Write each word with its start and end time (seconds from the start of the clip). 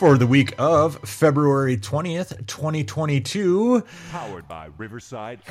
for 0.00 0.16
the 0.16 0.26
week 0.26 0.54
of 0.56 0.96
February 1.06 1.76
20th, 1.76 2.46
2022. 2.46 3.84
Powered 4.10 4.48
by 4.48 4.70
Riverside. 4.78 5.40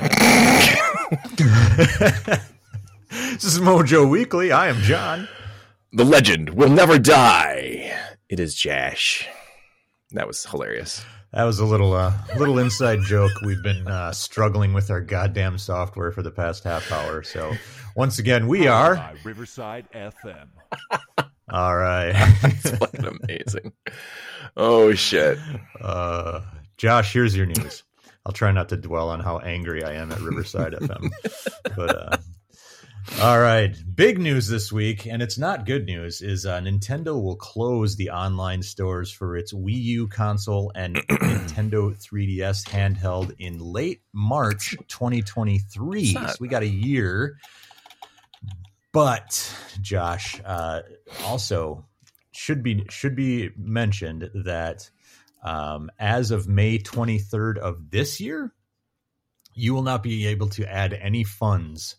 This 3.12 3.44
is 3.44 3.60
Mojo 3.60 4.08
Weekly. 4.10 4.50
I 4.50 4.66
am 4.68 4.80
John. 4.82 5.28
The 5.92 6.04
legend 6.04 6.50
will 6.50 6.68
never 6.68 6.98
die. 6.98 7.96
It 8.28 8.40
is 8.40 8.56
Jash. 8.56 9.28
That 10.12 10.26
was 10.26 10.44
hilarious. 10.44 11.04
That 11.32 11.44
was 11.44 11.60
a 11.60 11.64
little 11.64 11.92
uh, 11.92 12.12
little 12.36 12.58
inside 12.58 13.02
joke. 13.02 13.30
We've 13.44 13.62
been 13.62 13.86
uh, 13.86 14.10
struggling 14.12 14.72
with 14.72 14.90
our 14.90 15.00
goddamn 15.00 15.58
software 15.58 16.10
for 16.10 16.22
the 16.22 16.30
past 16.32 16.64
half 16.64 16.90
hour. 16.90 17.22
So 17.22 17.52
once 17.94 18.18
again, 18.18 18.48
we 18.48 18.66
are 18.66 18.96
By 18.96 19.14
Riverside 19.22 19.88
FM. 19.92 20.48
all 21.50 21.76
right. 21.76 22.14
It's 22.44 22.70
fucking 22.70 23.04
amazing. 23.04 23.72
Oh 24.56 24.92
shit. 24.94 25.38
Uh, 25.80 26.40
Josh, 26.76 27.12
here's 27.12 27.36
your 27.36 27.46
news. 27.46 27.82
I'll 28.26 28.32
try 28.32 28.52
not 28.52 28.68
to 28.70 28.76
dwell 28.76 29.08
on 29.10 29.20
how 29.20 29.38
angry 29.38 29.82
I 29.82 29.94
am 29.94 30.12
at 30.12 30.20
Riverside 30.20 30.72
FM. 30.80 31.10
But 31.76 31.96
uh, 31.96 32.16
all 33.22 33.40
right, 33.40 33.74
big 33.94 34.18
news 34.18 34.46
this 34.46 34.70
week, 34.70 35.06
and 35.06 35.22
it's 35.22 35.38
not 35.38 35.64
good 35.66 35.86
news. 35.86 36.20
Is 36.20 36.44
uh, 36.46 36.60
Nintendo 36.60 37.20
will 37.20 37.36
close 37.36 37.96
the 37.96 38.10
online 38.10 38.62
stores 38.62 39.10
for 39.10 39.36
its 39.36 39.52
Wii 39.54 39.82
U 39.82 40.08
console 40.08 40.70
and 40.74 40.96
Nintendo 40.96 41.96
3DS 41.96 42.68
handheld 42.68 43.34
in 43.38 43.58
late 43.58 44.02
March 44.12 44.76
2023. 44.88 46.12
Not- 46.12 46.30
So 46.30 46.36
we 46.40 46.48
got 46.48 46.62
a 46.62 46.68
year. 46.68 47.36
But 48.92 49.54
Josh, 49.80 50.40
uh, 50.44 50.80
also 51.24 51.84
should 52.32 52.62
be 52.62 52.84
should 52.90 53.16
be 53.16 53.50
mentioned 53.56 54.30
that 54.34 54.88
um, 55.42 55.90
as 55.98 56.30
of 56.30 56.48
May 56.48 56.78
23rd 56.78 57.58
of 57.58 57.90
this 57.90 58.20
year, 58.20 58.52
you 59.54 59.74
will 59.74 59.82
not 59.82 60.02
be 60.02 60.26
able 60.26 60.48
to 60.50 60.70
add 60.70 60.92
any 60.92 61.24
funds 61.24 61.96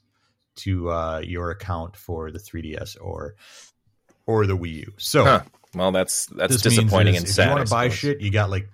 to 0.57 0.89
uh, 0.89 1.21
your 1.23 1.51
account 1.51 1.95
for 1.95 2.31
the 2.31 2.39
3DS 2.39 2.97
or 3.01 3.35
or 4.25 4.45
the 4.45 4.57
Wii 4.57 4.73
U. 4.73 4.93
So 4.97 5.23
Huh. 5.23 5.41
Well, 5.73 5.91
that's 5.91 6.25
that's 6.27 6.61
disappointing 6.61 7.15
and 7.15 7.25
if 7.25 7.31
sad. 7.31 7.45
you 7.45 7.55
want 7.55 7.65
to 7.65 7.71
buy 7.71 7.89
shit, 7.89 8.21
you 8.21 8.29
got 8.31 8.49
like 8.49 8.67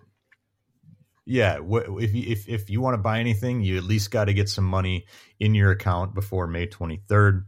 yeah. 1.26 1.58
wh- 1.60 2.02
If 2.02 2.14
you, 2.14 2.24
if 2.26 2.48
if 2.50 2.70
you 2.70 2.82
want 2.82 2.96
to 2.96 2.98
buy 2.98 3.20
anything, 3.20 3.62
you 3.62 3.78
at 3.78 3.84
least 3.84 4.10
got 4.12 4.26
to 4.26 4.34
get 4.34 4.50
some 4.50 4.64
money 4.66 5.06
in 5.40 5.54
your 5.54 5.72
account 5.72 6.16
before 6.16 6.48
May 6.48 6.68
23rd. 6.68 7.44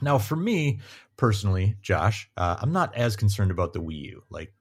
Now, 0.00 0.18
for 0.18 0.36
me 0.36 0.80
personally, 1.16 1.76
Josh, 1.82 2.30
uh, 2.36 2.56
I'm 2.60 2.72
not 2.72 2.94
as 2.96 3.16
concerned 3.16 3.50
about 3.50 3.72
the 3.72 3.80
Wii 3.80 4.00
U. 4.02 4.22
Like, 4.30 4.52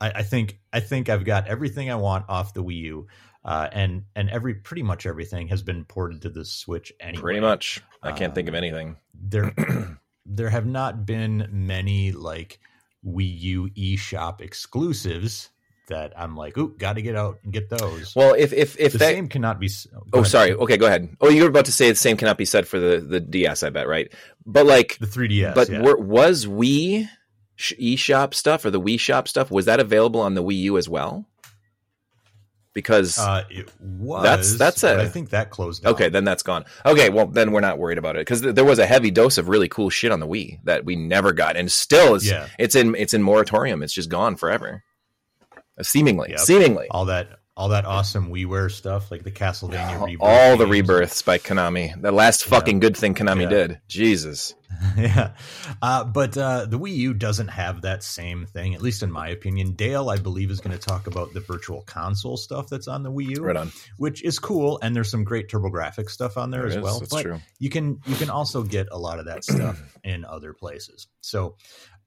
I, 0.00 0.10
I 0.16 0.22
think 0.22 0.58
I 0.72 0.80
think 0.80 1.08
I've 1.08 1.24
got 1.24 1.46
everything 1.48 1.90
I 1.90 1.94
want 1.96 2.26
off 2.28 2.54
the 2.54 2.62
Wii 2.62 2.76
U, 2.82 3.06
uh, 3.44 3.68
and 3.72 4.04
and 4.14 4.28
every 4.30 4.54
pretty 4.54 4.82
much 4.82 5.06
everything 5.06 5.48
has 5.48 5.62
been 5.62 5.84
ported 5.84 6.22
to 6.22 6.28
the 6.30 6.44
Switch 6.44 6.92
anyway. 7.00 7.22
Pretty 7.22 7.40
much. 7.40 7.82
I 8.02 8.12
can't 8.12 8.30
Um, 8.30 8.34
think 8.34 8.48
of 8.48 8.54
anything. 8.54 8.96
There, 9.14 9.54
there 10.26 10.50
have 10.50 10.66
not 10.66 11.06
been 11.06 11.48
many 11.50 12.12
like 12.12 12.58
Wii 13.04 13.40
U 13.40 13.70
eShop 13.70 14.40
exclusives 14.40 15.50
that 15.88 16.12
I'm 16.16 16.36
like, 16.36 16.56
ooh, 16.58 16.74
got 16.76 16.94
to 16.94 17.02
get 17.02 17.14
out 17.16 17.38
and 17.44 17.52
get 17.52 17.68
those. 17.68 18.14
Well, 18.16 18.34
if 18.34 18.52
if 18.52 18.78
if 18.78 18.92
the 18.92 18.98
that 18.98 19.14
same 19.14 19.28
cannot 19.28 19.60
be. 19.60 19.70
Oh, 20.12 20.18
ahead. 20.20 20.30
sorry. 20.30 20.52
Okay, 20.54 20.76
go 20.76 20.86
ahead. 20.86 21.16
Oh, 21.20 21.28
you 21.28 21.42
were 21.42 21.48
about 21.48 21.66
to 21.66 21.72
say 21.72 21.88
the 21.90 21.94
same 21.96 22.16
cannot 22.16 22.38
be 22.38 22.44
said 22.44 22.66
for 22.66 22.78
the 22.80 22.98
the 22.98 23.20
DS, 23.20 23.62
I 23.62 23.70
bet, 23.70 23.86
right? 23.88 24.12
But 24.44 24.66
like 24.66 24.98
The 24.98 25.06
3DS, 25.06 25.54
but 25.54 25.68
yeah. 25.68 25.82
were, 25.82 25.96
was 25.96 26.46
Wii 26.46 27.08
sh- 27.56 27.72
eShop 27.80 28.34
stuff 28.34 28.64
or 28.64 28.70
the 28.70 28.80
Wii 28.80 28.98
Shop 29.00 29.28
stuff 29.28 29.50
was 29.50 29.66
that 29.66 29.80
available 29.80 30.20
on 30.20 30.34
the 30.34 30.42
Wii 30.42 30.58
U 30.62 30.78
as 30.78 30.88
well? 30.88 31.26
Because 32.74 33.16
uh, 33.18 33.44
it 33.48 33.70
was. 33.80 34.22
That's- 34.22 34.58
that's 34.58 34.84
a- 34.84 35.00
I 35.00 35.08
think 35.08 35.30
that 35.30 35.50
closed. 35.50 35.82
down. 35.82 35.94
okay, 35.94 36.10
then 36.10 36.24
that's 36.24 36.42
gone. 36.42 36.66
Okay, 36.84 37.08
well 37.08 37.26
then 37.26 37.52
we're 37.52 37.60
not 37.62 37.78
worried 37.78 37.96
about 37.96 38.16
it 38.16 38.20
because 38.20 38.42
th- 38.42 38.54
there 38.54 38.66
was 38.66 38.78
a 38.78 38.84
heavy 38.86 39.10
dose 39.10 39.38
of 39.38 39.48
really 39.48 39.68
cool 39.68 39.88
shit 39.88 40.12
on 40.12 40.20
the 40.20 40.26
Wii 40.26 40.58
that 40.64 40.84
we 40.84 40.94
never 40.94 41.32
got, 41.32 41.56
and 41.56 41.72
still 41.72 42.16
is 42.16 42.28
Yeah. 42.28 42.48
it's 42.58 42.74
in 42.74 42.94
it's 42.94 43.14
in 43.14 43.22
moratorium. 43.22 43.82
It's 43.82 43.94
just 43.94 44.10
gone 44.10 44.36
forever, 44.36 44.82
seemingly, 45.82 46.30
Yep. 46.30 46.40
seemingly. 46.40 46.86
all 46.90 47.06
that 47.06 47.28
all 47.58 47.70
that 47.70 47.86
awesome 47.86 48.30
WiiWare 48.30 48.70
stuff, 48.70 49.10
like 49.10 49.24
the 49.24 49.30
Castlevania 49.30 50.04
rebirth 50.04 50.20
All 50.20 50.58
the 50.58 50.66
rebirths 50.66 51.22
by 51.22 51.38
Konami. 51.38 51.98
The 51.98 52.12
last 52.12 52.44
fucking 52.44 52.80
good 52.80 52.94
thing 52.94 53.14
Konami 53.14 53.44
Yeah. 53.44 53.48
did. 53.48 53.80
Jesus. 53.88 54.52
yeah, 54.98 55.30
uh, 55.80 56.04
but 56.04 56.36
uh, 56.36 56.66
the 56.66 56.78
Wii 56.78 56.94
U 56.96 57.14
doesn't 57.14 57.48
have 57.48 57.80
that 57.82 58.02
same 58.02 58.44
thing, 58.44 58.74
at 58.74 58.82
least 58.82 59.02
in 59.02 59.10
my 59.10 59.28
opinion. 59.30 59.72
Dale, 59.72 60.10
I 60.10 60.18
believe, 60.18 60.50
is 60.50 60.60
going 60.60 60.76
to 60.76 60.84
talk 60.86 61.06
about 61.06 61.32
the 61.32 61.40
Virtual 61.40 61.80
Console 61.82 62.36
stuff 62.36 62.68
that's 62.68 62.88
on 62.88 63.02
the 63.02 63.10
Wii 63.10 63.36
U, 63.38 63.42
Right 63.44 63.56
on. 63.56 63.72
which 63.96 64.22
is 64.22 64.38
cool, 64.38 64.78
and 64.82 64.94
there's 64.94 65.10
some 65.10 65.24
great 65.24 65.48
TurboGrafx 65.48 66.10
stuff 66.10 66.36
on 66.36 66.50
there 66.50 66.60
There 66.62 66.68
as 66.68 66.76
is, 66.76 66.82
well. 66.82 66.98
that's 67.00 67.10
but 67.14 67.22
true. 67.22 67.40
you 67.58 67.70
can 67.70 68.00
you 68.06 68.16
can 68.16 68.28
also 68.28 68.64
get 68.64 68.88
a 68.92 68.98
lot 68.98 69.18
of 69.18 69.24
that 69.26 69.44
stuff 69.44 69.80
in 70.04 70.26
other 70.26 70.52
places. 70.52 71.06
So 71.22 71.56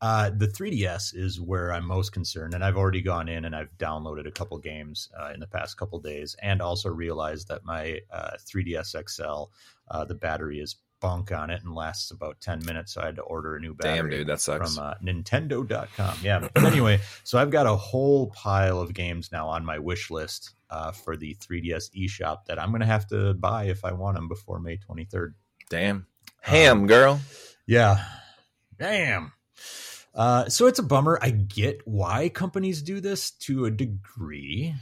uh, 0.01 0.29
the 0.29 0.47
3DS 0.47 1.13
is 1.15 1.41
where 1.41 1.73
I'm 1.73 1.85
most 1.85 2.11
concerned, 2.11 2.53
and 2.53 2.63
I've 2.63 2.77
already 2.77 3.01
gone 3.01 3.27
in 3.27 3.45
and 3.45 3.55
I've 3.55 3.77
downloaded 3.77 4.27
a 4.27 4.31
couple 4.31 4.57
games 4.57 5.09
uh, 5.19 5.31
in 5.33 5.39
the 5.39 5.47
past 5.47 5.77
couple 5.77 5.99
days, 5.99 6.35
and 6.41 6.61
also 6.61 6.89
realized 6.89 7.49
that 7.49 7.65
my 7.65 7.99
uh, 8.11 8.31
3DS 8.45 8.95
XL, 9.09 9.51
uh, 9.91 10.05
the 10.05 10.15
battery 10.15 10.59
is 10.59 10.77
bunk 11.01 11.31
on 11.31 11.49
it 11.49 11.61
and 11.63 11.73
lasts 11.73 12.11
about 12.11 12.39
10 12.41 12.65
minutes, 12.65 12.93
so 12.93 13.01
I 13.01 13.07
had 13.07 13.15
to 13.17 13.21
order 13.23 13.55
a 13.55 13.59
new 13.59 13.73
battery 13.73 13.97
Damn, 13.97 14.09
dude, 14.09 14.27
that 14.27 14.41
sucks. 14.41 14.75
from 14.75 14.85
uh, 14.85 14.93
Nintendo.com. 15.03 16.17
Yeah, 16.21 16.47
but 16.53 16.63
anyway, 16.63 16.99
so 17.23 17.37
I've 17.37 17.51
got 17.51 17.67
a 17.67 17.75
whole 17.75 18.27
pile 18.27 18.79
of 18.79 18.93
games 18.93 19.31
now 19.31 19.47
on 19.49 19.65
my 19.65 19.79
wish 19.79 20.09
list 20.09 20.51
uh, 20.69 20.91
for 20.91 21.17
the 21.17 21.35
3DS 21.35 21.91
eShop 21.95 22.45
that 22.45 22.59
I'm 22.59 22.69
going 22.69 22.81
to 22.81 22.85
have 22.85 23.07
to 23.07 23.33
buy 23.33 23.65
if 23.65 23.83
I 23.83 23.91
want 23.91 24.15
them 24.15 24.27
before 24.27 24.59
May 24.59 24.77
23rd. 24.77 25.33
Damn. 25.69 26.07
Ham, 26.41 26.87
girl. 26.87 27.19
Yeah. 27.65 28.03
Damn. 28.77 29.33
Uh, 30.15 30.49
so 30.49 30.67
it's 30.67 30.79
a 30.79 30.83
bummer. 30.83 31.19
I 31.21 31.29
get 31.31 31.81
why 31.85 32.29
companies 32.29 32.81
do 32.81 32.99
this 32.99 33.31
to 33.31 33.65
a 33.65 33.71
degree, 33.71 34.73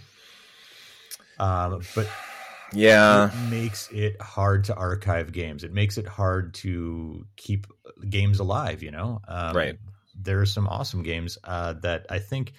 um, 1.39 1.81
but 1.95 2.07
Yeah. 2.73 3.29
it 3.29 3.31
makes 3.49 3.89
it 3.91 4.21
hard 4.21 4.65
to 4.65 4.75
archive 4.75 5.31
games. 5.31 5.63
It 5.63 5.71
makes 5.73 5.97
it 5.97 6.07
hard 6.07 6.53
to 6.55 7.25
keep 7.35 7.67
games 8.09 8.39
alive. 8.39 8.83
You 8.83 8.91
know, 8.91 9.21
um, 9.27 9.55
Right. 9.55 9.79
There 10.19 10.41
are 10.41 10.45
some 10.47 10.67
awesome 10.67 11.03
games 11.03 11.37
uh, 11.43 11.73
that 11.81 12.07
I 12.09 12.19
think 12.19 12.53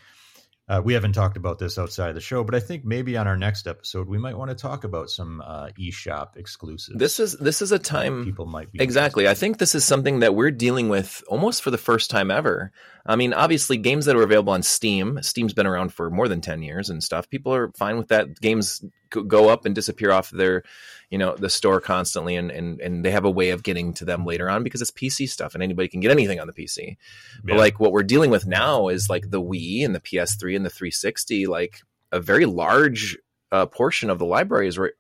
uh, 0.69 0.83
we 0.85 0.93
haven't 0.93 1.15
talked 1.15 1.37
about 1.37 1.59
this 1.59 1.79
outside 1.79 2.15
the 2.15 2.21
show, 2.21 2.45
but 2.45 2.55
I 2.55 2.61
think 2.61 2.85
maybe 2.85 3.17
on 3.17 3.27
our 3.27 3.37
next 3.37 3.67
episode 3.67 4.07
we 4.07 4.19
might 4.19 4.37
want 4.37 4.51
to 4.51 4.55
talk 4.55 4.85
about 4.85 5.09
some 5.09 5.41
uh, 5.41 5.71
eShop 5.79 6.37
exclusives. 6.37 6.99
This 6.99 7.19
is 7.19 7.33
this 7.39 7.63
is 7.63 7.73
a 7.73 7.79
time 7.79 8.25
people 8.25 8.45
might 8.47 8.71
be 8.71 8.83
Exactly. 8.83 9.27
I 9.27 9.35
think 9.35 9.59
this 9.59 9.75
is 9.75 9.85
something 9.85 10.21
that 10.21 10.35
we're 10.35 10.51
dealing 10.51 10.89
with 10.89 11.23
almost 11.29 11.63
for 11.63 11.71
the 11.71 11.79
first 11.79 12.11
time 12.11 12.31
ever. 12.31 12.71
I 13.07 13.17
mean, 13.17 13.33
obviously, 13.33 13.79
games 13.79 14.05
that 14.05 14.17
are 14.17 14.23
available 14.23 14.53
on 14.53 14.63
Steam, 14.63 15.19
Steam's 15.23 15.55
been 15.55 15.67
around 15.67 15.95
for 15.95 16.11
more 16.11 16.29
than 16.29 16.43
10 16.43 16.61
years 16.63 16.91
and 16.91 17.03
stuff. 17.03 17.31
People 17.31 17.55
are 17.55 17.73
fine 17.73 17.97
with 17.97 18.09
that. 18.09 18.39
Games 18.41 18.85
go- 19.11 19.23
go 19.23 19.49
up 19.49 19.65
and 19.65 19.75
disappear 19.75 20.11
off 20.13 20.31
their, 20.31 20.63
you 21.11 21.19
know, 21.19 21.35
the 21.37 21.51
store 21.51 21.81
constantly, 21.81 22.37
and, 22.37 22.51
and, 22.51 22.81
and 22.81 23.05
they 23.05 23.11
have 23.11 23.25
a 23.25 23.31
way 23.31 23.51
of 23.51 23.63
getting 23.63 23.93
to 23.95 24.05
them 24.05 24.25
later 24.25 24.49
on 24.49 24.63
because 24.63 24.83
it's 24.83 24.91
PC 24.91 25.29
stuff 25.29 25.55
and 25.55 25.63
anybody 25.63 25.89
can 25.89 26.01
get 26.01 26.11
anything 26.11 26.41
on 26.41 26.47
the 26.47 26.53
PC. 26.53 26.97
But 27.45 27.57
like 27.59 27.81
what 27.81 27.93
we're 27.93 28.03
dealing 28.03 28.31
with 28.31 28.47
now 28.47 28.89
is 28.89 29.09
like 29.09 29.31
the 29.31 29.43
Wii 29.43 29.85
and 29.85 29.95
the 29.95 30.01
PS3 30.01 30.57
and 30.57 30.65
the 30.65 30.71
360, 30.71 31.47
like 31.47 31.81
a 32.13 32.21
very 32.21 32.47
large 32.47 33.17
uh, 33.53 33.67
portion 33.67 34.11
of 34.11 34.19
the 34.19 34.27
library 34.27 34.69
is 34.69 34.79
re- 34.79 34.93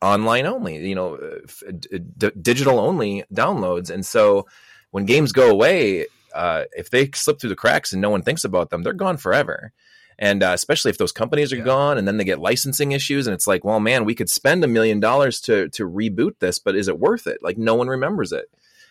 online 0.00 0.46
only, 0.46 0.88
you 0.88 0.94
know, 0.94 1.14
f- 1.44 1.62
d- 1.78 1.98
d- 2.16 2.30
digital 2.40 2.78
only 2.78 3.24
downloads. 3.32 3.90
And 3.90 4.06
so 4.06 4.46
when 4.90 5.04
games 5.06 5.32
go 5.32 5.50
away, 5.50 6.06
uh, 6.34 6.64
if 6.76 6.90
they 6.90 7.10
slip 7.14 7.40
through 7.40 7.50
the 7.50 7.56
cracks 7.56 7.92
and 7.92 8.00
no 8.00 8.10
one 8.10 8.22
thinks 8.22 8.44
about 8.44 8.70
them, 8.70 8.82
they're 8.82 8.92
gone 8.92 9.16
forever. 9.16 9.72
And 10.20 10.42
uh, 10.42 10.50
especially 10.52 10.90
if 10.90 10.98
those 10.98 11.12
companies 11.12 11.52
are 11.52 11.56
Yeah. 11.56 11.64
gone, 11.64 11.96
and 11.98 12.08
then 12.08 12.16
they 12.16 12.24
get 12.24 12.40
licensing 12.40 12.92
issues, 12.92 13.26
and 13.26 13.34
it's 13.34 13.46
like, 13.46 13.64
well, 13.64 13.78
man, 13.80 14.04
we 14.04 14.14
could 14.16 14.28
spend 14.28 14.64
a 14.64 14.68
million 14.68 14.98
dollars 15.00 15.40
to 15.42 15.68
to 15.70 15.88
reboot 15.88 16.38
this, 16.40 16.58
but 16.58 16.74
is 16.74 16.88
it 16.88 16.98
worth 16.98 17.26
it? 17.26 17.38
Like, 17.42 17.56
no 17.58 17.74
one 17.74 17.88
remembers 17.88 18.32
it. 18.32 18.46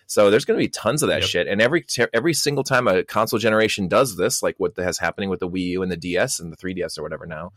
So 0.09 0.31
there's 0.31 0.45
going 0.45 0.57
to 0.57 0.63
be 0.63 0.69
tons 0.69 1.03
of 1.03 1.09
that 1.09 1.21
Yep. 1.23 1.29
shit, 1.29 1.47
and 1.47 1.61
every 1.61 1.85
every 2.13 2.33
single 2.33 2.63
time 2.63 2.87
a 2.87 3.03
console 3.03 3.39
generation 3.39 3.89
does 3.89 4.15
this, 4.15 4.41
like 4.41 4.55
what 4.57 4.77
has 4.77 4.99
happening 4.99 5.29
with 5.29 5.41
the 5.41 5.49
Wii 5.49 5.67
U 5.71 5.81
and 5.83 5.91
the 5.91 5.97
DS 5.97 6.39
and 6.39 6.49
the 6.51 6.55
3DS 6.55 6.97
or 6.97 7.03
whatever 7.03 7.25
now, 7.25 7.51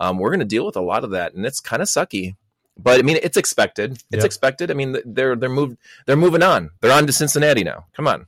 um, 0.00 0.18
we're 0.18 0.30
going 0.30 0.38
to 0.38 0.44
deal 0.46 0.64
with 0.64 0.76
a 0.76 0.80
lot 0.80 1.02
of 1.02 1.10
that, 1.10 1.34
and 1.34 1.44
it's 1.44 1.58
kind 1.58 1.82
of 1.82 1.88
sucky. 1.88 2.36
But 2.78 3.00
I 3.00 3.02
mean, 3.02 3.18
it's 3.22 3.36
expected. 3.36 3.92
It's 4.12 4.22
Yep. 4.22 4.24
expected. 4.24 4.70
I 4.70 4.74
mean, 4.74 4.96
they're 5.04 5.34
they're 5.34 5.48
moved. 5.48 5.78
They're 6.06 6.14
moving 6.14 6.44
on. 6.44 6.70
They're 6.80 6.92
on 6.92 7.06
to 7.08 7.12
Cincinnati 7.12 7.64
now. 7.64 7.86
Come 7.96 8.06
on. 8.06 8.26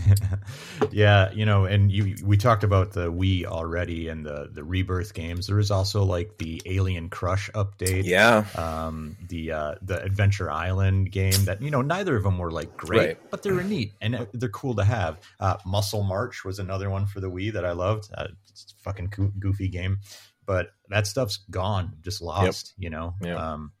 yeah, 0.90 1.30
you 1.32 1.44
know, 1.46 1.64
and 1.64 1.90
you 1.92 2.16
we 2.24 2.36
talked 2.36 2.64
about 2.64 2.92
the 2.92 3.10
Wii 3.12 3.44
already 3.44 4.08
and 4.08 4.24
the 4.26 4.50
the 4.52 4.64
Rebirth 4.64 5.14
games. 5.14 5.46
There 5.46 5.56
was 5.56 5.70
also 5.70 6.02
like 6.04 6.38
the 6.38 6.60
Alien 6.66 7.08
Crush 7.08 7.50
update. 7.52 8.04
Yeah. 8.04 8.44
Um, 8.56 9.16
the 9.28 9.52
uh, 9.52 9.74
the 9.82 10.02
Adventure 10.02 10.50
Island 10.50 11.12
game 11.12 11.44
that 11.44 11.62
you 11.62 11.70
know 11.70 11.82
neither 11.82 12.16
of 12.16 12.22
them 12.24 12.38
were 12.38 12.50
like 12.50 12.76
great, 12.76 12.98
Right. 12.98 13.30
but 13.30 13.42
they 13.42 13.52
were 13.52 13.62
neat 13.64 13.92
and 14.00 14.26
they're 14.32 14.48
cool 14.48 14.74
to 14.76 14.84
have. 14.84 15.20
Uh, 15.40 15.56
Muscle 15.66 16.02
March 16.02 16.44
was 16.44 16.58
another 16.58 16.90
one 16.90 17.06
for 17.06 17.20
the 17.20 17.30
Wii 17.30 17.52
that 17.52 17.64
I 17.64 17.72
loved. 17.72 18.08
Uh, 18.14 18.28
it's 18.48 18.74
a 18.78 18.82
fucking 18.82 19.12
goofy 19.38 19.68
game, 19.68 19.98
but 20.46 20.68
that 20.88 21.06
stuff's 21.06 21.38
gone, 21.50 21.92
just 22.02 22.20
lost. 22.20 22.74
You 22.78 22.90
know, 22.90 23.14
Yep. 23.22 23.38
um, 23.38 23.72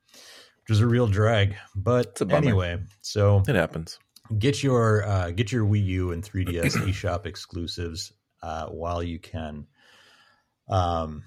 which 0.62 0.70
was 0.70 0.80
a 0.80 0.86
real 0.86 1.06
drag. 1.06 1.56
But 1.74 2.06
It's 2.06 2.20
a 2.20 2.26
bummer. 2.26 2.38
anyway, 2.46 2.78
so 3.00 3.42
It 3.48 3.54
happens. 3.54 3.98
Get 4.38 4.62
your 4.62 5.06
uh, 5.06 5.30
get 5.30 5.52
your 5.52 5.64
Wii 5.64 5.84
U 5.86 6.12
and 6.12 6.22
3DS 6.22 6.76
eShop 6.88 7.26
exclusives 7.26 8.12
uh, 8.42 8.66
while 8.66 9.02
you 9.02 9.18
can. 9.18 9.66
Um, 10.68 11.24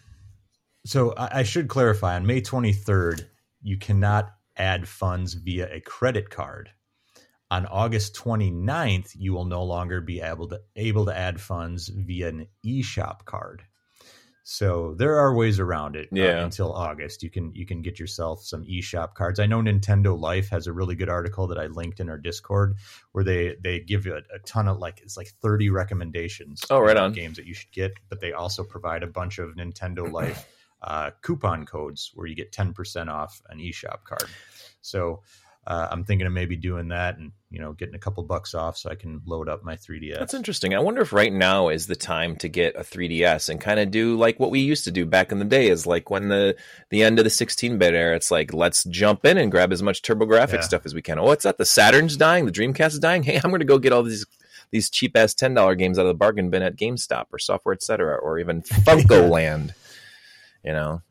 so 0.85 1.13
I, 1.15 1.39
I 1.39 1.43
should 1.43 1.67
clarify 1.67 2.15
on 2.15 2.25
May 2.25 2.41
23rd, 2.41 3.25
you 3.61 3.77
cannot 3.77 4.31
add 4.57 4.87
funds 4.87 5.33
via 5.33 5.67
a 5.71 5.81
credit 5.81 6.29
card. 6.29 6.69
On 7.51 7.65
August 7.67 8.15
29th, 8.15 9.11
you 9.15 9.33
will 9.33 9.45
no 9.45 9.63
longer 9.63 10.01
be 10.01 10.21
able 10.21 10.47
to 10.49 10.61
able 10.75 11.05
to 11.05 11.15
add 11.15 11.39
funds 11.39 11.89
via 11.89 12.29
an 12.29 12.47
eShop 12.65 13.25
card. 13.25 13.63
So 14.47 14.93
there 14.99 15.17
are 15.17 15.33
ways 15.33 15.59
around 15.59 15.95
it. 15.95 16.05
uh, 16.13 16.15
Yeah. 16.15 16.43
until 16.43 16.71
August, 16.71 17.23
you 17.23 17.31
can 17.31 17.51
you 17.55 17.65
can 17.65 17.81
get 17.81 17.99
yourself 17.99 18.43
some 18.43 18.63
eShop 18.63 19.15
cards. 19.15 19.39
I 19.39 19.47
know 19.47 19.59
Nintendo 19.59 20.17
Life 20.17 20.49
has 20.49 20.67
a 20.67 20.71
really 20.71 20.93
good 20.93 21.09
article 21.09 21.47
that 21.47 21.57
I 21.57 21.65
linked 21.65 21.99
in 21.99 22.09
our 22.09 22.19
Discord 22.19 22.75
where 23.11 23.23
they 23.23 23.55
they 23.59 23.79
give 23.79 24.05
you 24.05 24.13
a, 24.13 24.21
a 24.35 24.39
ton 24.45 24.67
of 24.67 24.77
like 24.77 25.01
it's 25.01 25.17
like 25.17 25.29
thirty 25.41 25.71
recommendations. 25.71 26.63
Oh, 26.69 26.79
right 26.79 26.95
on. 26.95 27.11
games 27.13 27.37
that 27.37 27.47
you 27.47 27.55
should 27.55 27.71
get, 27.71 27.93
but 28.07 28.19
they 28.21 28.33
also 28.33 28.63
provide 28.63 29.01
a 29.01 29.07
bunch 29.07 29.39
of 29.39 29.55
Nintendo 29.55 30.09
Life 30.19 30.45
uh, 30.83 31.09
coupon 31.23 31.65
codes 31.65 32.11
where 32.13 32.27
you 32.27 32.35
get 32.35 32.51
ten 32.51 32.71
percent 32.71 33.09
off 33.09 33.41
an 33.49 33.57
eShop 33.57 34.03
card. 34.03 34.25
So. 34.81 35.23
Uh, 35.67 35.87
I'm 35.89 36.03
thinking 36.03 36.27
of 36.27 36.33
maybe 36.33 36.55
doing 36.55 36.89
that 36.89 37.17
and 37.17 37.31
you 37.49 37.59
know 37.59 37.73
getting 37.73 37.95
a 37.95 37.99
couple 37.99 38.21
bucks 38.23 38.53
off 38.53 38.77
so 38.77 38.89
I 38.91 38.95
can 38.95 39.21
load 39.25 39.49
up 39.49 39.63
my 39.63 39.75
3ds. 39.75 40.19
That's 40.19 40.33
interesting. 40.35 40.75
I 40.75 40.79
wonder 40.79 41.01
if 41.01 41.11
right 41.11 41.33
now 41.33 41.69
is 41.69 41.87
the 41.87 41.95
time 41.95 42.35
to 42.37 42.47
get 42.47 42.75
a 42.75 42.81
3DS 42.81 43.49
and 43.49 43.59
kind 43.59 43.79
of 43.79 43.89
do 43.89 44.15
like 44.15 44.39
what 44.39 44.51
we 44.51 44.59
used 44.59 44.83
to 44.83 44.91
do 44.91 45.05
back 45.07 45.31
in 45.31 45.39
the 45.39 45.45
day 45.45 45.67
is 45.67 45.87
like 45.87 46.09
when 46.11 46.27
the 46.29 46.55
the 46.91 47.01
end 47.01 47.17
of 47.17 47.25
the 47.25 47.31
16-bit 47.31 47.93
era 47.95 48.15
it's 48.15 48.29
like 48.29 48.53
let's 48.53 48.83
jump 48.83 49.25
in 49.25 49.37
and 49.39 49.49
grab 49.51 49.71
as 49.73 49.81
much 49.81 50.01
TurboGrafx 50.03 50.53
Yeah. 50.53 50.59
stuff 50.61 50.85
as 50.85 50.93
we 50.93 51.01
can. 51.01 51.17
Oh, 51.17 51.23
what's 51.23 51.43
that? 51.45 51.57
The 51.57 51.65
Saturn's 51.65 52.15
dying, 52.15 52.45
the 52.45 52.51
Dreamcast 52.51 52.93
is 52.93 52.99
dying. 52.99 53.23
Hey, 53.25 53.37
I'm 53.43 53.49
going 53.49 53.59
to 53.59 53.65
go 53.65 53.79
get 53.79 53.91
all 53.93 54.03
these 54.03 54.25
these 54.71 54.89
cheap 54.89 55.15
ass 55.17 55.33
$10 55.33 55.77
games 55.77 55.97
out 55.97 56.01
of 56.03 56.07
the 56.09 56.13
bargain 56.15 56.49
bin 56.49 56.61
at 56.63 56.75
GameStop 56.75 57.25
or 57.31 57.39
Software 57.39 57.73
Etc. 57.73 58.03
or 58.17 58.37
even 58.39 58.61
Funcoland. 58.99 59.73
You 60.65 60.73
know. 60.73 61.01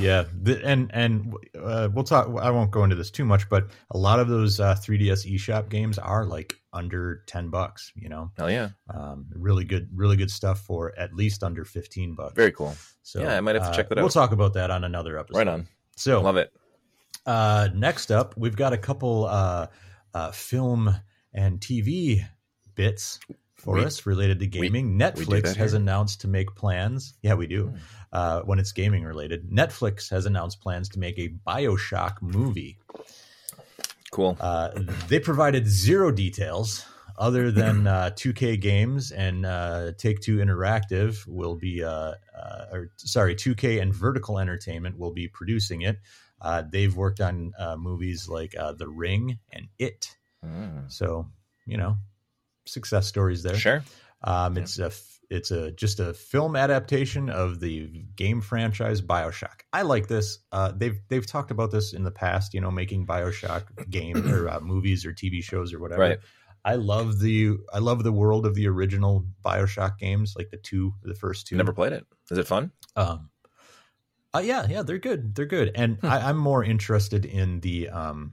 yeah 0.00 0.24
and 0.64 0.90
and 0.92 1.32
uh, 1.62 1.88
we'll 1.94 2.02
talk 2.04 2.26
i 2.42 2.50
won't 2.50 2.72
go 2.72 2.82
into 2.82 2.96
this 2.96 3.10
too 3.12 3.24
much 3.24 3.48
but 3.48 3.68
a 3.92 3.96
lot 3.98 4.18
of 4.18 4.26
those 4.26 4.58
uh, 4.58 4.74
3ds 4.74 5.32
eShop 5.34 5.68
games 5.68 5.98
are 5.98 6.24
like 6.26 6.56
under 6.72 7.22
10 7.28 7.48
bucks 7.48 7.92
you 7.94 8.08
know 8.08 8.32
Hell 8.36 8.50
yeah. 8.50 8.70
um, 8.92 9.26
really 9.32 9.64
good 9.64 9.88
really 9.94 10.16
good 10.16 10.30
stuff 10.32 10.60
for 10.62 10.92
at 10.98 11.14
least 11.14 11.44
under 11.44 11.64
15 11.64 12.14
bucks 12.16 12.34
Very 12.34 12.50
cool. 12.50 12.74
so 13.02 13.20
yeah, 13.22 13.36
I 13.36 13.40
might 13.40 13.54
have 13.54 13.64
to 13.64 13.70
uh, 13.70 13.72
check 13.74 13.88
that 13.88 13.98
out. 13.98 14.02
we'll 14.02 14.10
talk 14.10 14.32
about 14.32 14.52
that 14.54 14.70
on 14.72 14.82
another 14.82 15.16
episode 15.18 15.38
Right 15.38 15.48
on. 15.48 15.68
so 15.96 16.20
Love 16.20 16.36
it. 16.36 16.52
uh, 17.24 17.68
next 17.72 18.10
up 18.10 18.34
we've 18.36 18.56
got 18.56 18.72
a 18.72 18.78
couple 18.78 19.26
uh, 19.26 19.68
uh, 20.12 20.32
film 20.32 20.92
and 21.32 21.60
tv 21.60 22.20
bits 22.74 23.20
for 23.64 23.74
We- 23.76 23.84
us 23.84 24.06
related 24.06 24.38
to 24.40 24.46
gaming 24.46 24.96
do 24.98 25.04
netflix 25.04 25.42
that 25.42 25.56
has 25.56 25.72
announced 25.74 26.20
to 26.20 26.28
make 26.28 26.54
plans 26.54 27.14
yeah 27.22 27.34
we 27.34 27.46
do 27.46 27.68
Hmm. 27.68 27.76
uh, 28.12 28.40
when 28.42 28.58
it's 28.58 28.72
gaming 28.72 29.02
related 29.04 29.50
netflix 29.50 30.10
has 30.10 30.26
announced 30.26 30.60
plans 30.60 30.88
to 30.90 30.98
make 31.00 31.18
a 31.18 31.28
bioshock 31.46 32.22
movie 32.22 32.78
Cool. 34.12 34.36
uh, 34.40 34.70
they 35.08 35.18
provided 35.18 35.66
zero 35.66 36.12
details 36.12 36.84
other 37.18 37.50
than 37.50 37.86
uh, 37.96 38.10
2K 38.14 38.60
Games 38.60 39.10
and 39.10 39.44
uh, 39.44 39.92
Take 39.98 40.20
Two 40.20 40.36
Interactive 40.38 41.26
will 41.26 41.56
be, 41.56 41.82
uh, 41.82 42.14
uh, 42.36 42.64
or 42.72 42.90
sorry, 42.96 43.34
2K 43.34 43.80
and 43.82 43.92
Vertical 43.94 44.38
Entertainment 44.38 44.98
will 44.98 45.12
be 45.12 45.26
producing 45.28 45.82
it. 45.82 45.98
Uh, 46.40 46.62
they've 46.68 46.94
worked 46.94 47.20
on 47.20 47.52
uh, 47.58 47.76
movies 47.76 48.28
like 48.28 48.54
uh, 48.56 48.72
The 48.72 48.88
Ring 48.88 49.38
and 49.52 49.66
It, 49.78 50.16
Mm. 50.44 50.92
so 50.92 51.26
you 51.66 51.76
know, 51.78 51.96
success 52.66 53.06
stories 53.06 53.42
there. 53.42 53.56
Sure. 53.56 53.84
Um, 54.22 54.56
it's 54.56 54.78
a 54.78 54.86
f- 54.86 55.10
it's 55.30 55.50
a 55.50 55.70
just 55.72 56.00
a 56.00 56.12
film 56.14 56.54
adaptation 56.56 57.28
of 57.30 57.58
the 57.60 57.86
game 58.14 58.40
franchise 58.40 59.00
Bioshock. 59.00 59.62
I 59.72 59.82
like 59.82 60.06
this. 60.06 60.38
Uh, 60.52 60.72
they've 60.76 60.98
they've 61.08 61.26
talked 61.26 61.50
about 61.50 61.70
this 61.70 61.92
in 61.92 62.04
the 62.04 62.10
past. 62.10 62.54
You 62.54 62.60
know, 62.60 62.70
making 62.70 63.06
Bioshock 63.06 63.64
game 63.90 64.30
or 64.32 64.48
uh, 64.48 64.60
movies 64.60 65.04
or 65.04 65.12
TV 65.12 65.42
shows 65.42 65.72
or 65.72 65.78
whatever. 65.80 66.02
Right. 66.02 66.18
I 66.66 66.76
love 66.76 67.20
the 67.20 67.56
I 67.72 67.78
love 67.80 68.02
the 68.04 68.12
world 68.12 68.46
of 68.46 68.54
the 68.54 68.68
original 68.68 69.26
Bioshock 69.44 69.98
games, 69.98 70.34
like 70.36 70.50
the 70.50 70.56
two, 70.56 70.94
the 71.02 71.14
first 71.14 71.46
two. 71.46 71.56
Never 71.56 71.74
played 71.74 71.92
it. 71.92 72.06
Is 72.30 72.38
it 72.38 72.46
fun? 72.46 72.70
Um, 72.96 73.28
uh, 74.34 74.38
yeah, 74.42 74.66
yeah, 74.68 74.82
they're 74.82 74.98
good. 74.98 75.34
They're 75.34 75.44
good, 75.46 75.72
and 75.74 75.98
Hmm. 75.98 76.06
I, 76.06 76.28
I'm 76.28 76.38
more 76.38 76.64
interested 76.64 77.24
in 77.26 77.60
the 77.60 77.90
um, 77.90 78.32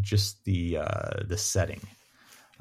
just 0.00 0.42
the 0.44 0.78
uh, 0.78 1.22
the 1.26 1.36
setting. 1.36 1.80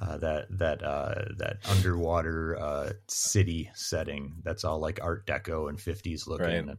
Uh, 0.02 0.18
that 0.18 0.48
that 0.50 0.84
uh, 0.84 1.14
that 1.38 1.58
underwater 1.70 2.58
uh, 2.60 2.92
city 3.08 3.70
setting 3.76 4.34
that's 4.42 4.64
all 4.64 4.80
like 4.80 5.00
Art 5.00 5.28
Deco 5.28 5.70
and 5.70 5.78
50s 5.78 6.26
looking. 6.28 6.48
Right. 6.48 6.56
And, 6.56 6.78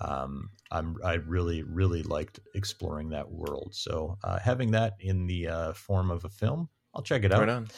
um, 0.00 0.50
I'm 0.72 0.96
I 1.04 1.14
really 1.14 1.62
really 1.62 2.02
liked 2.02 2.40
exploring 2.52 3.10
that 3.10 3.30
world. 3.30 3.74
So 3.74 4.18
uh, 4.24 4.40
having 4.40 4.72
that 4.72 4.96
in 4.98 5.26
the 5.26 5.48
uh, 5.48 5.72
form 5.74 6.10
of 6.10 6.24
a 6.24 6.28
film, 6.28 6.68
I'll 6.92 7.02
check 7.02 7.22
it 7.22 7.32
out. 7.32 7.40
Right 7.40 7.48
on. 7.48 7.68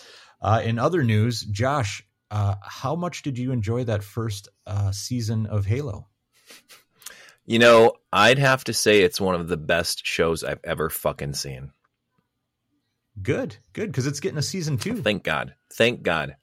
Uh, 0.41 0.63
in 0.65 0.79
other 0.79 1.03
news, 1.03 1.43
Josh, 1.43 2.03
uh, 2.31 2.55
how 2.63 2.95
much 2.97 3.23
did 3.23 3.39
you 3.39 3.53
enjoy 3.53 3.85
that 3.85 4.03
first 4.03 4.49
uh, 4.67 4.93
season 4.93 5.47
of 5.47 5.67
Halo? 5.67 6.09
You 7.45 7.59
know, 7.59 7.93
I'd 8.13 8.39
have 8.39 8.65
to 8.65 8.73
say 8.75 9.03
it's 9.03 9.21
one 9.21 9.35
of 9.35 9.49
the 9.49 9.57
best 9.57 10.05
shows 10.05 10.43
I've 10.43 10.61
ever 10.65 10.91
fucking 10.91 11.35
seen. 11.35 11.71
Good, 13.23 13.57
good, 13.73 13.91
because 13.91 14.07
it's 14.07 14.21
getting 14.21 14.39
a 14.39 14.43
season 14.43 14.77
two. 14.79 14.97
Thank 15.03 15.23
God. 15.23 15.55
Thank 15.73 16.03
God. 16.03 16.37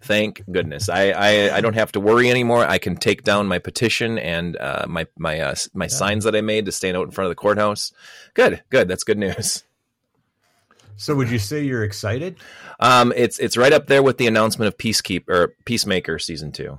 Thank 0.00 0.42
goodness. 0.50 0.88
I, 0.88 1.10
I 1.10 1.56
I 1.56 1.60
don't 1.60 1.74
have 1.74 1.92
to 1.92 2.00
worry 2.00 2.30
anymore. 2.30 2.64
I 2.66 2.78
can 2.78 2.96
take 2.96 3.22
down 3.22 3.46
my 3.46 3.58
petition 3.58 4.18
and 4.18 4.56
uh, 4.56 4.86
my 4.88 5.06
my 5.18 5.40
uh, 5.40 5.54
my 5.74 5.88
signs 5.88 6.24
that 6.24 6.34
I 6.34 6.40
made 6.40 6.64
to 6.64 6.72
stand 6.72 6.96
out 6.96 7.04
in 7.04 7.10
front 7.10 7.26
of 7.26 7.30
the 7.30 7.36
courthouse. 7.36 7.92
Good, 8.32 8.62
good. 8.70 8.88
That's 8.88 9.04
good 9.04 9.18
news. 9.18 9.62
So, 10.96 11.14
would 11.14 11.30
you 11.30 11.38
say 11.38 11.62
you're 11.62 11.84
excited? 11.84 12.36
Um, 12.80 13.12
it's 13.14 13.38
it's 13.38 13.58
right 13.58 13.72
up 13.72 13.86
there 13.86 14.02
with 14.02 14.16
the 14.16 14.26
announcement 14.26 14.68
of 14.68 14.78
Peacekeeper 14.78 15.28
or 15.28 15.54
Peacemaker 15.66 16.18
season 16.18 16.52
two. 16.52 16.78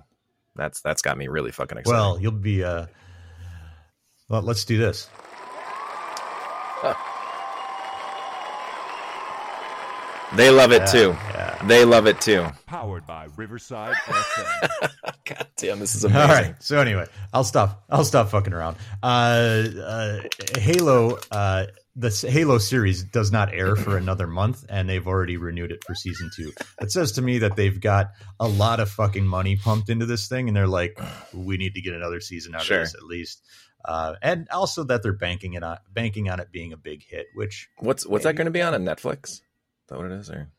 That's 0.55 0.81
that's 0.81 1.03
got 1.03 1.15
me 1.19 1.27
really 1.27 1.51
fucking 1.51 1.77
excited. 1.77 1.95
Well, 1.95 2.19
you'll 2.19 2.31
be. 2.31 2.63
Uh, 2.63 2.87
well, 4.27 4.41
let's 4.41 4.65
do 4.65 4.79
this. 4.79 5.07
They 10.35 10.49
love 10.49 10.71
it 10.71 10.87
too. 10.87 11.15
Yeah. 11.33 11.57
They 11.65 11.85
love 11.85 12.05
it 12.07 12.19
too. 12.21 12.45
Powered 12.65 13.05
by 13.07 13.27
Riverside 13.35 13.95
FM. 14.05 14.89
God 15.25 15.47
damn, 15.57 15.79
this 15.79 15.95
is 15.95 16.05
All 16.05 16.11
amazing. 16.11 16.29
All 16.29 16.35
right. 16.35 16.63
So 16.63 16.79
anyway, 16.79 17.05
I'll 17.33 17.43
stop. 17.43 17.83
I'll 17.89 18.05
stop 18.05 18.29
fucking 18.29 18.53
around. 18.53 18.77
Uh, 19.01 19.63
uh, 19.83 20.19
Halo. 20.59 21.17
Uh, 21.31 21.65
the 21.99 22.09
Halo 22.29 22.59
series 22.59 23.03
does 23.03 23.31
not 23.31 23.51
air 23.55 23.75
for 23.75 23.97
another 23.97 24.27
month, 24.27 24.63
and 24.69 24.87
they've 24.87 25.07
already 25.07 25.37
renewed 25.37 25.71
it 25.71 25.83
for 25.83 25.95
season 25.95 26.29
two. 26.35 26.51
It 26.79 26.91
says 26.91 27.13
to 27.13 27.23
me 27.23 27.39
that 27.39 27.55
they've 27.55 27.79
got 27.81 28.11
a 28.39 28.47
lot 28.47 28.79
of 28.79 28.87
fucking 28.91 29.25
money 29.25 29.55
pumped 29.55 29.89
into 29.89 30.05
this 30.05 30.27
thing, 30.27 30.47
and 30.47 30.55
they're 30.55 30.67
like, 30.67 30.99
"We 31.33 31.57
need 31.57 31.73
to 31.73 31.81
get 31.81 31.95
another 31.95 32.19
season 32.19 32.53
out 32.53 32.61
Sure. 32.61 32.81
of 32.81 32.83
this 32.85 32.93
at 32.93 33.01
least." 33.03 33.41
Uh, 33.83 34.13
and 34.21 34.47
also 34.51 34.83
that 34.83 35.01
they're 35.01 35.13
banking 35.13 35.53
it 35.53 35.63
on 35.63 35.77
banking 35.91 36.29
on 36.29 36.39
it 36.39 36.51
being 36.51 36.71
a 36.71 36.77
big 36.77 37.03
hit, 37.03 37.25
which 37.33 37.67
What's 37.79 38.05
what's 38.05 38.25
that 38.25 38.35
going 38.35 38.45
to 38.45 38.51
be 38.51 38.61
on? 38.61 38.75
On 38.75 38.83
Netflix? 38.83 39.41
Is 39.87 39.89
that 39.89 39.97
what 39.97 40.11
it 40.11 40.19
is? 40.19 40.29
Or 40.29 40.49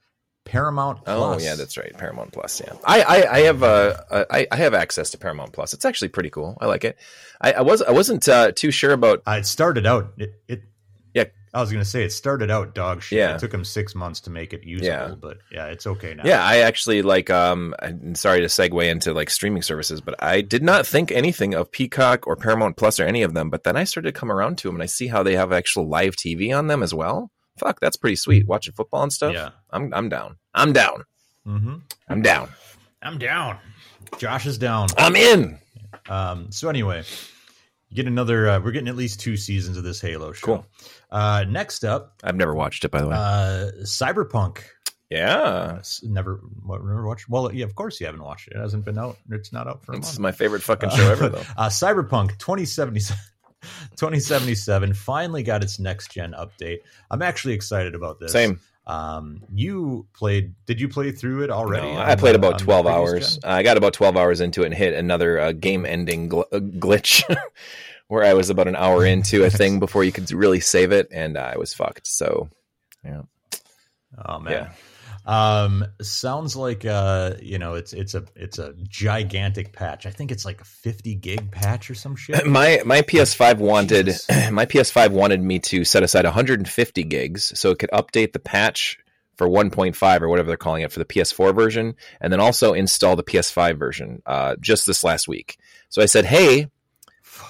Paramount. 0.46 1.00
oh 1.06 1.38
yeah, 1.38 1.56
that's 1.56 1.76
right. 1.76 1.92
Paramount 1.98 2.32
Plus. 2.32 2.62
Yeah, 2.64 2.72
I 2.82 3.02
I, 3.02 3.32
I 3.34 3.40
have 3.40 3.62
uh, 3.62 3.94
uh, 4.10 4.24
I 4.30 4.46
I 4.50 4.56
have 4.56 4.72
access 4.72 5.10
to 5.10 5.18
Paramount 5.18 5.52
Plus. 5.52 5.74
It's 5.74 5.84
actually 5.84 6.08
pretty 6.08 6.30
cool. 6.30 6.56
I 6.58 6.64
like 6.66 6.84
it. 6.84 6.96
I, 7.38 7.52
I 7.52 7.60
was 7.60 7.82
I 7.82 7.90
wasn't 7.90 8.26
uh, 8.26 8.52
too 8.52 8.70
sure 8.70 8.92
about. 8.92 9.22
Uh, 9.26 9.32
it 9.40 9.44
started 9.46 9.84
out. 9.86 10.14
It, 10.16 10.32
it. 10.48 10.62
Yeah. 11.12 11.24
I 11.52 11.60
was 11.60 11.70
gonna 11.70 11.84
say 11.84 12.02
it 12.02 12.12
started 12.12 12.50
out 12.50 12.74
dog 12.74 13.02
shit. 13.02 13.18
Yeah. 13.18 13.34
It 13.34 13.40
took 13.40 13.50
them 13.50 13.64
six 13.64 13.94
months 13.94 14.20
to 14.20 14.30
make 14.30 14.54
it 14.54 14.64
usable, 14.64 14.86
Yeah. 14.88 15.14
but 15.20 15.36
yeah, 15.52 15.66
it's 15.66 15.86
okay 15.86 16.14
now. 16.14 16.22
Yeah, 16.24 16.42
I 16.42 16.58
actually 16.60 17.02
like. 17.02 17.28
Um, 17.28 17.74
I'm 17.78 18.14
sorry 18.14 18.40
to 18.40 18.46
segue 18.46 18.90
into 18.90 19.12
like 19.12 19.28
streaming 19.28 19.60
services, 19.62 20.00
but 20.00 20.14
I 20.22 20.40
did 20.40 20.62
not 20.62 20.86
think 20.86 21.12
anything 21.12 21.52
of 21.52 21.70
Peacock 21.70 22.26
or 22.26 22.36
Paramount 22.36 22.78
Plus 22.78 22.98
or 22.98 23.04
any 23.04 23.22
of 23.22 23.34
them. 23.34 23.50
But 23.50 23.64
then 23.64 23.76
I 23.76 23.84
started 23.84 24.14
to 24.14 24.18
come 24.18 24.32
around 24.32 24.56
to 24.58 24.68
them, 24.68 24.76
and 24.76 24.82
I 24.82 24.86
see 24.86 25.08
how 25.08 25.22
they 25.22 25.36
have 25.36 25.52
actual 25.52 25.86
live 25.88 26.16
TV 26.16 26.56
on 26.56 26.68
them 26.68 26.82
as 26.82 26.94
well. 26.94 27.30
Fuck, 27.58 27.80
that's 27.80 27.96
pretty 27.96 28.16
sweet. 28.16 28.46
Watching 28.46 28.72
football 28.74 29.02
and 29.02 29.12
stuff. 29.12 29.34
Yeah. 29.34 29.50
I'm 29.70 29.92
I'm 29.94 30.08
down. 30.08 30.36
I'm 30.54 30.72
down. 30.72 31.04
Mm-hmm. 31.46 31.74
I'm 32.08 32.22
down. 32.22 32.48
I'm 33.02 33.18
down. 33.18 33.58
Josh 34.18 34.46
is 34.46 34.58
down. 34.58 34.88
I'm 34.96 35.14
in. 35.16 35.58
Um, 36.08 36.50
so 36.50 36.68
anyway, 36.68 37.02
you 37.88 37.96
get 37.96 38.06
another. 38.06 38.48
Uh, 38.48 38.60
we're 38.60 38.70
getting 38.72 38.88
at 38.88 38.96
least 38.96 39.20
two 39.20 39.36
seasons 39.36 39.76
of 39.76 39.84
this 39.84 40.00
Halo 40.00 40.32
show. 40.32 40.46
Cool. 40.46 40.66
Uh, 41.10 41.44
next 41.48 41.84
up, 41.84 42.14
I've 42.24 42.36
never 42.36 42.54
watched 42.54 42.84
it, 42.84 42.90
by 42.90 43.00
the 43.00 43.08
way. 43.08 43.14
uh, 43.16 43.70
Cyberpunk. 43.84 44.58
yeah. 45.10 45.80
Never, 46.02 46.40
what, 46.62 46.84
never 46.84 47.06
watched. 47.06 47.28
Well, 47.28 47.52
yeah, 47.54 47.64
of 47.64 47.74
course 47.74 47.98
you 48.00 48.06
haven't 48.06 48.22
watched 48.22 48.48
it. 48.48 48.54
It 48.56 48.60
hasn't 48.60 48.84
been 48.84 48.98
out. 48.98 49.16
It's 49.30 49.52
not 49.52 49.66
out 49.66 49.84
for 49.84 49.94
a 49.94 49.98
This 49.98 50.12
is 50.12 50.18
my 50.18 50.32
favorite 50.32 50.62
fucking 50.62 50.90
show 50.90 51.10
ever, 51.10 51.28
though. 51.30 51.42
Uh, 51.56 51.68
Cyberpunk 51.68 52.38
2077, 52.38 53.16
2077 53.96 54.94
finally 54.94 55.42
got 55.42 55.62
its 55.62 55.78
next 55.78 56.10
gen 56.12 56.32
update. 56.32 56.80
I'm 57.10 57.22
actually 57.22 57.54
excited 57.54 57.94
about 57.94 58.20
this. 58.20 58.32
Same. 58.32 58.60
Um, 58.86 59.42
you 59.52 60.06
played? 60.14 60.54
Did 60.64 60.80
you 60.80 60.88
play 60.88 61.10
through 61.12 61.42
it 61.42 61.50
already? 61.50 61.92
No, 61.92 61.98
I 61.98 62.16
played 62.16 62.34
the- 62.34 62.38
about 62.38 62.58
12 62.58 62.86
hours. 62.86 63.36
gen? 63.36 63.50
I 63.50 63.62
got 63.62 63.76
about 63.76 63.92
12 63.92 64.16
hours 64.16 64.40
into 64.40 64.62
it 64.62 64.66
and 64.66 64.74
hit 64.74 64.94
another 64.94 65.38
uh, 65.38 65.52
game 65.52 65.84
ending 65.84 66.30
gl- 66.30 66.46
uh, 66.52 66.58
glitch 66.58 67.22
where 68.08 68.24
I 68.24 68.32
was 68.32 68.48
about 68.48 68.66
an 68.68 68.76
hour 68.76 69.04
into 69.04 69.44
a 69.44 69.50
thing 69.50 69.78
before 69.80 70.04
you 70.04 70.12
could 70.12 70.30
really 70.32 70.60
save 70.60 70.92
it 70.92 71.08
and 71.12 71.36
I 71.36 71.58
was 71.58 71.74
fucked. 71.74 72.06
So, 72.06 72.48
yeah. 73.04 73.22
Oh 74.24 74.38
man. 74.38 74.70
Um, 75.26 75.84
sounds 76.00 76.56
like 76.56 76.84
uh, 76.84 77.34
you 77.42 77.58
know, 77.58 77.74
it's 77.74 77.92
it's 77.92 78.14
a 78.14 78.24
it's 78.34 78.58
a 78.58 78.74
gigantic 78.88 79.72
patch. 79.72 80.06
I 80.06 80.10
think 80.10 80.30
it's 80.30 80.44
like 80.44 80.60
a 80.60 80.64
50 80.64 81.14
gig 81.16 81.50
patch 81.50 81.90
or 81.90 81.94
some 81.94 82.16
shit. 82.16 82.46
my 82.46 82.80
my 82.84 83.02
PS5 83.02 83.58
wanted 83.58 84.06
Jesus. 84.06 84.26
my 84.50 84.66
PS5 84.66 85.10
wanted 85.10 85.42
me 85.42 85.58
to 85.60 85.84
set 85.84 86.02
aside 86.02 86.24
150 86.24 87.04
gigs 87.04 87.58
so 87.58 87.70
it 87.70 87.78
could 87.78 87.90
update 87.90 88.32
the 88.32 88.38
patch 88.38 88.98
for 89.36 89.48
1.5 89.48 90.20
or 90.20 90.28
whatever 90.28 90.48
they're 90.48 90.56
calling 90.56 90.82
it 90.82 90.90
for 90.90 90.98
the 90.98 91.04
PS4 91.04 91.54
version, 91.54 91.94
and 92.20 92.32
then 92.32 92.40
also 92.40 92.72
install 92.72 93.14
the 93.14 93.22
PS5 93.22 93.78
version 93.78 94.20
uh, 94.26 94.56
just 94.60 94.84
this 94.84 95.04
last 95.04 95.28
week. 95.28 95.58
So 95.90 96.02
I 96.02 96.06
said, 96.06 96.24
"Hey, 96.24 96.68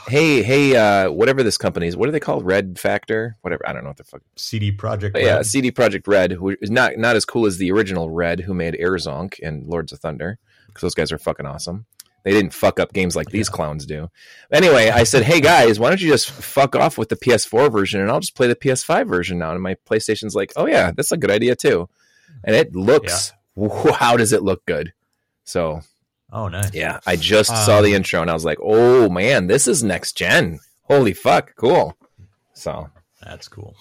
hey, 0.08 0.42
hey, 0.42 0.76
uh, 0.76 1.10
whatever 1.10 1.42
this 1.42 1.58
company 1.58 1.86
is, 1.86 1.96
what 1.96 2.08
are 2.08 2.12
they 2.12 2.20
called? 2.20 2.44
Red 2.44 2.78
Factor, 2.78 3.36
whatever. 3.42 3.68
I 3.68 3.72
don't 3.72 3.82
know 3.82 3.90
what 3.90 3.96
the 3.96 4.04
fuck. 4.04 4.22
CD 4.36 4.72
Projekt. 4.72 5.12
But 5.12 5.22
yeah, 5.22 5.42
CD 5.42 5.70
Projekt 5.70 6.06
Red, 6.06 6.32
who 6.32 6.56
is 6.60 6.70
not 6.70 6.96
not 6.96 7.16
as 7.16 7.24
cool 7.24 7.46
as 7.46 7.58
the 7.58 7.70
original 7.72 8.10
Red, 8.10 8.40
who 8.40 8.54
made 8.54 8.76
Air 8.78 8.92
Zonk 8.92 9.38
and 9.42 9.66
Lords 9.66 9.92
of 9.92 10.00
Thunder, 10.00 10.38
because 10.66 10.82
those 10.82 10.94
guys 10.94 11.12
are 11.12 11.18
fucking 11.18 11.46
awesome. 11.46 11.86
They 12.24 12.32
didn't 12.32 12.52
fuck 12.52 12.80
up 12.80 12.92
games 12.92 13.16
like 13.16 13.30
these 13.30 13.48
clowns 13.48 13.86
do. 13.86 14.10
Anyway, 14.52 14.90
I 14.90 15.04
said, 15.04 15.22
"Hey 15.22 15.40
guys, 15.40 15.78
why 15.78 15.88
don't 15.88 16.00
you 16.00 16.10
just 16.10 16.30
fuck 16.30 16.76
off 16.76 16.98
with 16.98 17.08
the 17.08 17.16
PS4 17.16 17.70
version, 17.70 18.00
and 18.00 18.10
I'll 18.10 18.20
just 18.20 18.34
play 18.34 18.48
the 18.48 18.56
PS5 18.56 19.08
version 19.08 19.38
now." 19.38 19.52
And 19.52 19.62
my 19.62 19.76
PlayStation's 19.88 20.34
like, 20.34 20.52
"Oh 20.56 20.66
yeah, 20.66 20.92
that's 20.94 21.12
a 21.12 21.16
good 21.16 21.30
idea 21.30 21.56
too," 21.56 21.88
and 22.44 22.54
it 22.54 22.74
looks. 22.74 23.32
How 23.94 24.16
does 24.16 24.32
it 24.32 24.42
look 24.42 24.64
good? 24.66 24.92
So 25.44 25.80
Oh, 26.32 26.48
nice. 26.48 26.74
yeah, 26.74 27.00
I 27.06 27.16
just 27.16 27.48
saw 27.64 27.78
Um, 27.78 27.84
the 27.84 27.94
intro 27.94 28.20
and 28.20 28.30
I 28.30 28.34
was 28.34 28.44
like, 28.44 28.58
"Oh 28.62 29.08
man, 29.08 29.46
this 29.46 29.66
is 29.66 29.82
next 29.82 30.16
gen! 30.16 30.58
Holy 30.82 31.14
fuck, 31.14 31.54
cool!" 31.56 31.96
So 32.54 32.90
That's 33.22 33.48
cool. 33.48 33.74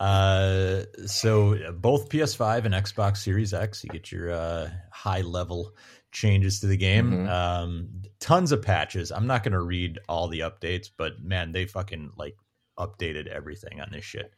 Uh, 0.00 0.82
so 1.06 1.72
both 1.74 2.08
PS5 2.08 2.64
and 2.64 2.74
Xbox 2.74 3.18
Series 3.18 3.54
X, 3.54 3.84
you 3.84 3.90
get 3.90 4.10
your 4.10 4.30
uh, 4.32 4.70
high 4.90 5.20
level 5.20 5.72
changes 6.10 6.60
to 6.60 6.66
the 6.66 6.76
game. 6.76 7.10
Mhm. 7.12 7.28
Um, 7.30 7.88
tons 8.18 8.52
of 8.52 8.62
patches. 8.62 9.12
I'm 9.12 9.26
not 9.26 9.42
going 9.44 9.52
to 9.52 9.60
read 9.60 9.98
all 10.08 10.28
the 10.28 10.40
updates, 10.40 10.88
but 10.96 11.22
man, 11.22 11.52
they 11.52 11.66
fucking 11.66 12.12
like 12.16 12.36
updated 12.78 13.26
everything 13.28 13.80
on 13.80 13.88
this 13.92 14.04
shit. 14.04 14.32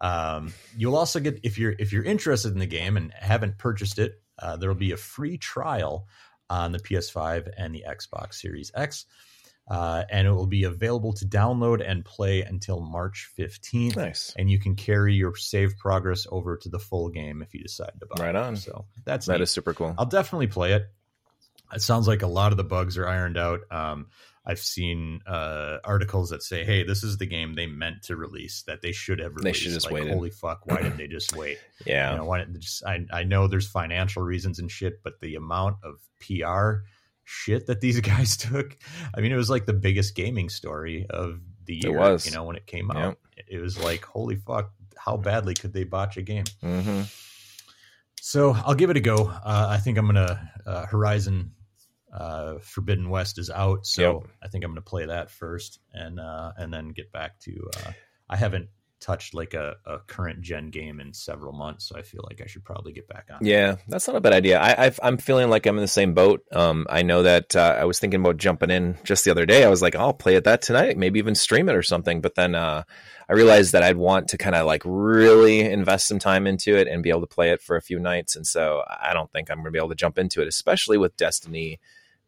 Um, 0.00 0.54
you'll 0.76 0.96
also 0.96 1.20
get 1.20 1.40
if 1.42 1.58
you're 1.58 1.74
if 1.78 1.92
you're 1.92 2.04
interested 2.04 2.52
in 2.52 2.58
the 2.58 2.66
game 2.66 2.96
and 2.96 3.12
haven't 3.14 3.58
purchased 3.58 3.98
it, 3.98 4.22
uh, 4.38 4.56
there 4.56 4.68
will 4.70 4.76
be 4.76 4.92
a 4.92 4.96
free 4.96 5.36
trial 5.36 6.06
on 6.50 6.72
the 6.72 6.78
PS5 6.80 7.48
and 7.56 7.74
the 7.74 7.84
Xbox 7.88 8.34
Series 8.34 8.70
X. 8.74 9.06
Uh, 9.70 10.02
and 10.10 10.26
it 10.26 10.32
will 10.32 10.48
be 10.48 10.64
available 10.64 11.12
to 11.12 11.24
download 11.24 11.80
and 11.88 12.04
play 12.04 12.42
until 12.42 12.80
March 12.80 13.30
15th 13.38 13.94
nice. 13.94 14.34
and 14.36 14.50
you 14.50 14.58
can 14.58 14.74
carry 14.74 15.14
your 15.14 15.36
save 15.36 15.78
progress 15.78 16.26
over 16.28 16.56
to 16.56 16.68
the 16.68 16.78
full 16.80 17.08
game 17.08 17.40
if 17.40 17.54
you 17.54 17.62
decide 17.62 17.92
to 18.00 18.06
buy 18.06 18.24
Right 18.24 18.34
it. 18.34 18.36
on. 18.36 18.56
So 18.56 18.86
that's 19.04 19.26
That 19.26 19.40
is 19.40 19.50
super 19.52 19.72
cool. 19.72 19.94
I'll 19.96 20.06
definitely 20.06 20.48
play 20.48 20.72
it. 20.72 20.90
It 21.72 21.82
sounds 21.82 22.08
like 22.08 22.22
a 22.22 22.26
lot 22.26 22.50
of 22.50 22.56
the 22.56 22.64
bugs 22.64 22.98
are 22.98 23.06
ironed 23.06 23.38
out. 23.38 23.60
Um, 23.70 24.08
I've 24.46 24.58
seen 24.58 25.20
uh, 25.26 25.78
articles 25.84 26.30
that 26.30 26.42
say, 26.42 26.64
"Hey, 26.64 26.82
this 26.82 27.02
is 27.02 27.18
the 27.18 27.26
game 27.26 27.54
they 27.54 27.66
meant 27.66 28.02
to 28.04 28.16
release. 28.16 28.62
That 28.62 28.80
they 28.82 28.92
should 28.92 29.18
have 29.18 29.36
released." 29.36 29.44
They 29.44 29.52
should 29.52 29.72
just 29.72 29.86
like, 29.86 29.94
waited. 29.94 30.12
Holy 30.14 30.30
fuck! 30.30 30.66
Why 30.66 30.78
didn't 30.82 30.96
they 30.96 31.08
just 31.08 31.36
wait? 31.36 31.58
Yeah. 31.86 32.10
You 32.12 32.16
know, 32.18 32.24
why 32.24 32.38
didn't 32.38 32.54
they 32.54 32.60
just? 32.60 32.84
I 32.84 33.04
I 33.12 33.22
know 33.24 33.46
there's 33.46 33.68
financial 33.68 34.22
reasons 34.22 34.58
and 34.58 34.70
shit, 34.70 35.02
but 35.02 35.20
the 35.20 35.34
amount 35.36 35.76
of 35.84 35.96
PR 36.20 36.84
shit 37.24 37.66
that 37.66 37.80
these 37.80 38.00
guys 38.12 38.36
took. 38.36 38.76
I 39.14 39.20
mean, 39.20 39.30
it 39.32 39.36
was 39.36 39.50
like 39.50 39.66
the 39.66 39.72
biggest 39.74 40.14
gaming 40.14 40.48
story 40.48 41.06
of 41.10 41.40
the 41.66 41.78
It 41.78 41.84
year. 41.84 41.98
was. 41.98 42.26
You 42.26 42.32
know, 42.32 42.44
when 42.44 42.56
it 42.56 42.66
came 42.66 42.90
out, 42.90 43.18
it 43.46 43.58
was 43.60 43.78
like, 43.78 44.04
holy 44.04 44.36
fuck! 44.36 44.72
How 44.96 45.16
badly 45.16 45.54
could 45.54 45.72
they 45.72 45.84
botch 45.84 46.16
a 46.16 46.22
game? 46.22 46.44
hmm 46.62 47.02
So 48.20 48.52
I'll 48.52 48.74
give 48.74 48.90
it 48.90 48.96
a 48.96 49.00
go. 49.00 49.28
Uh, 49.28 49.66
I 49.70 49.78
think 49.78 49.96
I'm 49.98 50.06
gonna 50.06 50.50
uh, 50.66 50.86
Horizon 50.86 51.52
uh, 52.12 52.58
Forbidden 52.60 53.08
West 53.08 53.38
is 53.38 53.50
out, 53.50 53.86
so 53.86 54.02
Yep. 54.02 54.30
I 54.42 54.48
think 54.48 54.64
I'm 54.64 54.70
gonna 54.70 54.82
play 54.82 55.06
that 55.06 55.30
first, 55.30 55.80
and 55.92 56.18
uh, 56.18 56.52
and 56.56 56.72
then 56.72 56.88
get 56.88 57.12
back 57.12 57.38
to. 57.40 57.70
Uh, 57.76 57.92
I 58.28 58.36
haven't 58.36 58.68
touched 59.00 59.32
like 59.32 59.54
a, 59.54 59.76
a 59.86 59.98
current 60.00 60.42
gen 60.42 60.68
game 60.68 61.00
in 61.00 61.12
several 61.14 61.52
months, 61.52 61.88
so 61.88 61.96
I 61.96 62.02
feel 62.02 62.22
like 62.28 62.40
I 62.42 62.46
should 62.46 62.64
probably 62.64 62.92
get 62.92 63.08
back 63.08 63.28
on. 63.30 63.38
Yeah, 63.40 63.76
that's 63.88 64.06
not 64.06 64.16
a 64.16 64.20
bad 64.20 64.34
idea. 64.34 64.60
I, 64.60 64.86
I've, 64.86 65.00
I'm 65.02 65.16
feeling 65.16 65.48
like 65.48 65.64
I'm 65.66 65.76
in 65.76 65.82
the 65.82 65.88
same 65.88 66.12
boat. 66.12 66.44
Um, 66.52 66.86
I 66.90 67.02
know 67.02 67.22
that 67.22 67.56
uh, 67.56 67.76
I 67.80 67.84
was 67.86 67.98
thinking 67.98 68.20
about 68.20 68.36
jumping 68.36 68.70
in 68.70 68.98
just 69.02 69.24
the 69.24 69.30
other 69.30 69.46
day. 69.46 69.64
I 69.64 69.70
was 69.70 69.80
like, 69.80 69.96
I'll 69.96 70.12
play 70.12 70.34
it 70.34 70.44
that 70.44 70.60
tonight, 70.60 70.98
maybe 70.98 71.18
even 71.18 71.34
stream 71.34 71.68
it 71.70 71.74
or 71.74 71.82
something. 71.82 72.20
But 72.20 72.34
then 72.34 72.54
uh, 72.54 72.82
I 73.28 73.32
realized 73.32 73.72
that 73.72 73.82
I'd 73.82 73.96
want 73.96 74.28
to 74.28 74.38
kind 74.38 74.54
of 74.54 74.66
like 74.66 74.82
really 74.84 75.60
invest 75.60 76.06
some 76.06 76.18
time 76.18 76.46
into 76.46 76.76
it 76.76 76.86
and 76.86 77.02
be 77.02 77.08
able 77.10 77.22
to 77.22 77.26
play 77.26 77.52
it 77.52 77.62
for 77.62 77.76
a 77.76 77.82
few 77.82 77.98
nights. 77.98 78.36
And 78.36 78.46
so 78.46 78.82
I 78.86 79.14
don't 79.14 79.32
think 79.32 79.50
I'm 79.50 79.56
going 79.56 79.66
to 79.66 79.70
be 79.70 79.78
able 79.78 79.88
to 79.88 79.94
jump 79.94 80.18
into 80.18 80.42
it, 80.42 80.48
especially 80.48 80.98
with 80.98 81.16
Destiny, 81.16 81.80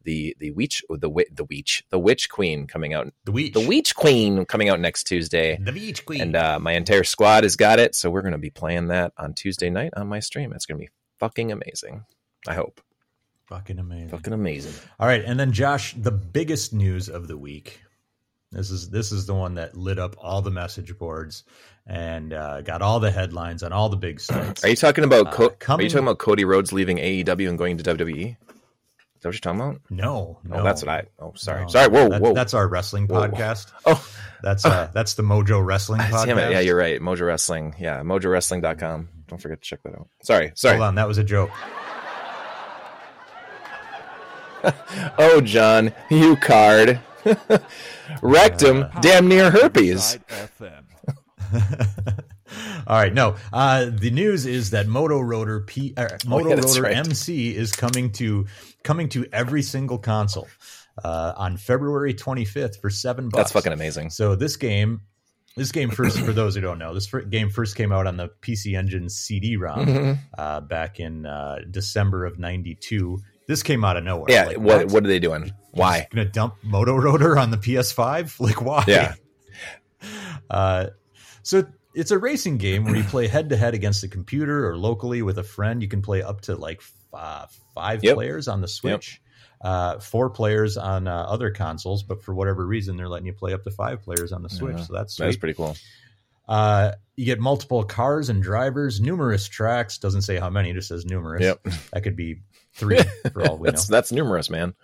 the 0.04 0.37
the 0.38 0.50
witch, 0.52 0.82
the 0.88 1.11
the 1.32 1.44
witch, 1.44 1.85
the 1.90 1.99
witch 1.99 2.28
queen 2.30 2.66
coming 2.66 2.94
out, 2.94 3.12
The 3.25 3.32
Weech, 3.32 3.52
the 3.52 3.66
witch 3.66 3.94
queen 3.94 4.44
coming 4.47 4.68
out 4.68 4.80
next 4.80 5.04
Tuesday. 5.04 5.56
the 5.61 5.73
Weech 5.73 6.04
Queen, 6.04 6.21
And 6.21 6.37
uh, 6.37 6.59
my 6.61 6.73
entire 6.73 7.04
squad 7.04 7.44
has 7.44 7.56
got 7.56 7.78
it, 7.78 7.94
so 7.94 8.11
we're 8.11 8.23
going 8.23 8.32
to 8.32 8.38
be 8.38 8.50
playing 8.50 8.88
that 8.88 9.12
on 9.16 9.35
Tuesday 9.35 9.71
night 9.71 9.92
on 9.97 10.09
my 10.09 10.21
stream. 10.21 10.52
It's 10.52 10.66
going 10.66 10.78
to 10.78 10.85
be 10.87 10.90
fucking 11.18 11.52
amazing. 11.52 12.04
I 12.49 12.54
hope. 12.54 12.80
fucking 13.47 13.78
amazing. 13.78 14.09
Fucking 14.09 14.32
amazing. 14.32 14.73
All 14.99 15.06
right, 15.06 15.25
and 15.25 15.38
then 15.38 15.52
Josh, 15.52 15.94
the 15.94 16.11
biggest 16.12 16.73
news 16.73 17.09
of 17.09 17.28
the 17.28 17.37
week. 17.37 17.80
This 18.50 18.71
is 18.71 18.90
this 18.90 19.12
is 19.12 19.25
the 19.26 19.35
one 19.35 19.54
that 19.54 19.76
lit 19.76 19.99
up 19.99 20.14
all 20.18 20.42
the 20.42 20.50
message 20.50 20.99
boards 20.99 21.44
and 21.87 22.35
uh, 22.35 22.61
got 22.61 22.82
all 22.82 23.00
the 23.00 23.11
headlines 23.11 23.62
on 23.62 23.73
all 23.73 23.88
the 23.88 23.97
big 23.97 24.21
sites. 24.21 24.62
Are 24.62 24.68
you 24.68 24.76
talking 24.76 25.04
about 25.04 25.28
Uh, 25.28 25.30
Co- 25.30 25.75
Are 25.76 25.82
you 25.82 25.88
talking 25.88 26.04
about 26.06 26.18
Cody 26.18 26.44
Rhodes 26.44 26.71
leaving 26.73 26.99
AEW 26.99 27.49
and 27.49 27.56
going 27.56 27.78
to 27.78 27.85
WWE? 27.94 28.37
Is 29.23 29.25
that 29.25 29.29
what 29.29 29.35
you're 29.35 29.41
talking 29.55 29.61
about? 29.61 29.81
No, 29.88 30.41
no, 30.43 30.57
Oh, 30.57 30.64
that's 30.64 30.83
what 30.83 30.88
I. 30.88 31.05
Oh, 31.21 31.33
sorry, 31.37 31.62
no. 31.62 31.69
sorry. 31.69 31.88
Whoa, 31.88 32.09
That- 32.09 32.21
whoa. 32.21 32.35
That's 32.35 32.55
our 32.55 32.67
wrestling 32.67 33.07
Whoa. 33.07 33.29
podcast. 33.29 33.71
oh, 33.87 34.05
That's 34.43 34.64
uh, 34.64 34.91
that's 34.93 35.14
the 35.14 35.23
Mojo 35.23 35.64
Wrestling 35.64 36.00
podcast. 36.00 36.26
damn 36.26 36.38
it. 36.38 36.50
Yeah, 36.50 36.59
you're 36.59 36.76
right. 36.76 37.00
Mojo 37.00 37.25
Wrestling. 37.25 37.76
Yeah, 37.79 38.00
Mojo 38.00 38.23
MojoWrestling.com. 38.25 39.09
Don't 39.29 39.41
forget 39.41 39.62
to 39.62 39.69
check 39.69 39.81
that 39.85 39.95
out. 39.95 40.09
Sorry, 40.25 40.50
sorry. 40.57 40.75
Hold 40.79 40.88
on, 40.88 40.95
that 40.97 41.07
was 41.07 41.19
a 41.19 41.25
joke. 41.25 41.50
Oh, 45.19 45.41
John, 45.41 45.93
you 46.09 46.37
card. 46.37 47.00
Rectum, 48.23 48.87
damn 49.00 49.26
near 49.29 49.50
herpes. 49.50 50.19
All 52.86 52.96
right, 52.98 53.12
no. 53.12 53.36
Uh, 53.52 53.86
the 53.92 54.10
news 54.10 54.46
is 54.46 54.70
that 54.70 54.86
Moto 54.86 55.20
Roader 55.20 55.66
P, 55.66 55.94
uh, 55.96 56.08
Moto 56.26 56.46
Oh, 56.46 56.48
yeah, 56.50 56.56
Roader 56.56 56.82
right. 56.82 56.96
MC 56.96 57.54
is 57.56 57.72
coming 57.72 58.10
to 58.12 58.46
coming 58.82 59.08
to 59.10 59.26
every 59.32 59.62
single 59.62 59.98
console 59.98 60.48
uh, 61.04 61.32
on 61.36 61.56
February 61.56 62.14
25th 62.14 62.80
for 62.80 62.90
seven 62.90 63.28
bucks. 63.28 63.36
That's 63.36 63.52
fucking 63.52 63.72
amazing. 63.72 64.10
So 64.10 64.34
this 64.34 64.56
game, 64.56 65.02
this 65.56 65.70
game 65.72 65.90
first 65.90 66.18
for 66.18 66.32
those 66.32 66.54
who 66.54 66.60
don't 66.60 66.78
know, 66.78 66.92
this 66.94 67.06
game 67.30 67.50
first 67.50 67.76
came 67.76 67.92
out 67.92 68.06
on 68.06 68.16
the 68.16 68.28
PC 68.40 68.76
Engine 68.76 69.08
CD-ROM 69.08 69.86
Mhm. 69.86 70.18
uh, 70.38 70.60
back 70.62 70.98
in 71.00 71.26
uh, 71.26 71.58
December 71.70 72.24
of 72.24 72.38
'92. 72.38 73.18
This 73.48 73.62
came 73.62 73.84
out 73.84 73.96
of 73.96 74.04
nowhere. 74.04 74.30
Yeah, 74.30 74.44
Like, 74.46 74.58
what, 74.58 74.86
what 74.92 75.04
are 75.04 75.08
they 75.08 75.18
doing? 75.18 75.52
Why? 75.72 76.06
Gonna 76.10 76.24
dump 76.26 76.54
Moto 76.62 76.96
Roader 76.96 77.36
on 77.40 77.50
the 77.50 77.56
PS5? 77.58 78.38
Like 78.40 78.62
why? 78.62 78.84
Yeah. 78.86 79.14
Uh, 80.50 80.88
so 81.42 81.64
it's 81.94 82.11
a 82.11 82.18
racing 82.18 82.58
game 82.58 82.84
where 82.84 82.96
you 82.96 83.04
play 83.04 83.26
head 83.28 83.50
to 83.50 83.56
head 83.56 83.75
against 83.75 84.02
a 84.04 84.08
computer 84.08 84.68
or 84.68 84.76
locally 84.76 85.22
with 85.22 85.38
a 85.38 85.42
friend. 85.42 85.82
You 85.82 85.88
can 85.88 86.02
play 86.02 86.22
up 86.22 86.42
to 86.42 86.56
like 86.56 86.80
uh, 87.12 87.46
five 87.75 88.02
Yep. 88.02 88.14
players 88.14 88.49
on 88.49 88.61
the 88.61 88.68
Switch, 88.68 89.20
uh, 89.61 89.99
four 89.99 90.30
players 90.30 90.76
on 90.76 91.06
uh, 91.06 91.14
other 91.28 91.50
consoles. 91.50 92.02
But 92.02 92.22
for 92.22 92.34
whatever 92.34 92.66
reason, 92.66 92.96
they're 92.96 93.08
letting 93.08 93.26
you 93.26 93.32
play 93.32 93.52
up 93.52 93.64
to 93.64 93.70
five 93.70 94.02
players 94.02 94.32
on 94.32 94.42
the 94.42 94.49
Switch. 94.49 94.76
Yeah. 94.76 94.84
So 94.84 94.92
that's 94.92 95.16
That's 95.16 95.37
pretty 95.37 95.54
cool. 95.54 95.76
Uh, 96.49 96.92
you 97.16 97.25
get 97.25 97.38
multiple 97.38 97.84
cars 97.84 98.28
and 98.28 98.42
drivers, 98.42 99.00
numerous 99.00 99.46
tracks. 99.46 99.99
Doesn't 99.99 100.22
say 100.22 100.38
how 100.38 100.50
many, 100.50 100.70
it 100.70 100.75
just 100.75 100.88
says 100.88 101.04
numerous. 101.06 101.42
Yep. 101.42 101.66
That 101.92 102.02
could 102.02 102.16
be 102.16 102.40
three 102.75 102.99
for 103.32 103.46
all 103.46 103.58
we 103.58 103.66
know. 103.68 103.72
That's 103.72 103.87
that's 103.87 104.12
numerous, 104.12 104.50
man. 104.50 104.75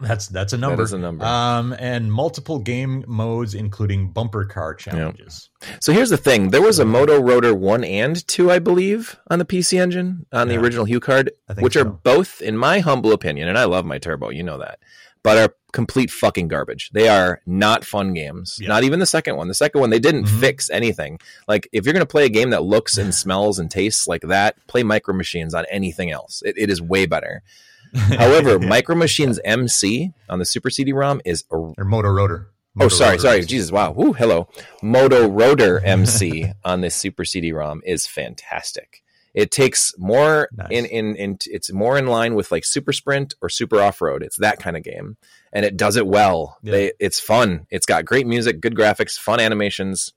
That's 0.00 0.28
that's 0.28 0.52
a 0.52 0.56
number. 0.58 0.76
That 0.76 0.82
is 0.84 0.92
a 0.92 0.98
number. 0.98 1.24
Um, 1.24 1.74
and 1.78 2.12
multiple 2.12 2.60
game 2.60 3.04
modes, 3.08 3.54
including 3.54 4.12
bumper 4.12 4.44
car 4.44 4.74
challenges. 4.74 5.50
So 5.80 5.92
here's 5.92 6.10
the 6.10 6.16
thing: 6.16 6.50
there 6.50 6.62
was 6.62 6.78
a 6.78 6.84
Moto 6.84 7.20
Roader 7.20 7.56
one 7.56 7.82
and 7.82 8.24
two, 8.28 8.50
I 8.50 8.60
believe, 8.60 9.16
on 9.28 9.40
the 9.40 9.44
PC 9.44 9.80
Engine 9.80 10.24
on 10.32 10.46
the 10.46 10.54
Yeah. 10.54 10.60
original 10.60 10.86
HuCard, 10.86 11.30
which 11.58 11.74
are 11.76 11.84
both, 11.84 12.40
in 12.40 12.56
my 12.56 12.78
humble 12.78 13.12
opinion, 13.12 13.48
and 13.48 13.58
I 13.58 13.64
love 13.64 13.84
my 13.84 13.98
Turbo, 13.98 14.28
you 14.30 14.44
know 14.44 14.58
that, 14.58 14.78
but 15.24 15.36
are 15.36 15.54
complete 15.72 16.10
fucking 16.12 16.46
garbage. 16.46 16.90
They 16.94 17.08
are 17.08 17.40
not 17.44 17.84
fun 17.84 18.14
games. 18.14 18.58
Yeah. 18.60 18.68
Not 18.68 18.84
even 18.84 19.00
the 19.00 19.06
second 19.06 19.36
one. 19.36 19.48
The 19.48 19.54
second 19.54 19.80
one, 19.80 19.90
they 19.90 19.98
didn't 19.98 20.24
Mhm. 20.26 20.40
fix 20.40 20.70
anything. 20.70 21.18
Like 21.48 21.68
if 21.72 21.84
you're 21.84 21.92
going 21.92 22.00
to 22.06 22.06
play 22.06 22.24
a 22.24 22.30
game 22.30 22.50
that 22.50 22.62
looks 22.62 22.96
and 22.96 23.12
smells 23.24 23.58
and 23.58 23.68
tastes 23.70 24.06
like 24.06 24.22
that, 24.22 24.64
play 24.68 24.82
Micro 24.84 25.12
Machines 25.12 25.54
on 25.54 25.66
anything 25.70 26.10
else. 26.12 26.40
It, 26.46 26.54
it 26.56 26.70
is 26.70 26.80
way 26.80 27.04
better. 27.04 27.42
However, 27.94 28.58
Yeah. 28.60 28.68
Micro 28.68 28.94
Machines 28.94 29.38
MC 29.44 30.12
on 30.28 30.38
the 30.38 30.44
Super 30.44 30.70
CD-ROM 30.70 31.20
is 31.24 31.44
a 31.50 31.56
or 31.56 31.74
Moto 31.84 32.08
Roader. 32.08 32.46
Oh, 32.80 32.88
sorry, 32.88 33.16
Roader 33.16 33.20
sorry. 33.20 33.38
is- 33.40 33.46
Jesus, 33.46 33.72
wow. 33.72 33.90
Woo, 33.92 34.12
hello. 34.12 34.48
Moto 34.82 35.28
Roader 35.28 35.80
MC 35.84 36.52
on 36.64 36.80
this 36.80 36.94
Super 36.94 37.24
CD-ROM 37.24 37.82
is 37.84 38.06
fantastic. 38.06 39.02
It 39.34 39.50
takes 39.50 39.94
more 39.98 40.48
Nice. 40.56 40.68
in, 40.70 40.84
in 40.86 41.14
in 41.16 41.38
it's 41.46 41.70
more 41.72 41.96
in 41.98 42.06
line 42.06 42.34
with 42.34 42.50
like 42.50 42.64
Super 42.64 42.92
Sprint 42.92 43.34
or 43.40 43.48
Super 43.48 43.80
Off 43.80 44.00
Road. 44.00 44.22
It's 44.22 44.36
that 44.38 44.58
kind 44.58 44.76
of 44.76 44.82
game, 44.82 45.16
and 45.52 45.64
it 45.64 45.76
does 45.76 45.96
it 45.96 46.06
well. 46.06 46.58
Yeah. 46.62 46.72
They 46.72 46.92
it's 46.98 47.20
fun. 47.20 47.66
It's 47.70 47.86
got 47.86 48.04
great 48.04 48.26
music, 48.26 48.60
good 48.60 48.74
graphics, 48.74 49.16
fun 49.18 49.38
animations. 49.38 50.12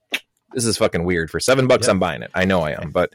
This 0.53 0.65
is 0.65 0.77
fucking 0.77 1.03
weird. 1.03 1.29
For 1.29 1.39
seven 1.39 1.67
bucks, 1.67 1.85
Yeah. 1.87 1.91
I'm 1.91 1.99
buying 1.99 2.23
it. 2.23 2.31
I 2.33 2.45
know 2.45 2.61
I 2.61 2.71
am, 2.71 2.89
but 2.91 3.13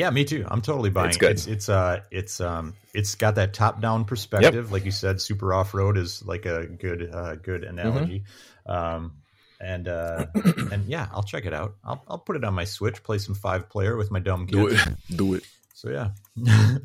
Yeah, 0.00 0.08
me 0.08 0.24
too. 0.24 0.46
I'm 0.48 0.62
totally 0.62 0.88
buying 0.88 1.10
It's 1.10 1.18
good. 1.18 1.32
It's 1.32 1.46
it's 1.46 1.68
uh 1.68 2.00
it's 2.10 2.40
um 2.40 2.72
it's 2.94 3.16
got 3.16 3.34
that 3.34 3.52
top 3.52 3.82
down 3.82 4.06
perspective, 4.06 4.72
like 4.72 4.86
you 4.86 4.92
said. 4.92 5.20
Super 5.20 5.52
off 5.52 5.74
road 5.74 5.98
is 5.98 6.24
like 6.24 6.46
a 6.46 6.64
good 6.64 7.10
uh 7.12 7.36
good 7.36 7.64
analogy. 7.64 8.24
Mm-hmm. 8.66 8.72
Um 8.72 9.12
and 9.60 9.86
uh 9.88 10.24
and 10.72 10.86
yeah, 10.86 11.06
I'll 11.12 11.22
check 11.22 11.44
it 11.44 11.52
out. 11.52 11.74
I'll 11.84 12.02
I'll 12.08 12.18
put 12.18 12.36
it 12.36 12.44
on 12.44 12.54
my 12.54 12.64
Switch, 12.64 13.02
play 13.02 13.18
some 13.18 13.34
five 13.34 13.68
player 13.68 13.94
with 13.98 14.10
my 14.10 14.20
dumb 14.20 14.46
kids. 14.46 14.56
Do 14.56 14.90
it. 14.90 14.96
Do 15.16 15.34
it. 15.34 15.44
So 15.74 15.90
yeah. 15.90 16.08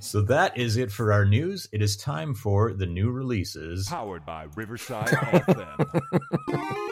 so 0.00 0.20
that 0.22 0.56
is 0.58 0.76
it 0.76 0.92
for 0.92 1.12
our 1.12 1.24
news. 1.24 1.68
It 1.72 1.82
is 1.82 1.96
time 1.96 2.36
for 2.36 2.72
the 2.72 2.86
new 2.86 3.10
releases. 3.10 3.88
Powered 3.88 4.24
by 4.24 4.46
Riverside 4.54 5.08
FM. 5.08 6.82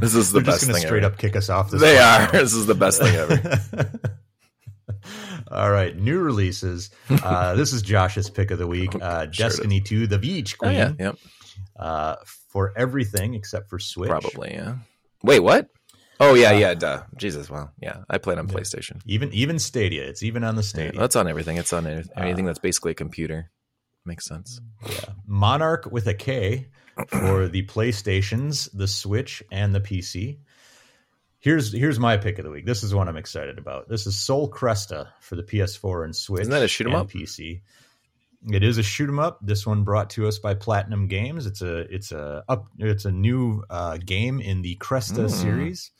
This 0.00 0.14
is 0.14 0.32
the 0.32 0.40
They're 0.40 0.46
just 0.46 0.58
best 0.58 0.66
gonna 0.66 0.78
thing 0.78 0.86
straight 0.86 1.04
ever. 1.04 1.12
up 1.14 1.18
kick 1.18 1.36
us 1.36 1.48
off 1.50 1.70
this 1.70 1.80
They 1.80 1.98
are. 1.98 2.30
This 2.32 2.54
is 2.54 2.66
the 2.66 2.74
best 2.74 3.00
thing 3.02 3.14
ever. 3.14 3.90
All 5.50 5.70
right, 5.70 5.96
new 5.96 6.18
releases. 6.18 6.90
Uh, 7.10 7.54
this 7.54 7.72
is 7.72 7.80
Josh's 7.82 8.28
pick 8.28 8.50
of 8.50 8.58
the 8.58 8.66
week. 8.66 8.94
Uh, 9.00 9.30
Sure. 9.30 9.48
Destiny 9.48 9.80
2, 9.80 10.06
The 10.06 10.18
Beach 10.18 10.54
Oh 10.56 10.66
Queen, 10.66 10.74
yeah, 10.74 10.92
yep. 10.98 11.16
uh, 11.78 12.16
for 12.24 12.72
everything 12.76 13.34
except 13.34 13.70
for 13.70 13.78
Switch. 13.78 14.08
Probably, 14.10 14.52
yeah. 14.52 14.76
Wait, 15.22 15.40
what? 15.40 15.68
Oh 16.20 16.34
yeah, 16.34 16.52
yeah, 16.52 16.74
duh. 16.74 17.02
Jesus, 17.16 17.48
well, 17.48 17.70
yeah. 17.80 17.98
I 18.10 18.18
played 18.18 18.38
on 18.38 18.48
PlayStation. 18.48 19.00
Even 19.06 19.32
even 19.32 19.58
Stadia. 19.58 20.02
It's 20.04 20.22
even 20.24 20.42
on 20.44 20.56
the 20.56 20.62
Yeah, 20.62 20.68
Stadia. 20.68 21.00
that's 21.00 21.14
on 21.16 21.28
everything. 21.28 21.56
It's 21.58 21.72
on 21.72 21.86
anything 21.86 22.44
Uh, 22.44 22.48
that's 22.48 22.58
basically 22.58 22.90
a 22.90 22.94
computer. 22.94 23.50
Makes 24.04 24.24
sense. 24.26 24.60
Yeah. 24.84 25.12
Monarch 25.26 25.86
with 25.92 26.06
a 26.08 26.14
K 26.14 26.66
for 27.08 27.48
the 27.48 27.64
PlayStations, 27.66 28.68
the 28.72 28.88
Switch, 28.88 29.42
and 29.52 29.74
the 29.74 29.80
PC. 29.80 30.38
Here's 31.40 31.72
here's 31.72 32.00
my 32.00 32.16
pick 32.16 32.38
of 32.38 32.44
the 32.44 32.50
week. 32.50 32.66
This 32.66 32.82
is 32.82 32.94
one 32.94 33.08
I'm 33.08 33.16
excited 33.16 33.58
about. 33.58 33.88
This 33.88 34.06
is 34.06 34.18
Soul 34.18 34.50
Cresta 34.50 35.08
for 35.20 35.36
the 35.36 35.42
PS4 35.44 36.04
and 36.04 36.16
Switch. 36.16 36.40
Isn't 36.42 36.50
that 36.50 36.62
a 36.64 36.68
shoot 36.68 36.86
'em 36.88 36.94
and 36.94 37.02
up? 37.02 37.10
PC. 37.10 37.62
It 38.52 38.62
is 38.64 38.78
a 38.78 38.82
shoot 38.82 39.08
'em 39.08 39.18
up. 39.20 39.38
This 39.40 39.64
one 39.66 39.84
brought 39.84 40.10
to 40.10 40.26
us 40.26 40.38
by 40.40 40.54
Platinum 40.54 41.06
Games. 41.06 41.46
It's 41.46 41.62
a 41.62 41.78
it's 41.94 42.10
a 42.12 42.42
up 42.48 42.66
it's 42.78 43.04
a 43.04 43.12
new 43.12 43.62
uh, 43.70 43.98
game 43.98 44.40
in 44.40 44.62
the 44.62 44.76
Cresta 44.76 45.26
Mm. 45.26 45.30
series. 45.30 45.90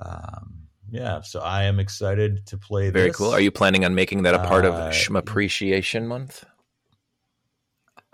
Um, 0.00 0.68
yeah, 0.90 1.22
so 1.22 1.40
I 1.40 1.64
am 1.64 1.80
excited 1.80 2.46
to 2.46 2.58
play. 2.58 2.90
Very 2.90 3.08
this. 3.08 3.16
cool. 3.16 3.30
Are 3.30 3.40
you 3.40 3.50
planning 3.50 3.84
on 3.86 3.94
making 3.94 4.24
that 4.24 4.34
a 4.34 4.40
part 4.40 4.64
of 4.66 4.74
Uh, 4.74 4.90
Shma 4.90 5.18
Appreciation 5.18 6.06
Month? 6.06 6.44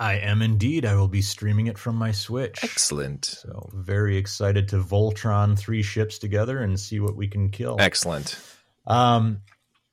I 0.00 0.14
am 0.14 0.40
indeed. 0.42 0.84
I 0.86 0.96
will 0.96 1.08
be 1.08 1.20
streaming 1.22 1.66
it 1.66 1.76
from 1.78 1.94
my 1.94 2.10
Switch. 2.10 2.64
Excellent. 2.64 3.26
So 3.26 3.68
very 3.74 4.16
excited 4.16 4.68
to 4.68 4.76
Voltron 4.82 5.58
three 5.58 5.82
ships 5.82 6.18
together 6.18 6.58
and 6.58 6.80
see 6.80 6.98
what 7.00 7.14
we 7.16 7.28
can 7.28 7.50
kill. 7.50 7.76
Excellent. 7.78 8.38
Um, 8.86 9.42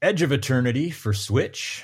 Edge 0.01 0.21
of 0.21 0.31
Eternity 0.31 0.89
for 0.91 1.11
Switch. 1.13 1.83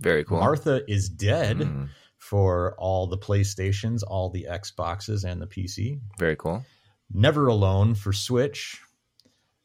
Very 0.00 0.22
cool. 0.24 0.38
Martha 0.38 0.82
is 0.88 1.08
dead 1.08 1.58
Mm, 1.58 1.88
for 2.16 2.74
all 2.78 3.06
the 3.08 3.18
PlayStations, 3.18 4.02
all 4.06 4.30
the 4.30 4.46
Xboxes, 4.48 5.24
and 5.24 5.42
the 5.42 5.46
PC. 5.46 6.00
very 6.18 6.36
cool. 6.36 6.64
Never 7.12 7.48
Alone 7.48 7.94
for 7.96 8.12
Switch. 8.12 8.80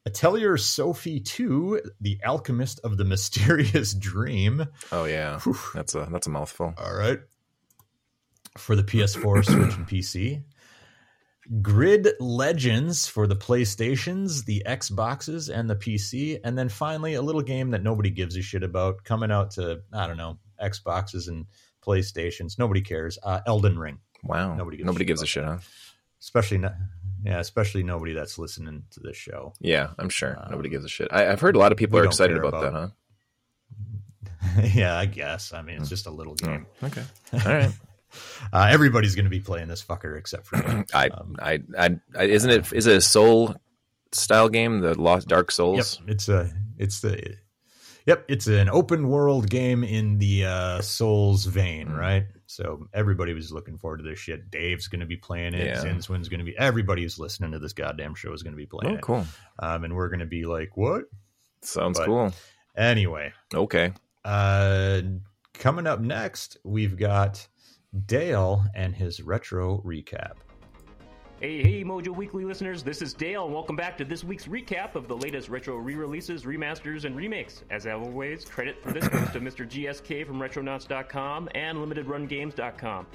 Atelier 0.05 0.57
Sophie 0.57 1.19
2, 1.19 1.81
The 2.01 2.19
Alchemist 2.25 2.79
of 2.83 2.97
the 2.97 3.05
Mysterious 3.13 3.93
Dream. 3.93 4.65
Oh 4.91 5.05
yeah, 5.05 5.39
that's 5.75 5.93
a 5.93 6.07
that's 6.11 6.25
a 6.27 6.31
mouthful. 6.31 6.73
All 6.77 6.95
right. 6.95 7.19
For 8.57 8.75
the 8.75 8.83
PS4, 8.83 9.45
Switch, 9.45 9.75
and 9.75 9.87
PC. 9.87 10.43
Grid 11.61 12.09
Legends 12.19 13.07
for 13.07 13.25
the 13.25 13.35
PlayStations, 13.35 14.45
the 14.45 14.61
Xboxes, 14.67 15.49
and 15.53 15.69
the 15.69 15.75
PC. 15.75 16.39
And 16.43 16.57
then 16.57 16.69
finally, 16.69 17.15
a 17.15 17.21
little 17.21 17.41
game 17.41 17.71
that 17.71 17.81
nobody 17.81 18.09
gives 18.11 18.35
a 18.37 18.41
shit 18.41 18.61
about 18.63 19.03
coming 19.03 19.31
out 19.31 19.51
to, 19.51 19.81
I 19.91 20.05
don't 20.05 20.17
know, 20.17 20.37
Xboxes 20.61 21.27
and 21.27 21.45
PlayStations. 21.83 22.59
Nobody 22.59 22.81
cares. 22.81 23.17
Uh, 23.23 23.39
Elden 23.47 23.79
Ring. 23.79 23.99
Wow. 24.23 24.53
Nobody 24.55 24.83
Nobody 24.83 25.05
gives 25.05 25.21
gives, 25.21 25.23
a 25.23 25.25
shit 25.31 25.43
a 25.43 25.47
shit, 25.47 25.53
huh? 25.55 25.59
Especially, 26.21 26.57
not, 26.59 26.75
yeah, 27.23 27.39
especially 27.39 27.81
nobody 27.81 28.13
that's 28.13 28.37
listening 28.37 28.83
to 28.91 28.99
this 28.99 29.15
show. 29.17 29.53
Yeah, 29.59 29.91
I'm 29.97 30.09
sure. 30.09 30.37
Um, 30.39 30.51
Nobody 30.51 30.69
gives 30.69 30.85
a 30.85 30.89
shit. 30.89 31.07
I, 31.11 31.31
I've 31.31 31.39
heard 31.39 31.55
a 31.55 31.59
lot 31.59 31.71
of 31.71 31.77
people 31.77 31.97
are 31.97 32.05
excited 32.05 32.37
about, 32.37 32.49
about- 32.49 32.61
that, 32.61 32.73
huh? 32.73 34.61
yeah, 34.73 34.97
I 34.97 35.05
guess. 35.05 35.53
I 35.53 35.61
mean, 35.61 35.77
it's 35.77 35.89
just 35.89 36.05
a 36.07 36.11
little 36.11 36.35
game. 36.35 36.65
Okay. 36.83 37.03
All 37.33 37.39
right. 37.53 37.71
Uh, 38.53 38.67
everybody's 38.71 39.15
going 39.15 39.25
to 39.25 39.29
be 39.29 39.39
playing 39.39 39.67
this 39.67 39.83
fucker 39.83 40.17
except 40.17 40.45
for 40.47 40.57
me. 40.57 40.83
I, 40.93 41.07
Um, 41.09 41.35
I, 41.39 41.59
I, 41.77 41.89
I, 42.17 42.23
isn't 42.23 42.49
it? 42.49 42.71
Is 42.73 42.87
it 42.87 42.97
a 42.97 43.01
Soul 43.01 43.55
style 44.11 44.49
game? 44.49 44.79
The 44.79 44.99
Lost 44.99 45.27
Dark 45.27 45.47
Yep, 45.47 45.51
Souls. 45.51 46.01
it's 46.07 46.27
a 46.29 46.49
it's 46.77 47.01
the 47.01 47.35
yep, 48.05 48.25
it's 48.27 48.47
an 48.47 48.69
open 48.69 49.09
world 49.09 49.49
game 49.49 49.83
in 49.83 50.17
the 50.17 50.45
uh, 50.45 50.81
Souls 50.81 51.45
vein, 51.45 51.89
Mm. 51.89 51.97
right? 51.97 52.23
So 52.47 52.87
everybody 52.95 53.33
was 53.33 53.51
looking 53.51 53.77
forward 53.77 53.97
to 53.97 54.03
this 54.03 54.17
shit. 54.17 54.49
Dave's 54.49 54.87
going 54.87 55.01
to 55.01 55.05
be 55.05 55.17
playing 55.17 55.53
it. 55.53 55.67
Yeah. 55.67 55.83
Zinswin's 55.83 56.29
going 56.29 56.39
to 56.39 56.45
be. 56.45 56.57
Everybody 56.57 57.03
who's 57.03 57.19
listening 57.19 57.51
to 57.51 57.59
this 57.59 57.73
goddamn 57.73 58.15
show 58.15 58.33
is 58.33 58.41
going 58.41 58.53
to 58.53 58.57
be 58.57 58.65
playing 58.65 58.95
Oh, 58.95 58.97
it. 58.97 59.01
cool. 59.01 59.25
Um, 59.59 59.83
and 59.83 59.95
we're 59.95 60.09
going 60.09 60.21
to 60.21 60.25
be 60.25 60.45
like, 60.45 60.75
what? 60.75 61.03
Sounds 61.61 61.99
But- 61.99 62.07
cool. 62.07 62.33
Anyway, 62.75 63.33
Okay. 63.53 63.91
uh, 64.25 65.01
coming 65.53 65.85
up 65.85 65.99
next, 65.99 66.57
we've 66.63 66.97
got 66.97 67.45
Dale 68.05 68.63
and 68.75 68.95
his 68.95 69.21
retro 69.21 69.81
recap. 69.85 70.33
Hey, 71.39 71.63
hey, 71.63 71.83
Mojo 71.85 72.09
Weekly 72.09 72.43
listeners, 72.43 72.83
this 72.83 73.01
is 73.01 73.13
Dale, 73.13 73.45
and 73.45 73.53
welcome 73.53 73.75
back 73.77 73.97
to 73.97 74.05
this 74.05 74.25
week's 74.25 74.45
recap 74.45 74.95
of 74.95 75.07
the 75.07 75.15
latest 75.15 75.47
retro 75.47 75.77
re 75.77 75.95
releases, 75.95 76.43
remasters, 76.43 77.05
and 77.05 77.15
remakes. 77.15 77.63
As 77.71 77.87
always, 77.87 78.43
credit 78.43 78.83
for 78.83 78.91
this 78.91 79.07
goes 79.07 79.31
to 79.31 79.39
Mr. 79.39 79.67
GSK 79.67 80.27
from 80.27 80.37
Retronauts.com 80.37 81.49
and 81.55 81.77
LimitedRunGames.com. 81.77 83.07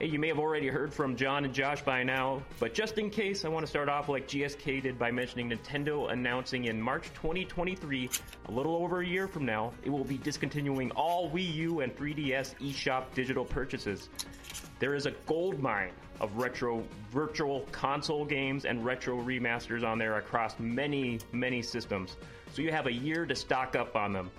Hey, 0.00 0.06
you 0.06 0.18
may 0.18 0.26
have 0.26 0.40
already 0.40 0.66
heard 0.66 0.92
from 0.92 1.14
John 1.14 1.44
and 1.44 1.54
Josh 1.54 1.80
by 1.82 2.02
now, 2.02 2.42
but 2.58 2.74
just 2.74 2.98
in 2.98 3.10
case, 3.10 3.44
I 3.44 3.48
want 3.48 3.64
to 3.64 3.70
start 3.70 3.88
off 3.88 4.08
like 4.08 4.26
GSK 4.26 4.82
did 4.82 4.98
by 4.98 5.12
mentioning 5.12 5.48
Nintendo 5.48 6.10
announcing 6.10 6.64
in 6.64 6.82
March 6.82 7.10
2023, 7.14 8.10
a 8.46 8.50
little 8.50 8.74
over 8.74 9.02
a 9.02 9.06
year 9.06 9.28
from 9.28 9.46
now, 9.46 9.72
it 9.84 9.90
will 9.90 10.02
be 10.02 10.18
discontinuing 10.18 10.90
all 10.96 11.30
Wii 11.30 11.54
U 11.54 11.80
and 11.80 11.94
3DS 11.94 12.56
eShop 12.56 13.14
digital 13.14 13.44
purchases. 13.44 14.08
There 14.80 14.96
is 14.96 15.06
a 15.06 15.12
gold 15.26 15.60
mine 15.60 15.92
of 16.20 16.36
retro 16.38 16.82
virtual 17.12 17.60
console 17.70 18.24
games 18.24 18.64
and 18.64 18.84
retro 18.84 19.22
remasters 19.22 19.84
on 19.84 19.96
there 19.96 20.16
across 20.18 20.58
many, 20.58 21.20
many 21.30 21.62
systems. 21.62 22.16
So 22.52 22.62
you 22.62 22.72
have 22.72 22.88
a 22.88 22.92
year 22.92 23.26
to 23.26 23.34
stock 23.36 23.76
up 23.76 23.94
on 23.94 24.12
them. 24.12 24.32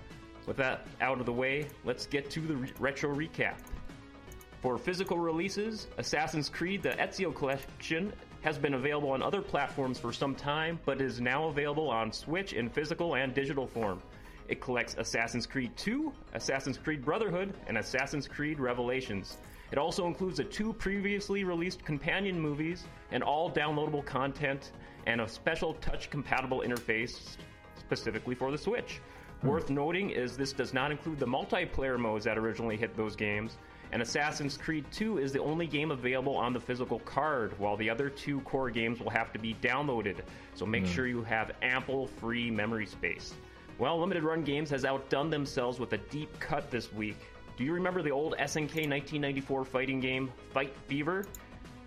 With 0.48 0.58
that 0.58 0.86
out 1.00 1.22
of 1.22 1.26
the 1.26 1.34
way, 1.34 1.70
let's 1.86 2.08
get 2.08 2.30
to 2.32 2.42
the 2.42 2.58
re- 2.58 2.74
retro 2.78 3.16
recap. 3.16 3.56
For 4.66 4.80
physical 4.80 5.20
releases, 5.20 5.86
Assassin's 6.00 6.50
Creed 6.50 6.82
the 6.82 6.90
Ezio 6.90 7.32
Collection 7.36 8.12
has 8.42 8.58
been 8.58 8.74
available 8.74 9.12
on 9.12 9.22
other 9.22 9.40
platforms 9.40 10.00
for 10.00 10.12
some 10.12 10.34
time, 10.34 10.80
but 10.86 11.00
is 11.02 11.22
now 11.22 11.50
available 11.50 11.88
on 11.88 12.12
Switch 12.12 12.54
in 12.54 12.68
physical 12.72 13.14
and 13.14 13.32
digital 13.32 13.68
form. 13.68 14.02
It 14.48 14.62
collects 14.62 14.96
Assassin's 14.98 15.46
Creed 15.46 15.72
2, 15.78 16.12
Assassin's 16.34 16.80
Creed 16.80 17.06
Brotherhood, 17.06 17.54
and 17.68 17.78
Assassin's 17.78 18.28
Creed 18.28 18.60
Revelations. 18.60 19.38
It 19.72 19.78
also 19.78 20.08
includes 20.08 20.38
the 20.38 20.44
two 20.44 20.74
previously 20.74 21.44
released 21.44 21.86
companion 21.86 22.40
movies 22.40 22.86
and 23.12 23.22
all 23.22 23.52
downloadable 23.52 24.04
content 24.04 24.72
and 25.06 25.22
a 25.22 25.30
special 25.30 25.76
touch 25.76 26.10
compatible 26.10 26.64
interface 26.66 27.38
specifically 27.78 28.34
for 28.34 28.50
the 28.50 28.58
Switch. 28.58 29.00
Hmm. 29.42 29.48
Worth 29.48 29.70
noting 29.70 30.10
is 30.10 30.36
this 30.36 30.54
does 30.54 30.74
not 30.74 30.90
include 30.90 31.20
the 31.20 31.28
multiplayer 31.28 32.00
modes 32.00 32.26
that 32.26 32.40
originally 32.40 32.78
hit 32.78 32.98
those 32.98 33.16
games, 33.16 33.58
and 33.92 34.02
Assassin's 34.02 34.58
Creed 34.58 34.86
2 34.92 35.20
is 35.20 35.32
the 35.32 35.42
only 35.42 35.68
game 35.68 35.92
available 35.92 36.36
on 36.36 36.54
the 36.54 36.60
physical 36.60 37.00
card, 37.00 37.58
while 37.60 37.78
the 37.78 37.90
other 37.90 38.10
two 38.10 38.42
core 38.42 38.70
games 38.70 39.00
will 39.00 39.10
have 39.10 39.32
to 39.34 39.40
be 39.40 39.56
downloaded. 39.62 40.18
So 40.54 40.66
make 40.66 40.86
hmm. 40.86 40.92
sure 40.92 41.08
you 41.08 41.24
have 41.24 41.52
ample 41.62 42.08
free 42.08 42.52
memory 42.52 42.86
space. 42.86 43.34
Well, 43.78 44.00
Limited 44.00 44.24
Run 44.24 44.44
Games 44.44 44.70
has 44.70 44.86
outdone 44.86 45.30
themselves 45.30 45.80
with 45.80 45.94
a 45.94 45.98
deep 45.98 46.40
cut 46.40 46.72
this 46.72 46.94
week. 46.94 47.18
Do 47.58 47.64
you 47.64 47.74
remember 47.74 48.02
the 48.02 48.12
old 48.12 48.34
SNK 48.38 48.90
1994 48.90 49.66
fighting 49.66 50.00
game, 50.00 50.32
Fight 50.54 50.74
Fever? 50.88 51.26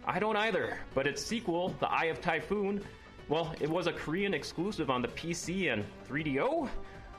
I 0.06 0.18
don't 0.18 0.36
either, 0.36 0.78
but 0.94 1.06
its 1.06 1.22
sequel, 1.22 1.74
The 1.80 1.88
Eye 1.88 2.06
of 2.06 2.20
Typhoon, 2.20 2.82
well, 3.28 3.54
it 3.60 3.68
was 3.68 3.86
a 3.86 3.92
Korean 3.92 4.32
exclusive 4.32 4.88
on 4.88 5.02
the 5.02 5.08
PC 5.08 5.70
and 5.70 5.84
3DO. 6.08 6.68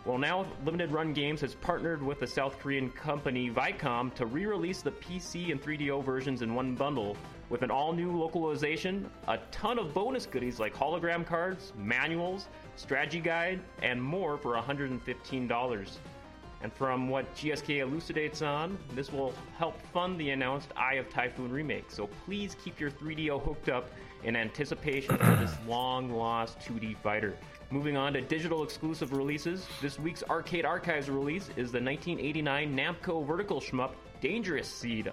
Well, 0.10 0.17
now 0.17 0.48
Limited 0.65 0.91
Run 0.91 1.13
Games 1.13 1.39
has 1.41 1.54
partnered 1.54 2.02
with 2.02 2.19
the 2.19 2.26
South 2.26 2.58
Korean 2.58 2.89
company 2.89 3.52
Vicom 3.52 4.12
to 4.15 4.26
re 4.26 4.48
release 4.48 4.82
the 4.82 4.89
PC 4.89 5.52
and 5.52 5.62
3DO 5.62 6.04
versions 6.04 6.41
in 6.41 6.56
one 6.56 6.74
bundle 6.74 7.15
with 7.50 7.62
an 7.62 7.69
all 7.69 7.93
new 7.93 8.17
localization, 8.17 9.08
a 9.28 9.38
ton 9.52 9.78
of 9.78 9.93
bonus 9.93 10.26
goodies 10.26 10.60
like 10.60 10.74
hologram 10.74 11.24
cards, 11.24 11.74
manuals, 11.78 12.48
strategy 12.76 13.19
guide, 13.19 13.60
and 13.84 14.02
more 14.02 14.39
for 14.39 14.56
$115. 14.56 15.98
And 16.63 16.74
from 16.74 17.08
what 17.08 17.32
GSK 17.36 17.78
elucidates 17.78 18.41
on, 18.41 18.80
this 18.95 19.13
will 19.13 19.36
help 19.60 19.80
fund 19.93 20.19
the 20.19 20.32
announced 20.32 20.69
Eye 20.76 20.95
of 20.95 21.08
Typhoon 21.12 21.52
remake. 21.52 21.91
So 21.91 22.08
please 22.26 22.56
keep 22.63 22.80
your 22.80 22.89
3DO 22.89 23.43
hooked 23.43 23.69
up 23.69 23.91
in 24.24 24.36
anticipation 24.36 25.17
for 25.17 25.36
this 25.36 25.56
long 25.67 26.10
lost 26.10 26.60
2D 26.62 26.98
fighter. 26.98 27.38
Moving 27.72 27.98
on 27.98 28.14
to 28.14 28.22
digital 28.22 28.64
exclusive 28.64 29.14
releases, 29.14 29.68
this 29.80 30.00
week's 30.00 30.24
Arcade 30.24 30.66
Archives 30.66 31.08
release 31.08 31.50
is 31.50 31.72
the 31.72 31.80
1989 31.80 32.76
Namco 32.76 33.24
vertical 33.24 33.62
shmup 33.62 33.92
Dangerous 34.22 34.68
Seed, 34.68 35.12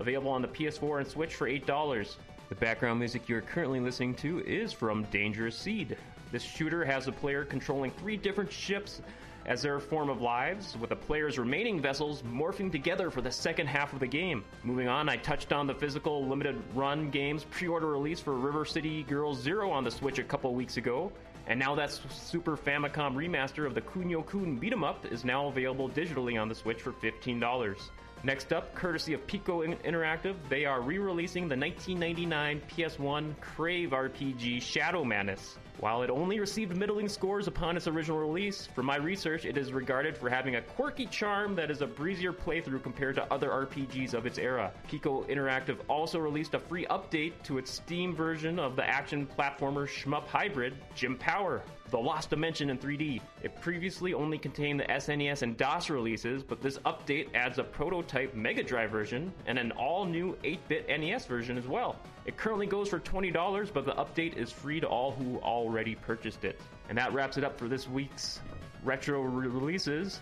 available 0.00 0.30
on 0.30 0.42
the 0.42 0.48
PS4 0.48 0.98
and 0.98 1.08
Switch 1.08 1.34
for 1.34 1.48
$8. 1.48 2.16
The 2.50 2.54
background 2.56 2.98
music 2.98 3.26
you're 3.26 3.40
currently 3.40 3.80
listening 3.80 4.14
to 4.16 4.40
is 4.40 4.70
from 4.70 5.04
Dangerous 5.04 5.56
Seed. 5.56 5.96
This 6.30 6.42
shooter 6.42 6.84
has 6.84 7.08
a 7.08 7.12
player 7.12 7.42
controlling 7.42 7.90
three 7.92 8.18
different 8.18 8.52
ships 8.52 9.00
as 9.46 9.62
their 9.62 9.80
form 9.80 10.10
of 10.10 10.20
lives, 10.20 10.76
with 10.78 10.90
the 10.90 10.96
player's 10.96 11.38
remaining 11.38 11.80
vessels 11.80 12.20
morphing 12.22 12.70
together 12.70 13.10
for 13.10 13.22
the 13.22 13.32
second 13.32 13.66
half 13.66 13.94
of 13.94 14.00
the 14.00 14.06
game. 14.06 14.44
Moving 14.62 14.88
on, 14.88 15.08
I 15.08 15.16
touched 15.16 15.54
on 15.54 15.66
the 15.66 15.74
physical 15.74 16.26
limited 16.26 16.60
run 16.74 17.08
game's 17.08 17.44
pre 17.44 17.66
order 17.66 17.86
release 17.86 18.20
for 18.20 18.34
River 18.34 18.66
City 18.66 19.04
Girls 19.04 19.40
Zero 19.40 19.70
on 19.70 19.84
the 19.84 19.90
Switch 19.90 20.18
a 20.18 20.22
couple 20.22 20.54
weeks 20.54 20.76
ago. 20.76 21.10
And 21.46 21.58
now 21.58 21.74
that 21.74 21.90
Super 21.90 22.56
Famicom 22.56 23.14
remaster 23.14 23.66
of 23.66 23.74
the 23.74 23.82
Kunio 23.82 24.24
Kun 24.24 24.56
beat 24.56 24.72
'em 24.72 24.82
up 24.82 25.04
is 25.06 25.24
now 25.24 25.46
available 25.48 25.90
digitally 25.90 26.40
on 26.40 26.48
the 26.48 26.54
Switch 26.54 26.80
for 26.80 26.92
$15. 26.92 27.90
Next 28.22 28.54
up, 28.54 28.74
courtesy 28.74 29.12
of 29.12 29.26
Piko 29.26 29.62
Interactive, 29.82 30.36
they 30.48 30.64
are 30.64 30.80
re 30.80 30.96
releasing 30.98 31.46
the 31.46 31.56
1999 31.56 32.62
PS1 32.68 33.34
Crave 33.42 33.92
RPG 33.92 34.60
Shadow 34.60 35.04
Madness. 35.04 35.58
While 35.80 36.02
it 36.02 36.10
only 36.10 36.38
received 36.38 36.76
middling 36.76 37.08
scores 37.08 37.48
upon 37.48 37.76
its 37.76 37.88
original 37.88 38.18
release, 38.18 38.66
from 38.66 38.86
my 38.86 38.96
research, 38.96 39.44
it 39.44 39.58
is 39.58 39.72
regarded 39.72 40.16
for 40.16 40.30
having 40.30 40.56
a 40.56 40.62
quirky 40.62 41.06
charm 41.06 41.56
that 41.56 41.70
is 41.70 41.82
a 41.82 41.86
breezier 41.86 42.32
playthrough 42.32 42.82
compared 42.82 43.16
to 43.16 43.32
other 43.32 43.48
RPGs 43.50 44.14
of 44.14 44.24
its 44.24 44.38
era. 44.38 44.72
Piko 44.88 45.28
Interactive 45.28 45.78
also 45.88 46.18
released 46.20 46.54
a 46.54 46.60
free 46.60 46.86
update 46.86 47.32
to 47.42 47.58
its 47.58 47.70
Steam 47.70 48.14
version 48.14 48.58
of 48.58 48.76
the 48.76 48.88
action 48.88 49.26
platformer 49.26 49.86
shmup 49.86 50.26
hybrid, 50.26 50.74
Jim 50.94 51.18
Power. 51.18 51.62
The 51.90 51.98
Lost 51.98 52.30
Dimension 52.30 52.70
in 52.70 52.78
3D. 52.78 53.20
It 53.42 53.60
previously 53.60 54.14
only 54.14 54.38
contained 54.38 54.80
the 54.80 54.84
SNES 54.84 55.42
and 55.42 55.56
DOS 55.56 55.90
releases, 55.90 56.42
but 56.42 56.60
this 56.60 56.78
update 56.78 57.28
adds 57.34 57.58
a 57.58 57.64
prototype 57.64 58.34
Mega 58.34 58.62
Drive 58.62 58.90
version 58.90 59.32
and 59.46 59.58
an 59.58 59.70
all 59.72 60.04
new 60.04 60.36
8 60.42 60.68
bit 60.68 60.88
NES 60.88 61.26
version 61.26 61.58
as 61.58 61.66
well. 61.66 61.96
It 62.24 62.36
currently 62.36 62.66
goes 62.66 62.88
for 62.88 62.98
$20, 62.98 63.72
but 63.72 63.84
the 63.84 63.92
update 63.92 64.36
is 64.36 64.50
free 64.50 64.80
to 64.80 64.88
all 64.88 65.12
who 65.12 65.38
already 65.38 65.94
purchased 65.94 66.44
it. 66.44 66.60
And 66.88 66.96
that 66.98 67.12
wraps 67.12 67.36
it 67.36 67.44
up 67.44 67.58
for 67.58 67.68
this 67.68 67.88
week's 67.88 68.40
retro 68.82 69.22
re- 69.22 69.46
releases. 69.46 70.20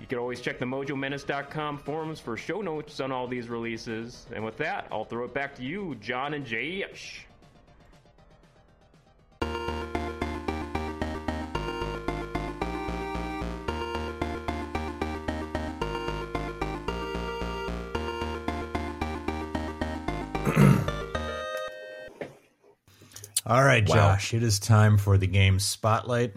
You 0.00 0.06
can 0.06 0.18
always 0.18 0.40
check 0.40 0.58
the 0.58 0.66
MojoMenace.com 0.66 1.78
forums 1.78 2.20
for 2.20 2.36
show 2.36 2.60
notes 2.60 3.00
on 3.00 3.12
all 3.12 3.26
these 3.26 3.48
releases. 3.48 4.26
And 4.32 4.44
with 4.44 4.56
that, 4.58 4.86
I'll 4.92 5.04
throw 5.04 5.24
it 5.24 5.34
back 5.34 5.54
to 5.56 5.62
you, 5.62 5.96
John 5.96 6.34
and 6.34 6.44
Jay. 6.44 6.84
All 23.46 23.62
right, 23.62 23.86
Wow. 23.88 23.94
Josh, 23.94 24.32
it 24.34 24.42
is 24.42 24.58
time 24.58 24.96
for 24.96 25.18
the 25.18 25.26
game 25.26 25.58
Spotlight. 25.58 26.32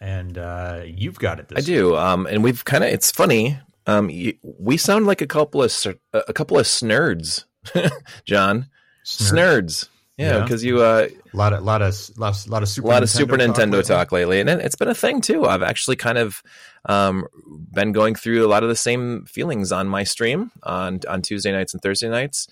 And 0.00 0.36
uh, 0.38 0.82
you've 0.86 1.18
got 1.18 1.38
it 1.40 1.48
this 1.48 1.58
I 1.58 1.60
do. 1.60 1.94
Um, 1.96 2.26
and 2.26 2.42
we've 2.42 2.64
kind 2.64 2.82
of, 2.82 2.90
it's 2.90 3.10
funny. 3.12 3.58
Um, 3.86 4.10
we 4.58 4.76
sound 4.76 5.06
like 5.06 5.20
a 5.20 5.26
couple 5.26 5.62
of, 5.62 5.72
a 6.14 6.32
couple 6.32 6.58
of 6.58 6.66
snurds, 6.66 7.44
John. 8.24 8.66
Snurds. 9.04 9.88
Yeah, 10.16 10.36
Yeah. 10.36 10.42
because 10.42 10.64
you, 10.64 10.80
uh, 10.82 11.08
A 11.32 11.36
lot 11.36 11.52
of, 11.52 11.62
lot 11.64 11.82
of, 11.82 11.94
lot 12.18 12.34
of, 12.44 12.48
lot 12.50 12.62
of 12.62 12.68
Super 12.68 12.88
a 12.88 12.90
lot 12.90 13.00
Nintendo 13.00 13.02
of 13.04 13.10
Super 13.10 13.36
Nintendo 13.38 13.72
lately. 13.72 13.82
talk 13.84 14.12
lately, 14.12 14.40
and 14.40 14.48
it- 14.50 14.60
it's 14.60 14.76
been 14.76 14.88
a 14.88 14.94
thing 14.94 15.20
too. 15.20 15.46
I've 15.46 15.62
actually 15.62 15.96
kind 15.96 16.18
of 16.18 16.42
um, 16.86 17.26
been 17.72 17.92
going 17.92 18.14
through 18.14 18.44
a 18.46 18.48
lot 18.48 18.62
of 18.62 18.68
the 18.68 18.76
same 18.76 19.24
feelings 19.26 19.70
on 19.72 19.86
my 19.88 20.04
stream 20.04 20.50
on 20.62 21.00
on 21.08 21.22
Tuesday 21.22 21.52
nights 21.52 21.72
and 21.74 21.82
Thursday 21.82 22.08
nights. 22.08 22.48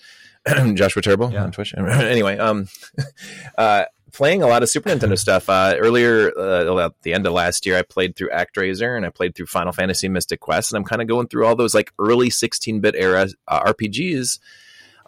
Joshua 0.75 1.01
Turbo 1.01 1.29
Yeah. 1.29 1.43
on 1.43 1.51
Twitch. 1.51 1.73
anyway, 1.77 2.37
um, 2.37 2.67
uh, 3.57 3.85
playing 4.13 4.41
a 4.43 4.47
lot 4.47 4.63
of 4.63 4.69
Super 4.69 4.89
Nintendo 4.89 5.17
stuff. 5.17 5.49
Uh, 5.49 5.75
earlier, 5.77 6.31
uh, 6.37 6.85
at 6.85 6.93
the 7.03 7.13
end 7.13 7.25
of 7.27 7.33
last 7.33 7.65
year, 7.65 7.77
I 7.77 7.81
played 7.83 8.15
through 8.15 8.29
ActRaiser 8.29 8.95
and 8.97 9.05
I 9.05 9.09
played 9.09 9.35
through 9.35 9.45
Final 9.47 9.71
Fantasy 9.71 10.09
Mystic 10.09 10.39
Quest, 10.39 10.71
and 10.71 10.77
I'm 10.77 10.83
kind 10.85 11.01
of 11.01 11.07
going 11.07 11.27
through 11.27 11.45
all 11.45 11.55
those 11.55 11.73
like 11.75 11.91
early 11.99 12.29
16-bit 12.29 12.95
era 12.97 13.27
uh, 13.47 13.63
RPGs 13.73 14.39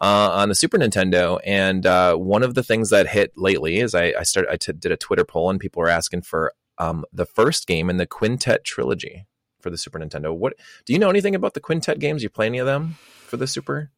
uh, 0.01 0.29
on 0.33 0.49
the 0.49 0.55
Super 0.55 0.77
Nintendo. 0.77 1.39
And 1.45 1.85
uh, 1.85 2.15
one 2.15 2.43
of 2.43 2.53
the 2.53 2.63
things 2.63 2.89
that 2.89 3.07
hit 3.07 3.33
lately 3.35 3.77
is 3.79 3.93
I, 3.95 4.13
I 4.19 4.23
started 4.23 4.51
I 4.51 4.57
t- 4.57 4.73
did 4.73 4.91
a 4.91 4.97
Twitter 4.97 5.23
poll 5.25 5.49
and 5.49 5.59
people 5.59 5.81
were 5.81 5.89
asking 5.89 6.21
for 6.23 6.53
um, 6.77 7.05
the 7.13 7.25
first 7.25 7.67
game 7.67 7.89
in 7.89 7.97
the 7.97 8.07
Quintet 8.07 8.63
trilogy 8.63 9.25
for 9.59 9.69
the 9.69 9.77
Super 9.77 9.99
Nintendo. 9.99 10.35
What 10.35 10.53
do 10.85 10.93
you 10.93 10.97
know 10.99 11.09
anything 11.11 11.35
about 11.35 11.53
the 11.53 11.59
Quintet 11.59 11.99
games? 11.99 12.23
You 12.23 12.29
play 12.29 12.47
any 12.47 12.57
of 12.57 12.65
them 12.65 12.97
for 13.27 13.37
the 13.37 13.45
Super? 13.45 13.91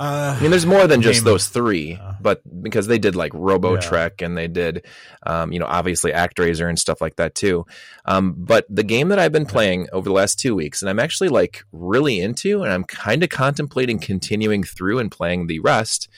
Uh, 0.00 0.34
I 0.34 0.40
mean, 0.40 0.50
there's 0.50 0.64
more 0.64 0.86
than 0.86 1.02
just 1.02 1.26
those 1.26 1.48
three, 1.48 1.98
uh, 2.00 2.14
but 2.22 2.40
because 2.62 2.86
they 2.86 2.98
did 2.98 3.14
like 3.14 3.32
Robotrek 3.32 4.22
and 4.24 4.34
they 4.34 4.48
did, 4.48 4.86
um, 5.24 5.52
you 5.52 5.58
know, 5.58 5.66
obviously 5.66 6.10
ActRaiser 6.10 6.66
and 6.66 6.78
stuff 6.78 7.02
like 7.02 7.16
that 7.16 7.34
too. 7.34 7.66
Um, 8.06 8.34
but 8.38 8.64
the 8.70 8.82
game 8.82 9.08
that 9.10 9.18
I've 9.18 9.30
been 9.30 9.44
playing 9.44 9.88
over 9.92 10.08
the 10.08 10.14
last 10.14 10.38
two 10.38 10.54
weeks, 10.54 10.80
and 10.80 10.88
I'm 10.88 10.98
actually 10.98 11.28
like 11.28 11.64
really 11.70 12.18
into, 12.18 12.62
and 12.62 12.72
I'm 12.72 12.84
kind 12.84 13.22
of 13.22 13.28
contemplating 13.28 13.98
continuing 13.98 14.64
through 14.64 15.00
and 15.00 15.10
playing 15.12 15.48
the 15.48 15.60
rest. 15.60 16.08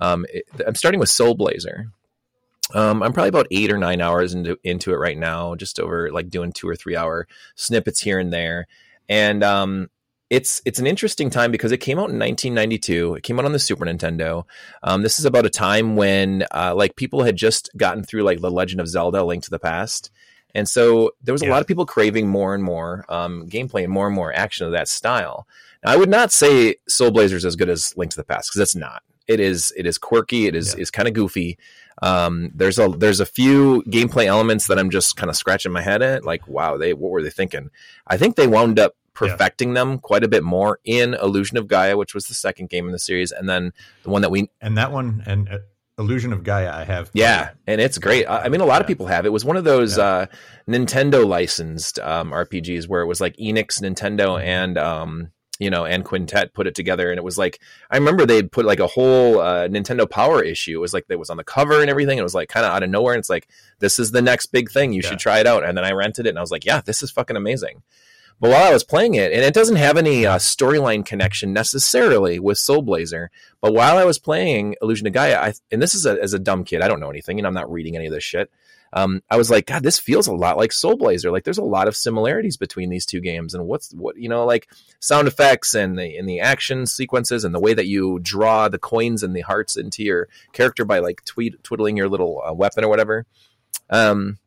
Um, 0.00 0.26
it, 0.30 0.44
I'm 0.66 0.74
starting 0.74 0.98
with 0.98 1.08
Soul 1.08 1.34
Blazer. 1.34 1.92
Um, 2.74 3.04
I'm 3.04 3.12
probably 3.12 3.28
about 3.28 3.46
eight 3.52 3.70
or 3.70 3.78
nine 3.78 4.00
hours 4.00 4.34
into 4.34 4.58
into 4.64 4.92
it 4.92 4.96
right 4.96 5.16
now, 5.16 5.54
just 5.54 5.78
over 5.78 6.10
like 6.10 6.28
doing 6.28 6.50
two 6.50 6.68
or 6.68 6.74
three 6.74 6.96
hour 6.96 7.28
snippets 7.54 8.00
here 8.00 8.18
and 8.18 8.32
there, 8.32 8.66
and 9.08 9.44
um, 9.44 9.90
it's 10.30 10.60
it's 10.64 10.78
an 10.78 10.86
interesting 10.86 11.30
time 11.30 11.50
because 11.50 11.72
it 11.72 11.78
came 11.78 11.98
out 11.98 12.10
in 12.10 12.18
1992. 12.18 13.14
It 13.14 13.22
came 13.22 13.38
out 13.38 13.44
on 13.44 13.52
the 13.52 13.58
Super 13.58 13.86
Nintendo. 13.86 14.44
Um, 14.82 15.02
this 15.02 15.18
is 15.18 15.24
about 15.24 15.46
a 15.46 15.50
time 15.50 15.96
when 15.96 16.44
uh, 16.54 16.74
like 16.74 16.96
people 16.96 17.22
had 17.24 17.36
just 17.36 17.70
gotten 17.76 18.02
through 18.04 18.22
like 18.22 18.40
the 18.40 18.50
Legend 18.50 18.80
of 18.80 18.88
Zelda: 18.88 19.24
Link 19.24 19.42
to 19.44 19.50
the 19.50 19.58
Past, 19.58 20.10
and 20.54 20.68
so 20.68 21.12
there 21.22 21.32
was 21.32 21.42
a 21.42 21.48
lot 21.48 21.60
of 21.62 21.66
people 21.66 21.86
craving 21.86 22.28
more 22.28 22.54
and 22.54 22.62
more 22.62 23.04
um, 23.08 23.48
gameplay 23.48 23.84
and 23.84 23.92
more 23.92 24.06
and 24.06 24.14
more 24.14 24.32
action 24.34 24.66
of 24.66 24.72
that 24.72 24.88
style. 24.88 25.46
Now, 25.84 25.92
I 25.92 25.96
would 25.96 26.10
not 26.10 26.32
say 26.32 26.76
Soul 26.88 27.10
Blazer 27.10 27.36
is 27.36 27.44
as 27.44 27.56
good 27.56 27.68
as 27.70 27.96
Link 27.96 28.10
to 28.10 28.16
the 28.16 28.24
Past 28.24 28.50
because 28.50 28.60
it's 28.60 28.76
not. 28.76 29.02
It 29.26 29.40
is 29.40 29.72
it 29.76 29.86
is 29.86 29.96
quirky. 29.98 30.46
It 30.46 30.54
is 30.54 30.74
Yeah. 30.74 30.82
is 30.82 30.90
kind 30.90 31.08
of 31.08 31.14
goofy. 31.14 31.56
Um, 32.02 32.50
there's 32.54 32.78
a 32.78 32.88
there's 32.88 33.20
a 33.20 33.26
few 33.26 33.82
gameplay 33.86 34.26
elements 34.26 34.66
that 34.68 34.78
I'm 34.78 34.90
just 34.90 35.16
kind 35.16 35.30
of 35.30 35.36
scratching 35.36 35.72
my 35.72 35.80
head 35.82 36.02
at. 36.02 36.24
Like, 36.24 36.46
wow, 36.46 36.76
they 36.76 36.92
what 36.94 37.10
were 37.10 37.22
they 37.22 37.30
thinking? 37.30 37.70
I 38.06 38.16
think 38.18 38.36
they 38.36 38.46
wound 38.46 38.78
up 38.78 38.94
perfecting 39.18 39.74
them 39.74 39.98
quite 39.98 40.22
a 40.24 40.28
bit 40.28 40.44
more 40.44 40.78
in 40.84 41.14
Illusion 41.14 41.56
of 41.58 41.66
Gaia, 41.66 41.96
which 41.96 42.14
was 42.14 42.26
the 42.26 42.34
second 42.34 42.68
game 42.70 42.86
in 42.86 42.92
the 42.92 42.98
series, 42.98 43.32
and 43.32 43.48
then 43.48 43.72
the 44.04 44.10
one 44.10 44.22
that 44.22 44.30
we 44.30 44.50
and 44.60 44.76
that 44.78 44.92
one 44.92 45.22
and 45.26 45.48
uh, 45.48 45.58
Illusion 45.98 46.32
of 46.32 46.44
Gaia, 46.44 46.70
I 46.72 46.84
have. 46.84 47.10
yeah, 47.12 47.50
and 47.66 47.80
it's 47.80 47.98
great. 47.98 48.24
I, 48.26 48.42
I 48.44 48.48
mean, 48.48 48.60
a 48.60 48.66
lot 48.66 48.80
of 48.80 48.86
people 48.86 49.06
have. 49.06 49.26
It 49.26 49.32
was 49.32 49.44
one 49.44 49.56
of 49.56 49.64
those 49.64 49.98
Yeah. 49.98 50.04
uh, 50.04 50.26
Nintendo 50.68 51.26
licensed 51.26 51.98
um, 51.98 52.30
RPGs 52.30 52.86
where 52.88 53.02
it 53.02 53.06
was 53.06 53.20
like 53.20 53.36
Enix, 53.36 53.80
Nintendo, 53.82 54.40
and 54.40 54.78
um, 54.78 55.32
you 55.58 55.70
know, 55.70 55.84
and 55.84 56.04
Quintet 56.04 56.54
put 56.54 56.68
it 56.68 56.76
together, 56.76 57.10
and 57.10 57.18
it 57.18 57.24
was 57.24 57.36
like 57.36 57.58
I 57.90 57.96
remember 57.96 58.24
they'd 58.26 58.52
put 58.52 58.64
like 58.64 58.78
a 58.78 58.86
whole 58.86 59.40
uh, 59.40 59.66
Nintendo 59.66 60.08
Power 60.08 60.40
issue. 60.40 60.76
It 60.78 60.80
was 60.80 60.94
like 60.94 61.06
it 61.08 61.18
was 61.18 61.30
on 61.30 61.36
the 61.36 61.42
cover 61.42 61.80
and 61.80 61.90
everything. 61.90 62.16
It 62.16 62.22
was 62.22 62.34
like 62.34 62.48
kind 62.48 62.64
of 62.64 62.70
out 62.72 62.84
of 62.84 62.90
nowhere, 62.90 63.14
and 63.14 63.18
it's 63.20 63.30
like 63.30 63.48
this 63.80 63.98
is 63.98 64.12
the 64.12 64.22
next 64.22 64.46
big 64.46 64.70
thing. 64.70 64.92
You 64.92 65.00
Yeah. 65.02 65.10
should 65.10 65.18
try 65.18 65.40
it 65.40 65.48
out. 65.48 65.64
And 65.64 65.76
then 65.76 65.84
I 65.84 65.90
rented 65.92 66.26
it, 66.26 66.28
and 66.28 66.38
I 66.38 66.42
was 66.42 66.52
like, 66.52 66.64
yeah, 66.64 66.80
this 66.80 67.02
is 67.02 67.10
fucking 67.10 67.36
amazing. 67.36 67.82
But 68.40 68.50
while 68.50 68.64
I 68.64 68.72
was 68.72 68.84
playing 68.84 69.14
it, 69.14 69.32
and 69.32 69.42
it 69.42 69.54
doesn't 69.54 69.76
have 69.76 69.96
any 69.96 70.24
uh, 70.24 70.38
storyline 70.38 71.04
connection 71.04 71.52
necessarily 71.52 72.38
with 72.38 72.58
Soul 72.58 72.82
Blazer, 72.82 73.30
but 73.60 73.74
while 73.74 73.98
I 73.98 74.04
was 74.04 74.18
playing 74.18 74.76
Illusion 74.80 75.08
of 75.08 75.12
Gaia, 75.12 75.38
I, 75.38 75.54
and 75.72 75.82
this 75.82 75.94
is 75.94 76.06
a, 76.06 76.20
as 76.22 76.34
a 76.34 76.38
dumb 76.38 76.64
kid, 76.64 76.80
I 76.80 76.88
don't 76.88 77.00
know 77.00 77.10
anything, 77.10 77.38
and 77.38 77.46
I'm 77.46 77.54
not 77.54 77.70
reading 77.70 77.96
any 77.96 78.06
of 78.06 78.12
this 78.12 78.22
shit. 78.22 78.50
Um, 78.92 79.22
I 79.28 79.36
was 79.36 79.50
like, 79.50 79.66
God, 79.66 79.82
this 79.82 79.98
feels 79.98 80.28
a 80.28 80.32
lot 80.32 80.56
like 80.56 80.72
Soul 80.72 80.96
Blazer. 80.96 81.30
Like, 81.30 81.44
there's 81.44 81.58
a 81.58 81.62
lot 81.64 81.88
of 81.88 81.96
similarities 81.96 82.56
between 82.56 82.90
these 82.90 83.04
two 83.04 83.20
games, 83.20 83.54
and 83.54 83.66
what's 83.66 83.92
what 83.92 84.16
you 84.16 84.28
know, 84.28 84.46
like 84.46 84.68
sound 85.00 85.28
effects 85.28 85.74
and 85.74 85.98
the 85.98 86.20
the 86.22 86.40
action 86.40 86.86
sequences 86.86 87.44
and 87.44 87.54
the 87.54 87.60
way 87.60 87.74
that 87.74 87.86
you 87.86 88.18
draw 88.20 88.68
the 88.68 88.78
coins 88.78 89.22
and 89.22 89.34
the 89.34 89.42
hearts 89.42 89.76
into 89.76 90.02
your 90.02 90.28
character 90.52 90.84
by 90.84 91.00
like 91.00 91.24
tweet, 91.24 91.62
twiddling 91.62 91.96
your 91.96 92.08
little 92.08 92.42
uh, 92.42 92.52
weapon 92.52 92.84
or 92.84 92.88
whatever. 92.88 93.26
Um, 93.90 94.38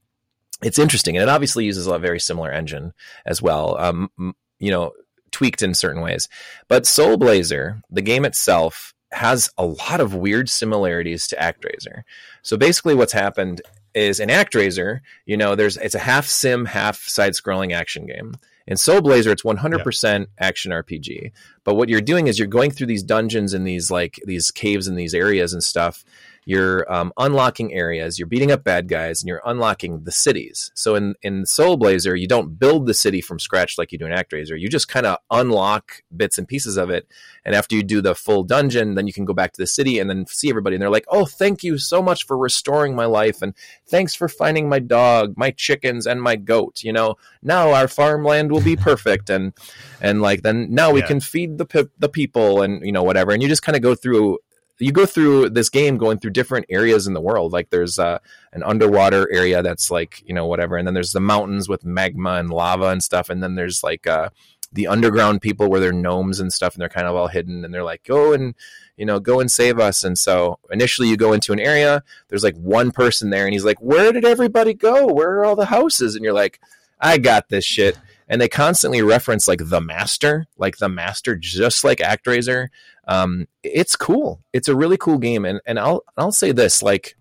it's 0.63 0.79
interesting, 0.79 1.17
and 1.17 1.23
it 1.23 1.29
obviously 1.29 1.65
uses 1.65 1.87
a 1.87 1.99
very 1.99 2.19
similar 2.19 2.51
engine 2.51 2.93
as 3.25 3.41
well. 3.41 3.77
Um, 3.77 4.11
you 4.59 4.71
know, 4.71 4.91
tweaked 5.31 5.61
in 5.61 5.73
certain 5.73 6.01
ways, 6.01 6.27
but 6.67 6.85
Soul 6.85 7.17
Blazer, 7.17 7.81
the 7.89 8.01
game 8.01 8.25
itself, 8.25 8.93
has 9.11 9.49
a 9.57 9.65
lot 9.65 9.99
of 9.99 10.15
weird 10.15 10.49
similarities 10.49 11.27
to 11.27 11.35
ActRaiser. 11.35 12.03
So 12.43 12.57
basically, 12.57 12.95
what's 12.95 13.13
happened 13.13 13.61
is 13.93 14.19
in 14.19 14.29
ActRaiser, 14.29 15.01
you 15.25 15.37
know, 15.37 15.55
there's 15.55 15.77
it's 15.77 15.95
a 15.95 15.99
half 15.99 16.25
sim, 16.25 16.65
half 16.65 16.97
side-scrolling 16.99 17.73
action 17.73 18.05
game. 18.05 18.35
In 18.67 18.77
Soul 18.77 19.01
Blazer, 19.01 19.31
it's 19.31 19.43
100% 19.43 20.27
action 20.39 20.71
RPG. 20.71 21.31
But 21.63 21.75
what 21.75 21.89
you're 21.89 21.99
doing 21.99 22.27
is 22.27 22.37
you're 22.37 22.47
going 22.47 22.71
through 22.71 22.87
these 22.87 23.03
dungeons 23.03 23.53
and 23.53 23.67
these 23.67 23.91
like 23.91 24.19
these 24.25 24.51
caves 24.51 24.87
and 24.87 24.97
these 24.97 25.13
areas 25.13 25.51
and 25.51 25.63
stuff. 25.63 26.05
You're 26.45 26.91
um, 26.91 27.13
unlocking 27.17 27.71
areas. 27.73 28.17
You're 28.17 28.27
beating 28.27 28.51
up 28.51 28.63
bad 28.63 28.87
guys, 28.87 29.21
and 29.21 29.27
you're 29.29 29.43
unlocking 29.45 30.03
the 30.05 30.11
cities. 30.11 30.71
So 30.73 30.95
in 30.95 31.13
in 31.21 31.45
Soul 31.45 31.77
Blazer, 31.77 32.15
you 32.15 32.27
don't 32.27 32.57
build 32.57 32.87
the 32.87 32.95
city 32.95 33.21
from 33.21 33.37
scratch 33.39 33.77
like 33.77 33.91
you 33.91 33.99
do 33.99 34.07
in 34.07 34.11
ActRaiser. 34.11 34.59
You 34.59 34.67
just 34.67 34.87
kind 34.87 35.05
of 35.05 35.17
unlock 35.29 36.01
bits 36.15 36.39
and 36.39 36.47
pieces 36.47 36.77
of 36.77 36.89
it. 36.89 37.07
And 37.45 37.53
after 37.53 37.75
you 37.75 37.83
do 37.83 38.01
the 38.01 38.15
full 38.15 38.43
dungeon, 38.43 38.95
then 38.95 39.05
you 39.05 39.13
can 39.13 39.25
go 39.25 39.33
back 39.33 39.51
to 39.53 39.61
the 39.61 39.67
city 39.67 39.99
and 39.99 40.09
then 40.09 40.25
see 40.27 40.49
everybody. 40.49 40.75
And 40.75 40.81
they're 40.81 40.89
like, 40.89 41.05
"Oh, 41.09 41.25
thank 41.25 41.63
you 41.63 41.77
so 41.77 42.01
much 42.01 42.25
for 42.25 42.35
restoring 42.37 42.95
my 42.95 43.05
life, 43.05 43.41
and 43.43 43.53
thanks 43.87 44.15
for 44.15 44.27
finding 44.27 44.67
my 44.67 44.79
dog, 44.79 45.35
my 45.37 45.51
chickens, 45.51 46.07
and 46.07 46.21
my 46.21 46.35
goat. 46.37 46.83
You 46.83 46.93
know, 46.93 47.15
now 47.43 47.71
our 47.71 47.87
farmland 47.87 48.51
will 48.51 48.61
be 48.61 48.75
perfect, 48.75 49.29
and 49.29 49.53
and 50.01 50.21
like 50.23 50.41
then 50.41 50.67
now 50.73 50.91
we 50.91 51.01
Yeah. 51.01 51.07
can 51.07 51.19
feed 51.19 51.59
the 51.59 51.65
pe- 51.65 51.85
the 51.99 52.09
people, 52.09 52.63
and 52.63 52.83
you 52.83 52.91
know 52.91 53.03
whatever. 53.03 53.31
And 53.31 53.43
you 53.43 53.47
just 53.49 53.61
kind 53.63 53.75
of 53.75 53.83
go 53.83 53.93
through. 53.93 54.39
You 54.81 54.91
go 54.91 55.05
through 55.05 55.49
this 55.49 55.69
game 55.69 55.97
going 55.97 56.19
through 56.19 56.31
different 56.31 56.65
areas 56.69 57.07
in 57.07 57.13
the 57.13 57.21
world. 57.21 57.53
Like 57.53 57.69
there's 57.69 57.99
uh, 57.99 58.19
an 58.53 58.63
underwater 58.63 59.31
area 59.31 59.61
that's 59.61 59.91
like 59.91 60.23
you 60.25 60.33
know 60.33 60.45
whatever, 60.45 60.77
and 60.77 60.87
then 60.87 60.93
there's 60.93 61.11
the 61.11 61.19
mountains 61.19 61.69
with 61.69 61.85
magma 61.85 62.33
and 62.33 62.49
lava 62.49 62.87
and 62.87 63.03
stuff, 63.03 63.29
and 63.29 63.41
then 63.41 63.55
there's 63.55 63.83
like 63.83 64.07
uh, 64.07 64.29
the 64.73 64.87
underground 64.87 65.41
people 65.41 65.69
where 65.69 65.79
they're 65.79 65.93
gnomes 65.93 66.39
and 66.39 66.51
stuff, 66.51 66.73
and 66.73 66.81
they're 66.81 66.89
kind 66.89 67.07
of 67.07 67.15
all 67.15 67.27
hidden, 67.27 67.63
and 67.63 67.73
they're 67.73 67.83
like 67.83 68.03
go 68.03 68.33
and 68.33 68.55
you 68.97 69.05
know 69.05 69.19
go 69.19 69.39
and 69.39 69.51
save 69.51 69.79
us. 69.79 70.03
And 70.03 70.17
so 70.17 70.59
initially 70.71 71.09
you 71.09 71.17
go 71.17 71.33
into 71.33 71.53
an 71.53 71.59
area, 71.59 72.03
there's 72.29 72.43
like 72.43 72.57
one 72.57 72.91
person 72.91 73.29
there, 73.29 73.45
and 73.45 73.53
he's 73.53 73.65
like, 73.65 73.81
where 73.81 74.11
did 74.11 74.25
everybody 74.25 74.73
go? 74.73 75.07
Where 75.07 75.29
are 75.39 75.45
all 75.45 75.55
the 75.55 75.65
houses? 75.65 76.15
And 76.15 76.23
you're 76.23 76.33
like, 76.33 76.59
I 76.99 77.17
got 77.17 77.49
this 77.49 77.65
shit. 77.65 77.97
And 78.31 78.39
they 78.41 78.47
constantly 78.47 79.01
reference 79.01 79.45
like 79.47 79.59
the 79.65 79.81
master, 79.81 80.47
like 80.57 80.77
the 80.77 80.87
master, 80.89 81.35
just 81.35 81.83
like 81.83 81.99
ActRaiser. 81.99 82.69
Um, 83.07 83.47
it's 83.61 83.97
cool. 83.97 84.41
It's 84.53 84.69
a 84.69 84.75
really 84.75 84.95
cool 84.97 85.17
game, 85.17 85.43
and 85.45 85.59
and 85.65 85.77
I'll 85.77 86.03
I'll 86.17 86.31
say 86.31 86.53
this 86.53 86.81
like 86.81 87.15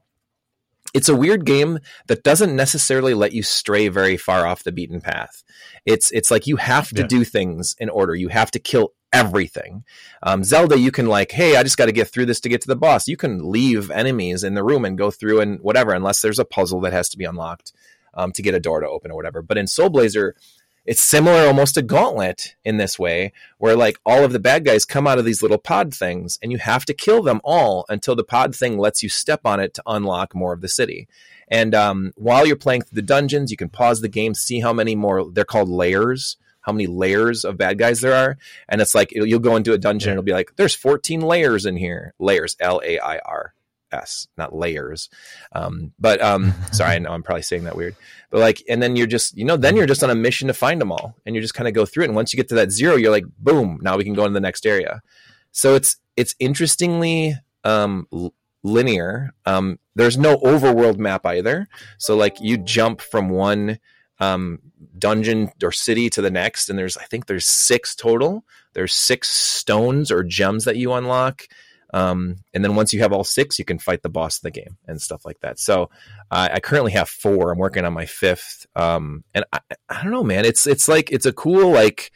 it's 0.95 1.09
a 1.09 1.17
weird 1.17 1.45
game 1.45 1.79
that 2.07 2.23
doesn't 2.23 2.55
necessarily 2.57 3.15
let 3.15 3.33
you 3.33 3.43
stray 3.43 3.89
very 3.89 4.17
far 4.17 4.47
off 4.47 4.63
the 4.65 4.73
beaten 4.73 5.01
path. 5.01 5.43
It's 5.85 6.13
it's 6.13 6.31
like 6.31 6.47
you 6.47 6.57
have 6.57 6.91
to 6.91 7.03
Yeah. 7.03 7.07
do 7.09 7.25
things 7.25 7.75
in 7.81 7.89
order. 7.91 8.15
You 8.15 8.29
have 8.29 8.51
to 8.53 8.59
kill 8.61 8.93
everything. 9.13 9.83
Um, 10.23 10.45
Zelda, 10.45 10.79
you 10.79 10.93
can 10.93 11.07
like, 11.07 11.33
hey, 11.33 11.57
I 11.57 11.65
just 11.65 11.77
got 11.77 11.87
to 11.87 11.93
get 11.93 12.09
through 12.09 12.27
this 12.27 12.41
to 12.41 12.49
get 12.49 12.61
to 12.63 12.69
the 12.69 12.77
boss. 12.77 13.09
You 13.09 13.17
can 13.17 13.51
leave 13.51 13.91
enemies 13.91 14.45
in 14.45 14.55
the 14.55 14.63
room 14.63 14.85
and 14.85 14.97
go 14.97 15.11
through 15.11 15.41
and 15.41 15.61
whatever, 15.61 15.93
unless 15.93 16.23
there's 16.23 16.39
a 16.39 16.45
puzzle 16.45 16.81
that 16.83 16.93
has 16.93 17.09
to 17.09 17.19
be 17.19 17.25
unlocked 17.25 17.73
um, 18.15 18.31
to 18.33 18.43
get 18.43 18.55
a 18.55 18.61
door 18.61 18.79
to 18.81 18.89
open 18.89 19.11
or 19.11 19.17
whatever. 19.17 19.43
But 19.43 19.59
in 19.59 19.67
Soul 19.67 19.91
Blazer, 19.91 20.35
it's 20.85 21.01
similar 21.01 21.47
almost 21.47 21.75
to 21.75 21.83
Gauntlet 21.83 22.57
in 22.65 22.79
this 22.79 22.99
way, 22.99 23.33
where 23.59 23.77
like 23.77 23.99
all 24.07 24.25
of 24.25 24.33
the 24.33 24.39
bad 24.39 24.65
guys 24.65 24.85
come 24.85 25.07
out 25.07 25.19
of 25.19 25.25
these 25.25 25.43
little 25.43 25.59
pod 25.59 25.95
things, 25.95 26.39
and 26.43 26.51
you 26.51 26.59
have 26.59 26.85
to 26.87 26.95
kill 26.95 27.23
them 27.23 27.41
all 27.45 27.85
until 27.89 28.17
the 28.17 28.25
pod 28.25 28.55
thing 28.55 28.79
lets 28.79 29.03
you 29.03 29.09
step 29.09 29.43
on 29.45 29.61
it 29.61 29.75
to 29.75 29.83
unlock 29.87 30.35
more 30.35 30.53
of 30.53 30.63
the 30.63 30.69
city. 30.69 31.09
And 31.49 31.75
um, 31.75 32.13
while 32.17 32.47
you're 32.47 32.57
playing 32.57 32.83
through 32.83 32.97
the 32.97 33.03
dungeons, 33.03 33.51
you 33.51 33.57
can 33.57 33.69
pause 33.69 34.01
the 34.01 34.09
game, 34.09 34.35
see 34.35 34.61
how 34.61 34.73
many 34.73 34.95
more 34.95 35.31
they're 35.31 35.45
called 35.45 35.69
layers, 35.69 36.37
how 36.63 36.73
many 36.73 36.87
layers 36.87 37.45
of 37.45 37.57
bad 37.57 37.79
guys 37.79 38.01
there 38.01 38.15
are, 38.15 38.39
and 38.69 38.81
it's 38.81 38.95
like 38.95 39.13
you'll 39.13 39.39
go 39.39 39.57
into 39.57 39.73
a 39.73 39.79
dungeon, 39.79 40.11
and 40.11 40.15
it'll 40.19 40.25
be 40.25 40.33
like 40.33 40.57
there's 40.57 40.75
14 40.75 41.21
layers 41.21 41.67
in 41.67 41.77
here, 41.77 42.15
layers, 42.19 42.57
L 42.61 42.81
A 42.85 42.99
I 42.99 43.19
R 43.19 43.55
S, 43.93 44.29
not 44.37 44.55
layers. 44.55 45.09
Um, 45.53 45.93
but 45.99 46.21
um, 46.21 46.53
sorry, 46.73 46.95
I 46.95 46.99
know 46.99 47.11
I'm 47.11 47.23
probably 47.23 47.43
saying 47.43 47.65
that 47.65 47.77
weird, 47.77 47.97
but 48.31 48.41
like, 48.41 48.63
and 48.69 48.83
then 48.83 48.97
you're 48.97 49.07
just, 49.07 49.37
you 49.37 49.45
know, 49.45 49.57
then 49.57 49.77
you're 49.77 49.87
just 49.87 50.03
on 50.03 50.11
a 50.11 50.15
mission 50.15 50.49
to 50.49 50.55
find 50.55 50.81
them 50.81 50.93
all, 50.93 51.15
and 51.25 51.35
you 51.35 51.41
just 51.41 51.55
kind 51.55 51.69
of 51.69 51.75
go 51.75 51.87
through 51.87 52.05
it. 52.05 52.09
And 52.09 52.17
once 52.17 52.33
you 52.33 52.37
get 52.37 52.49
to 52.49 52.55
that 52.57 52.71
zero, 52.71 52.97
you're 52.97 53.11
like, 53.11 53.27
boom, 53.39 53.79
now 53.83 53.97
we 53.97 54.05
can 54.05 54.15
go 54.15 54.25
into 54.25 54.35
the 54.35 54.41
next 54.41 54.67
area. 54.67 55.03
So 55.53 55.75
it's 55.75 55.97
it's 56.17 56.35
interestingly 56.39 57.37
um, 57.65 58.07
l- 58.13 58.35
linear. 58.63 59.33
Um, 59.47 59.79
there's 59.95 60.19
no 60.19 60.37
overworld 60.39 60.99
map 60.99 61.27
either. 61.27 61.69
So 61.99 62.17
like 62.17 62.41
you 62.41 62.57
jump 62.57 63.01
from 63.01 63.31
one 63.31 63.79
um, 64.19 64.61
dungeon 64.99 65.51
or 65.63 65.73
city 65.73 66.11
to 66.11 66.23
the 66.23 66.31
next, 66.31 66.69
and 66.69 66.79
there's 66.79 66.97
I 66.97 67.05
think 67.05 67.27
there's 67.27 67.47
six 67.47 67.95
total. 67.95 68.45
There's 68.75 68.95
six 68.95 69.29
stones 69.29 70.11
or 70.11 70.23
gems 70.23 70.65
that 70.65 70.77
you 70.77 70.93
unlock. 70.93 71.49
Um, 71.93 72.37
and 72.55 72.63
then 72.65 72.77
once 72.77 72.93
you 72.93 73.01
have 73.01 73.13
all 73.13 73.25
six, 73.25 73.59
you 73.59 73.65
can 73.65 73.79
fight 73.79 74.03
the 74.03 74.09
boss 74.09 74.39
of 74.39 74.43
the 74.43 74.51
game 74.51 74.77
and 74.87 75.01
stuff 75.03 75.25
like 75.25 75.41
that. 75.41 75.59
So 75.59 75.91
uh, 76.31 76.49
I 76.53 76.61
currently 76.61 76.93
have 76.93 77.09
four. 77.09 77.51
I'm 77.53 77.59
working 77.59 77.85
on 77.85 77.93
my 77.93 78.07
fifth. 78.07 78.67
Um, 78.77 79.25
and 79.35 79.45
I, 79.53 79.59
I 79.89 80.03
don't 80.03 80.13
know, 80.13 80.23
man. 80.25 80.45
It's 80.45 80.67
it's 80.67 80.89
like 80.89 81.11
it's 81.11 81.27
a 81.27 81.33
cool 81.33 81.71
like 81.73 82.13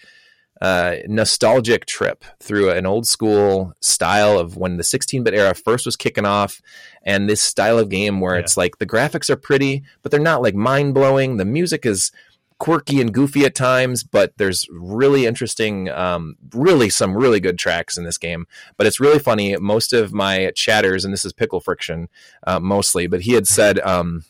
uh, 0.60 0.96
nostalgic 1.06 1.84
trip 1.86 2.24
through 2.40 2.70
an 2.70 2.86
old 2.86 3.06
school 3.06 3.72
style 3.80 4.38
of 4.38 4.56
when 4.56 4.76
the 4.76 4.82
16-bit 4.84 5.34
era 5.34 5.54
first 5.54 5.84
was 5.84 5.96
kicking 5.96 6.24
off, 6.24 6.62
and 7.02 7.28
this 7.28 7.40
style 7.42 7.78
of 7.78 7.88
game 7.88 8.20
where 8.20 8.34
Yeah. 8.36 8.40
it's 8.42 8.56
like 8.56 8.78
the 8.78 8.86
graphics 8.86 9.28
are 9.28 9.36
pretty, 9.36 9.82
but 10.02 10.10
they're 10.12 10.20
not 10.20 10.40
like 10.42 10.54
mind 10.54 10.94
blowing. 10.94 11.36
The 11.36 11.44
music 11.44 11.84
is 11.84 12.12
quirky 12.58 13.00
and 13.00 13.12
goofy 13.12 13.44
at 13.44 13.54
times, 13.54 14.04
but 14.04 14.32
there's 14.36 14.66
really 14.70 15.26
interesting, 15.26 15.88
um, 15.90 16.36
really 16.52 16.88
some 16.88 17.16
really 17.16 17.40
good 17.40 17.58
tracks 17.58 17.96
in 17.96 18.04
this 18.04 18.18
game. 18.18 18.46
But 18.76 18.86
it's 18.86 19.00
really 19.00 19.18
funny. 19.18 19.56
Most 19.56 19.92
of 19.92 20.12
my 20.12 20.52
chatters, 20.54 21.04
and 21.04 21.12
this 21.12 21.24
is 21.24 21.32
pickle 21.32 21.60
friction 21.60 22.08
uh, 22.46 22.60
mostly, 22.60 23.06
but 23.06 23.22
he 23.22 23.32
had 23.32 23.46
said, 23.46 23.80
um, 23.80 24.24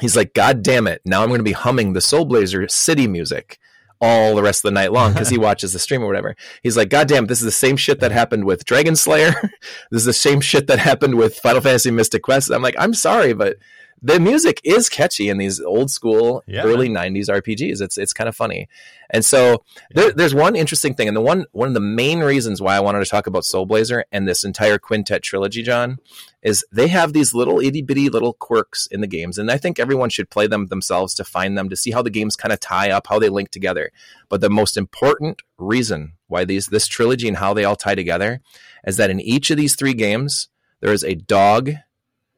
he's 0.00 0.16
like, 0.16 0.34
God 0.34 0.62
damn 0.62 0.86
it! 0.86 1.00
Now 1.04 1.22
I'm 1.22 1.28
going 1.28 1.40
to 1.40 1.44
be 1.44 1.52
humming 1.52 1.92
the 1.92 2.00
Soul 2.00 2.24
Blazer 2.24 2.68
city 2.68 3.06
music 3.06 3.58
all 4.00 4.34
the 4.34 4.42
rest 4.42 4.64
of 4.64 4.68
the 4.68 4.74
night 4.74 4.92
long 4.92 5.12
because 5.12 5.30
he 5.30 5.38
watches 5.48 5.72
the 5.72 5.78
stream 5.78 6.02
or 6.02 6.06
whatever. 6.06 6.36
He's 6.62 6.76
like, 6.76 6.90
God 6.90 7.08
damn, 7.08 7.26
this 7.26 7.38
is 7.38 7.44
the 7.44 7.50
same 7.50 7.76
shit 7.76 8.00
that 8.00 8.12
happened 8.12 8.44
with 8.44 8.64
Dragon 8.64 8.96
Slayer. 8.96 9.32
this 9.90 10.00
is 10.00 10.04
the 10.04 10.12
same 10.12 10.40
shit 10.40 10.66
that 10.66 10.78
happened 10.78 11.14
with 11.14 11.38
Final 11.38 11.60
Fantasy 11.60 11.90
Mystic 11.90 12.22
Quest. 12.22 12.50
I'm 12.50 12.62
like, 12.62 12.76
I'm 12.78 12.94
sorry, 12.94 13.32
but 13.32 13.56
the 14.02 14.20
music 14.20 14.60
is 14.62 14.88
catchy 14.88 15.28
in 15.28 15.38
these 15.38 15.60
old 15.60 15.90
school 15.90 16.42
Yeah, 16.46 16.62
early 16.62 16.88
90s 16.88 17.28
RPGs. 17.28 17.80
It's 17.80 17.96
it's 17.96 18.12
kind 18.12 18.28
of 18.28 18.36
funny. 18.36 18.68
And 19.10 19.24
so 19.24 19.64
there, 19.90 20.12
there's 20.12 20.34
one 20.34 20.56
interesting 20.56 20.94
thing, 20.94 21.08
and 21.08 21.16
the 21.16 21.22
one 21.22 21.46
one 21.52 21.68
of 21.68 21.74
the 21.74 21.80
main 21.80 22.20
reasons 22.20 22.60
why 22.60 22.76
I 22.76 22.80
wanted 22.80 23.00
to 23.00 23.10
talk 23.10 23.26
about 23.26 23.44
Soul 23.44 23.66
Blazer 23.66 24.04
and 24.12 24.28
this 24.28 24.44
entire 24.44 24.78
Quintet 24.78 25.22
trilogy, 25.22 25.62
John, 25.62 25.98
is 26.42 26.64
they 26.70 26.88
have 26.88 27.12
these 27.12 27.34
little 27.34 27.58
itty 27.60 27.82
bitty 27.82 28.08
little 28.08 28.34
quirks 28.34 28.86
in 28.86 29.00
the 29.00 29.06
games, 29.06 29.38
and 29.38 29.50
I 29.50 29.56
think 29.56 29.78
everyone 29.78 30.10
should 30.10 30.30
play 30.30 30.46
them 30.46 30.66
themselves 30.66 31.14
to 31.14 31.24
find 31.24 31.56
them 31.56 31.68
to 31.68 31.76
see 31.76 31.90
how 31.90 32.02
the 32.02 32.10
games 32.10 32.36
kind 32.36 32.52
of 32.52 32.60
tie 32.60 32.90
up, 32.90 33.06
how 33.06 33.18
they 33.18 33.28
link 33.28 33.50
together. 33.50 33.90
But 34.28 34.40
the 34.40 34.50
most 34.50 34.76
important 34.76 35.42
reason 35.58 36.12
why 36.26 36.44
these 36.44 36.66
this 36.66 36.86
trilogy 36.86 37.28
and 37.28 37.38
how 37.38 37.54
they 37.54 37.64
all 37.64 37.76
tie 37.76 37.94
together 37.94 38.40
is 38.86 38.98
that 38.98 39.10
in 39.10 39.20
each 39.20 39.50
of 39.50 39.56
these 39.56 39.74
three 39.74 39.94
games 39.94 40.48
there 40.80 40.92
is 40.92 41.02
a 41.02 41.14
dog 41.14 41.70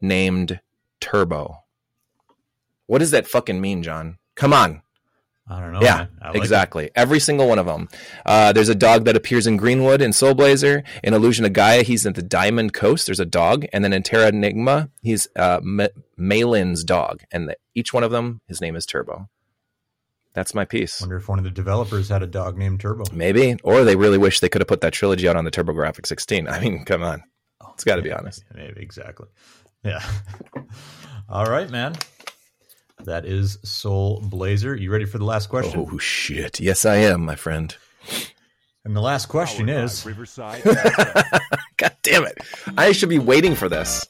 named 0.01 0.61
Turbo. 1.01 1.65
What 2.87 2.99
does 2.99 3.11
that 3.11 3.27
fucking 3.27 3.61
mean, 3.61 3.83
John? 3.83 4.19
Come 4.35 4.53
on. 4.53 4.83
I 5.51 5.61
don't 5.61 5.73
know. 5.73 5.81
Yeah, 5.81 6.07
like 6.23 6.37
it. 6.37 6.39
exactly. 6.39 6.91
Every 6.95 7.21
single 7.21 7.49
one 7.49 7.59
of 7.59 7.65
them. 7.65 7.89
Uh, 8.27 8.53
there's 8.53 8.69
a 8.69 8.75
dog 8.75 9.07
that 9.07 9.17
appears 9.17 9.47
in 9.47 9.57
Greenwood 9.57 10.03
in 10.03 10.13
Soul 10.13 10.35
Blazer. 10.35 10.85
In 11.03 11.15
Illusion 11.15 11.47
of 11.47 11.55
Gaia, 11.55 11.83
he's 11.83 12.05
at 12.05 12.15
the 12.15 12.23
Diamond 12.23 12.75
Coast. 12.75 13.07
There's 13.07 13.21
a 13.21 13.25
dog, 13.25 13.65
and 13.73 13.83
then 13.83 13.95
in 13.95 14.03
Terranigma, 14.03 14.91
he's 15.01 15.27
uh, 15.37 15.61
M- 15.63 15.89
Malin's 16.19 16.85
dog, 16.85 17.23
and 17.33 17.49
the, 17.49 17.57
each 17.75 17.95
one 17.95 18.05
of 18.05 18.11
them, 18.11 18.43
his 18.47 18.61
name 18.61 18.77
is 18.77 18.85
Turbo. 18.85 19.31
That's 20.35 20.55
my 20.55 20.67
piece. 20.67 21.01
Wonder 21.01 21.17
if 21.17 21.29
one 21.29 21.39
of 21.39 21.45
the 21.45 21.51
developers 21.51 22.11
had 22.11 22.23
a 22.23 22.27
dog 22.27 22.59
named 22.59 22.81
Turbo. 22.81 23.05
Maybe, 23.13 23.57
or 23.65 23.85
they 23.85 23.97
really 23.97 24.19
wish 24.19 24.41
they 24.41 24.51
could 24.51 24.61
have 24.61 24.69
put 24.69 24.83
that 24.83 24.93
trilogy 24.93 25.29
out 25.29 25.37
on 25.37 25.45
the 25.45 25.51
TurboGrafx 25.51 26.07
16. 26.07 26.47
I 26.47 26.61
mean, 26.61 26.85
come 26.85 27.03
on, 27.03 27.23
it's 27.73 27.85
got 27.85 27.97
to 27.97 28.03
be 28.03 28.13
honest. 28.13 28.45
Maybe 28.55 28.83
exactly. 28.83 29.29
Yeah. 29.85 30.03
All 31.29 31.47
right, 31.47 31.71
man. 31.71 31.95
That 33.05 33.25
is 33.25 33.59
Soul 33.63 34.21
Blazer. 34.21 34.75
You 34.75 34.91
ready 34.91 35.05
for 35.05 35.19
the 35.19 35.25
last 35.25 35.49
question? 35.49 35.87
Oh 35.89 35.99
shit! 35.99 36.59
Yes, 36.61 36.85
I 36.85 36.97
am, 36.97 37.25
my 37.25 37.37
friend. 37.37 37.75
And 38.85 38.97
the 38.97 39.01
last 39.01 39.27
question 39.27 39.67
Powered 39.67 39.85
is 39.85 40.05
Riverside 40.05 40.63
God 41.77 41.97
damn 42.03 42.25
it! 42.25 42.39
I 42.77 42.93
should 42.93 43.09
be 43.09 43.19
waiting 43.19 43.55
for 43.55 43.69
this. 43.69 44.05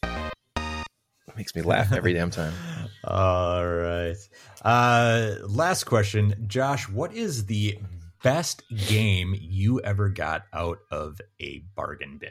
It 0.56 1.36
makes 1.36 1.54
me 1.54 1.62
laugh 1.62 1.92
every 1.92 2.14
damn 2.14 2.30
time. 2.30 2.54
All 3.04 3.66
right. 3.66 4.16
Uh 4.62 5.34
last 5.46 5.84
question, 5.84 6.44
Josh, 6.46 6.88
what 6.88 7.12
is 7.12 7.46
the 7.46 7.78
best 8.22 8.62
game 8.88 9.34
you 9.38 9.80
ever 9.80 10.08
got 10.08 10.44
out 10.52 10.78
of 10.90 11.20
a 11.40 11.58
bargain 11.74 12.18
bin? 12.18 12.30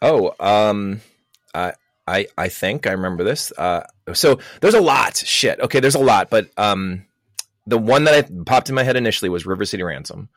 Oh, 0.00 0.34
um, 0.38 1.00
I 1.54 1.72
I 2.08 2.26
I 2.36 2.48
think 2.48 2.86
I 2.86 2.92
remember 2.92 3.22
this. 3.24 3.52
Uh, 3.56 3.84
so 4.14 4.38
there's 4.60 4.74
a 4.74 4.80
lot. 4.80 5.16
Shit. 5.16 5.60
Okay, 5.60 5.80
there's 5.80 5.94
a 5.94 6.00
lot, 6.00 6.30
but 6.30 6.48
um, 6.56 7.04
the 7.66 7.78
one 7.78 8.04
that 8.04 8.14
I 8.14 8.42
popped 8.46 8.68
in 8.68 8.74
my 8.74 8.82
head 8.82 8.96
initially 8.96 9.28
was 9.28 9.46
River 9.46 9.64
City 9.64 9.82
Ransom. 9.82 10.28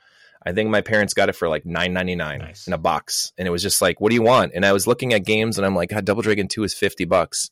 I 0.46 0.54
think 0.54 0.70
my 0.70 0.82
parents 0.82 1.14
got 1.14 1.30
it 1.30 1.36
for 1.36 1.48
like 1.48 1.66
nine 1.66 1.94
ninety 1.94 2.16
nine 2.16 2.40
Nice. 2.40 2.68
in 2.68 2.74
a 2.74 2.78
box, 2.78 3.32
and 3.38 3.48
it 3.48 3.52
was 3.52 3.62
just 3.62 3.82
like, 3.82 4.02
"What 4.02 4.10
do 4.10 4.16
you 4.16 4.24
want?" 4.24 4.52
And 4.56 4.66
I 4.66 4.74
was 4.74 4.88
looking 4.88 5.14
at 5.14 5.24
games, 5.24 5.58
and 5.58 5.66
I'm 5.66 5.76
like, 5.76 5.90
"God, 5.90 6.04
Double 6.06 6.22
Dragon 6.24 6.48
Two 6.48 6.64
is 6.64 6.74
fifty 6.74 7.06
bucks." 7.06 7.50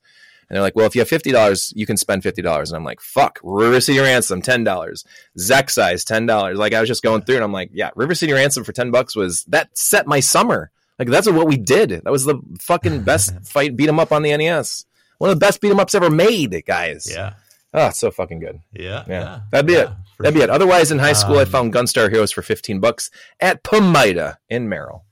And 0.50 0.56
they're 0.56 0.64
like, 0.64 0.76
"Well, 0.76 0.88
if 0.88 0.96
you 0.96 1.02
have 1.02 1.08
fifty 1.08 1.32
dollars, 1.32 1.72
you 1.76 1.86
can 1.86 1.98
spend 1.98 2.24
fifty 2.24 2.42
dollars." 2.42 2.72
And 2.72 2.78
I'm 2.78 2.84
like, 2.84 3.00
"Fuck, 3.00 3.40
River 3.44 3.80
City 3.80 4.00
Ransom, 4.00 4.42
ten 4.42 4.64
dollars. 4.64 5.06
Xexyz, 5.38 6.04
ten 6.04 6.26
dollars." 6.26 6.58
Like 6.58 6.74
I 6.74 6.80
was 6.80 6.90
just 6.90 7.04
going 7.04 7.22
through, 7.22 7.36
and 7.36 7.44
I'm 7.44 7.54
like, 7.54 7.70
"Yeah, 7.72 7.92
River 7.96 8.16
City 8.16 8.34
Ransom 8.34 8.64
for 8.64 8.74
ten 8.74 8.90
bucks 8.90 9.16
was 9.16 9.44
that 9.50 9.78
set 9.78 10.08
my 10.08 10.20
summer." 10.20 10.72
Like 11.00 11.08
that's 11.08 11.32
what 11.32 11.48
we 11.48 11.58
did. 11.58 11.90
That 11.90 12.12
was 12.12 12.26
the 12.26 12.40
fucking 12.60 13.02
best 13.06 13.34
fight 13.48 13.76
beat 13.76 13.88
'em 13.90 14.00
up 14.00 14.12
on 14.12 14.22
the 14.22 14.36
NES. 14.36 14.86
One 15.18 15.30
of 15.32 15.36
the 15.40 15.46
best 15.46 15.62
beat 15.62 15.72
'em 15.72 15.80
ups 15.80 15.96
ever 15.96 16.10
made, 16.10 16.62
guys. 16.68 17.08
Yeah. 17.10 17.34
Oh, 17.74 17.88
it's 17.88 18.00
so 18.00 18.12
fucking 18.12 18.40
good. 18.40 18.60
Yeah. 18.74 19.04
Yeah. 19.08 19.40
That'd 19.52 19.66
be 19.68 19.74
yeah, 19.74 19.80
it. 19.84 19.90
That'd 20.20 20.34
be 20.36 20.42
it. 20.42 20.50
Otherwise, 20.50 20.92
in 20.92 21.00
high 21.00 21.14
school, 21.14 21.38
I 21.38 21.44
Um, 21.44 21.48
found 21.50 21.74
Gunstar 21.74 22.10
Heroes 22.12 22.32
for 22.32 22.42
15 22.42 22.80
bucks 22.80 23.10
at 23.40 23.64
Pamida 23.64 24.38
in 24.50 24.68
Merrill. 24.68 25.06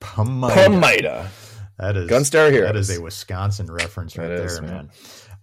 Pamida. 0.00 1.28
That 1.78 1.96
is 1.96 2.10
Gunstar 2.10 2.50
Heroes. 2.50 2.68
That 2.68 2.76
is 2.76 2.98
a 2.98 3.00
Wisconsin 3.00 3.66
reference 3.70 4.16
right 4.18 4.28
That 4.28 4.40
is, 4.40 4.54
there, 4.58 4.62
man. 4.68 4.90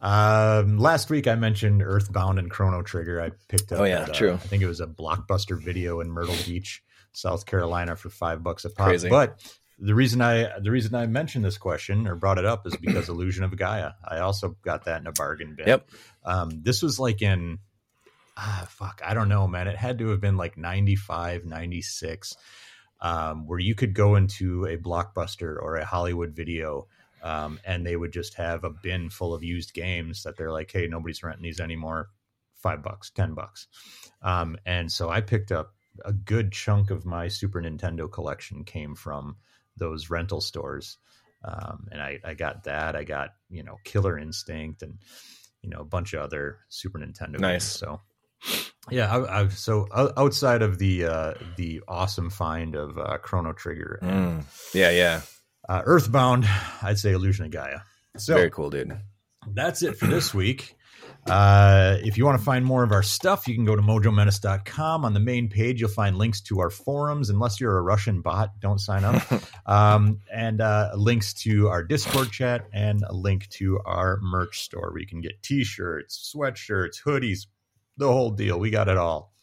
man. 0.02 0.60
Um, 0.60 0.78
last 0.78 1.10
week 1.10 1.28
I 1.28 1.36
mentioned 1.36 1.82
Earthbound 1.82 2.38
and 2.38 2.52
Chrono 2.52 2.84
Trigger. 2.84 3.22
I 3.22 3.32
picked 3.48 3.72
up. 3.72 3.80
Oh, 3.80 3.84
yeah, 3.84 4.04
at, 4.04 4.10
uh, 4.10 4.14
true. 4.14 4.34
I 4.34 4.38
think 4.38 4.62
it 4.62 4.68
was 4.68 4.80
a 4.80 4.86
blockbuster 4.88 5.60
video 5.60 6.02
in 6.02 6.12
Myrtle 6.12 6.36
Beach, 6.46 6.84
South 7.18 7.46
Carolina, 7.46 7.96
for 7.96 8.10
five 8.10 8.44
bucks 8.44 8.64
a 8.66 8.70
pop. 8.70 8.88
Crazy. 8.88 9.10
But 9.10 9.42
the 9.80 9.96
reason 9.96 10.22
I 10.22 10.60
the 10.60 10.72
reason 10.72 10.96
I 10.96 11.08
mentioned 11.08 11.44
this 11.44 11.58
question 11.58 12.08
or 12.08 12.16
brought 12.16 12.38
it 12.38 12.46
up 12.46 12.66
is 12.68 12.76
because 12.78 13.10
Illusion 13.10 13.44
of 13.44 13.56
Gaia. 13.56 13.92
I 14.08 14.20
also 14.20 14.56
got 14.62 14.86
that 14.86 15.02
in 15.02 15.08
a 15.08 15.12
bargain 15.12 15.56
bin. 15.56 15.68
Yep. 15.68 15.90
Um, 16.24 16.50
this 16.64 16.82
was 16.82 17.00
like 17.00 17.22
in 17.22 17.60
ah 18.36 18.68
fuck 18.70 19.02
I 19.06 19.14
don't 19.14 19.30
know 19.30 19.48
man. 19.48 19.68
It 19.68 19.78
had 19.78 20.00
to 20.00 20.10
have 20.10 20.22
been 20.22 20.38
like 20.38 20.58
95, 20.58 21.46
96 21.46 22.36
um, 23.02 23.48
where 23.48 23.60
you 23.60 23.76
could 23.76 23.94
go 23.94 24.16
into 24.16 24.66
a 24.66 24.78
blockbuster 24.78 25.56
or 25.62 25.76
a 25.76 25.86
Hollywood 25.86 26.36
video 26.36 26.88
um, 27.24 27.60
and 27.66 27.86
they 27.86 27.96
would 27.96 28.14
just 28.14 28.36
have 28.36 28.64
a 28.64 28.70
bin 28.70 29.10
full 29.10 29.34
of 29.34 29.44
used 29.44 29.74
games 29.74 30.24
that 30.24 30.38
they're 30.38 30.52
like, 30.52 30.72
hey, 30.72 30.88
nobody's 30.88 31.24
renting 31.24 31.44
these 31.44 31.60
anymore. 31.60 32.10
Five 32.56 32.84
bucks, 32.84 33.12
ten 33.12 33.34
bucks. 33.34 33.68
Um, 34.22 34.58
and 34.66 34.92
so 34.92 35.10
I 35.10 35.22
picked 35.22 35.52
up 35.52 35.74
a 36.06 36.14
good 36.14 36.52
chunk 36.52 36.90
of 36.92 37.06
my 37.06 37.28
Super 37.28 37.62
Nintendo 37.62 38.12
collection 38.12 38.64
came 38.64 38.96
from 38.96 39.38
those 39.78 40.10
rental 40.10 40.42
stores. 40.42 40.98
Um, 41.44 41.88
and 41.92 42.02
I, 42.02 42.20
I 42.24 42.34
got 42.34 42.64
that. 42.64 42.96
I 42.96 43.04
got, 43.04 43.30
you 43.50 43.64
know, 43.64 43.78
Killer 43.84 44.18
Instinct 44.18 44.82
and, 44.82 44.98
you 45.62 45.70
know, 45.70 45.80
a 45.80 45.86
bunch 45.86 46.14
of 46.14 46.22
other 46.22 46.58
Super 46.70 47.00
Nintendo 47.00 47.40
Nice. 47.40 47.64
games. 47.64 47.64
So, 47.80 48.02
yeah, 48.90 49.16
I, 49.16 49.42
I, 49.44 49.48
so 49.50 49.88
outside 50.18 50.62
of 50.62 50.78
the 50.80 51.06
uh, 51.06 51.34
the 51.56 51.82
awesome 51.88 52.30
find 52.30 52.76
of 52.76 52.98
uh, 52.98 53.18
Chrono 53.20 53.54
Trigger 53.54 54.00
and 54.02 54.42
Mm. 54.42 54.74
Yeah, 54.74 54.92
yeah. 54.92 55.22
uh, 55.68 55.82
Earthbound, 55.86 56.46
I'd 56.82 56.98
say 57.00 57.12
Illusion 57.12 57.46
of 57.46 57.52
Gaia. 57.52 57.80
So 58.18 58.34
Very 58.36 58.50
cool, 58.50 58.70
dude. 58.70 58.98
that's 59.48 59.84
it 59.84 59.98
for 59.98 60.08
this 60.08 60.34
week. 60.34 60.76
Uh, 61.30 61.98
if 62.04 62.18
you 62.18 62.26
want 62.26 62.40
to 62.40 62.44
find 62.44 62.64
more 62.64 62.84
of 62.84 62.94
our 62.94 63.04
stuff, 63.04 63.48
you 63.50 63.56
can 63.56 63.66
go 63.66 63.76
to 63.76 63.82
mojomenace.com. 63.82 65.04
On 65.04 65.14
the 65.14 65.20
main 65.20 65.50
page, 65.50 65.82
you'll 65.82 65.90
find 65.90 66.18
links 66.18 66.40
to 66.42 66.60
our 66.62 66.70
forums. 66.70 67.30
Unless 67.30 67.60
you're 67.60 67.78
a 67.78 67.82
Russian 67.82 68.22
bot, 68.22 68.60
don't 68.62 68.80
sign 68.80 69.04
up. 69.04 69.22
um, 69.66 70.22
and 70.34 70.62
uh, 70.62 70.92
links 70.96 71.34
to 71.34 71.68
our 71.68 71.84
Discord 71.84 72.32
chat 72.32 72.68
and 72.74 73.04
a 73.04 73.14
link 73.14 73.50
to 73.50 73.80
our 73.86 74.20
merch 74.22 74.62
store 74.62 74.92
where 74.92 75.02
you 75.02 75.08
can 75.08 75.20
get 75.20 75.44
t 75.44 75.66
shirts, 75.66 76.34
sweatshirts, 76.34 77.04
hoodies, 77.04 77.48
the 77.98 78.08
whole 78.08 78.32
deal. 78.32 78.58
We 78.58 78.70
got 78.70 78.88
it 78.88 78.98
all. 78.98 79.34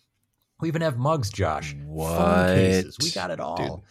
We 0.60 0.68
even 0.68 0.82
have 0.82 0.96
mugs, 0.96 1.28
Josh. 1.28 1.76
What? 1.84 2.54
cases. 2.54 2.96
We 3.02 3.10
got 3.10 3.30
it 3.30 3.40
all. 3.40 3.84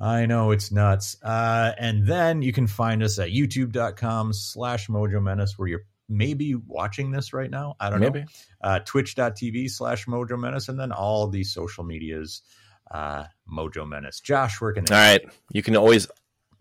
I 0.00 0.26
know 0.26 0.50
it's 0.50 0.72
nuts. 0.72 1.16
Uh, 1.22 1.72
and 1.78 2.06
then 2.06 2.42
you 2.42 2.52
can 2.52 2.66
find 2.66 3.02
us 3.02 3.18
at 3.18 3.28
youtube.com 3.28 4.32
slash 4.32 4.88
mojo 4.88 5.22
menace 5.22 5.56
where 5.56 5.68
you're 5.68 5.84
maybe 6.12 6.54
watching 6.54 7.10
this 7.10 7.32
right 7.32 7.50
now. 7.50 7.74
I 7.80 7.90
don't 7.90 8.00
Maybe. 8.00 8.20
know. 8.20 8.26
Uh, 8.62 8.78
twitch.tv 8.80 9.70
slash 9.70 10.06
mojo 10.06 10.38
menace 10.38 10.68
and 10.68 10.78
then 10.78 10.92
all 10.92 11.28
the 11.28 11.42
social 11.44 11.84
medias, 11.84 12.42
uh, 12.90 13.24
mojo 13.50 13.88
menace. 13.88 14.20
Josh, 14.20 14.60
where 14.60 14.72
can 14.72 14.84
they 14.84 14.94
All 14.94 15.00
right. 15.00 15.22
You 15.50 15.62
can 15.62 15.76
always 15.76 16.08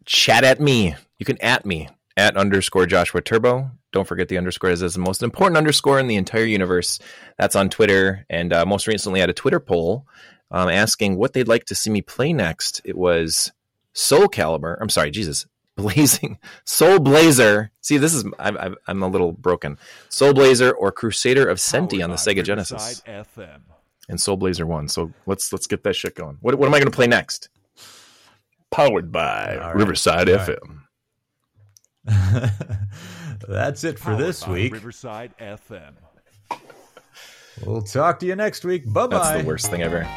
chat 0.05 0.43
at 0.43 0.59
me. 0.59 0.95
You 1.19 1.25
can 1.25 1.39
at 1.41 1.65
me 1.65 1.89
at 2.17 2.37
underscore 2.37 2.85
Joshua 2.85 3.21
Turbo. 3.21 3.71
Don't 3.91 4.07
forget 4.07 4.29
the 4.29 4.37
underscore 4.37 4.69
is 4.69 4.79
the 4.79 4.99
most 4.99 5.21
important 5.21 5.57
underscore 5.57 5.99
in 5.99 6.07
the 6.07 6.15
entire 6.15 6.45
universe. 6.45 6.99
That's 7.37 7.55
on 7.57 7.69
Twitter. 7.69 8.25
And 8.29 8.53
uh, 8.53 8.65
most 8.65 8.87
recently, 8.87 9.19
I 9.19 9.23
had 9.23 9.29
a 9.29 9.33
Twitter 9.33 9.59
poll 9.59 10.07
um, 10.49 10.69
asking 10.69 11.17
what 11.17 11.33
they'd 11.33 11.47
like 11.47 11.65
to 11.65 11.75
see 11.75 11.89
me 11.89 12.01
play 12.01 12.31
next. 12.31 12.81
It 12.85 12.97
was 12.97 13.51
Soul 13.93 14.27
Calibur. 14.27 14.77
I'm 14.79 14.89
sorry, 14.89 15.11
Jesus. 15.11 15.45
Blazing 15.81 16.37
Soul 16.65 16.99
Blazer. 16.99 17.71
See, 17.81 17.97
this 17.97 18.13
is 18.13 18.23
I'm, 18.39 18.57
I'm, 18.57 18.75
I'm 18.87 19.03
a 19.03 19.07
little 19.07 19.31
broken. 19.31 19.77
Soul 20.09 20.33
Blazer 20.33 20.71
or 20.71 20.91
Crusader 20.91 21.47
of 21.49 21.57
Centy 21.57 22.03
on 22.03 22.09
the 22.09 22.15
Sega 22.15 22.43
Genesis, 22.43 23.01
Riverside 23.07 23.35
FM. 23.35 23.61
and 24.09 24.19
Soul 24.21 24.37
Blazer 24.37 24.65
one. 24.65 24.87
So 24.87 25.11
let's 25.25 25.51
let's 25.51 25.67
get 25.67 25.83
that 25.83 25.95
shit 25.95 26.15
going. 26.15 26.37
What 26.41 26.55
what 26.55 26.67
am 26.67 26.73
I 26.73 26.79
going 26.79 26.91
to 26.91 26.95
play 26.95 27.07
next? 27.07 27.49
Powered 28.71 29.11
by 29.11 29.57
All 29.57 29.67
right. 29.67 29.75
Riverside 29.75 30.29
All 30.29 30.37
right. 30.37 30.57
FM. 30.59 30.77
That's 33.47 33.83
it 33.83 33.99
for 33.99 34.05
Powered 34.11 34.19
this 34.19 34.47
week. 34.47 34.73
Riverside 34.73 35.33
FM. 35.39 35.93
We'll 37.65 37.81
talk 37.81 38.19
to 38.19 38.25
you 38.25 38.35
next 38.35 38.63
week. 38.63 38.91
Bye 38.91 39.07
bye. 39.07 39.17
That's 39.17 39.41
the 39.41 39.47
worst 39.47 39.69
thing 39.69 39.81
ever. 39.81 40.07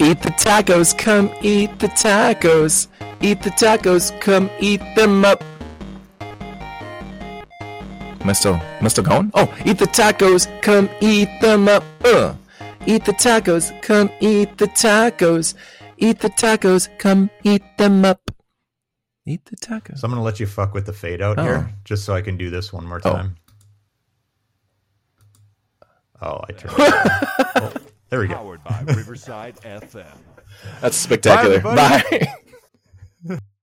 Eat 0.00 0.22
the 0.22 0.30
tacos, 0.30 0.96
come 0.96 1.30
eat 1.42 1.78
the 1.80 1.88
tacos. 1.88 2.86
Eat 3.20 3.42
the 3.42 3.50
tacos, 3.50 4.18
come 4.20 4.48
eat 4.60 4.80
them 4.94 5.24
up. 5.24 5.42
Am 8.20 8.30
I 8.30 8.32
still, 8.32 8.54
am 8.54 8.84
I 8.84 8.88
still 8.88 9.04
going? 9.04 9.30
Oh, 9.34 9.52
eat 9.64 9.78
the 9.78 9.86
tacos, 9.86 10.46
come 10.62 10.88
eat 11.00 11.28
them 11.40 11.68
up. 11.68 11.82
Uh. 12.04 12.34
Eat 12.86 13.04
the 13.04 13.12
tacos, 13.12 13.72
come 13.82 14.10
eat 14.20 14.56
the 14.58 14.68
tacos. 14.68 15.54
Eat 15.98 16.20
the 16.20 16.30
tacos, 16.30 16.88
come 16.98 17.28
eat 17.42 17.62
them 17.76 18.04
up. 18.04 18.30
Eat 19.26 19.44
the 19.46 19.56
tacos. 19.56 19.98
So 19.98 20.06
I'm 20.06 20.12
going 20.12 20.20
to 20.20 20.24
let 20.24 20.38
you 20.40 20.46
fuck 20.46 20.74
with 20.74 20.86
the 20.86 20.92
fade 20.92 21.20
out 21.20 21.38
Oh. 21.38 21.42
here 21.42 21.74
just 21.84 22.04
so 22.04 22.14
I 22.14 22.22
can 22.22 22.36
do 22.36 22.50
this 22.50 22.72
one 22.72 22.86
more 22.86 23.00
Oh. 23.04 23.12
time. 23.12 23.34
Oh, 26.22 26.40
I 26.48 26.52
turned 26.52 26.74
it 26.78 27.62
on. 27.62 27.62
Oh, 27.62 27.72
there 28.10 28.20
we 28.20 28.26
go. 28.28 28.34
Powered 28.34 28.64
by 28.64 28.80
Riverside 28.86 29.56
FM. 29.56 30.06
That's 30.80 30.96
spectacular. 30.96 31.60
Bye. 31.60 32.28
Bye. 33.26 33.38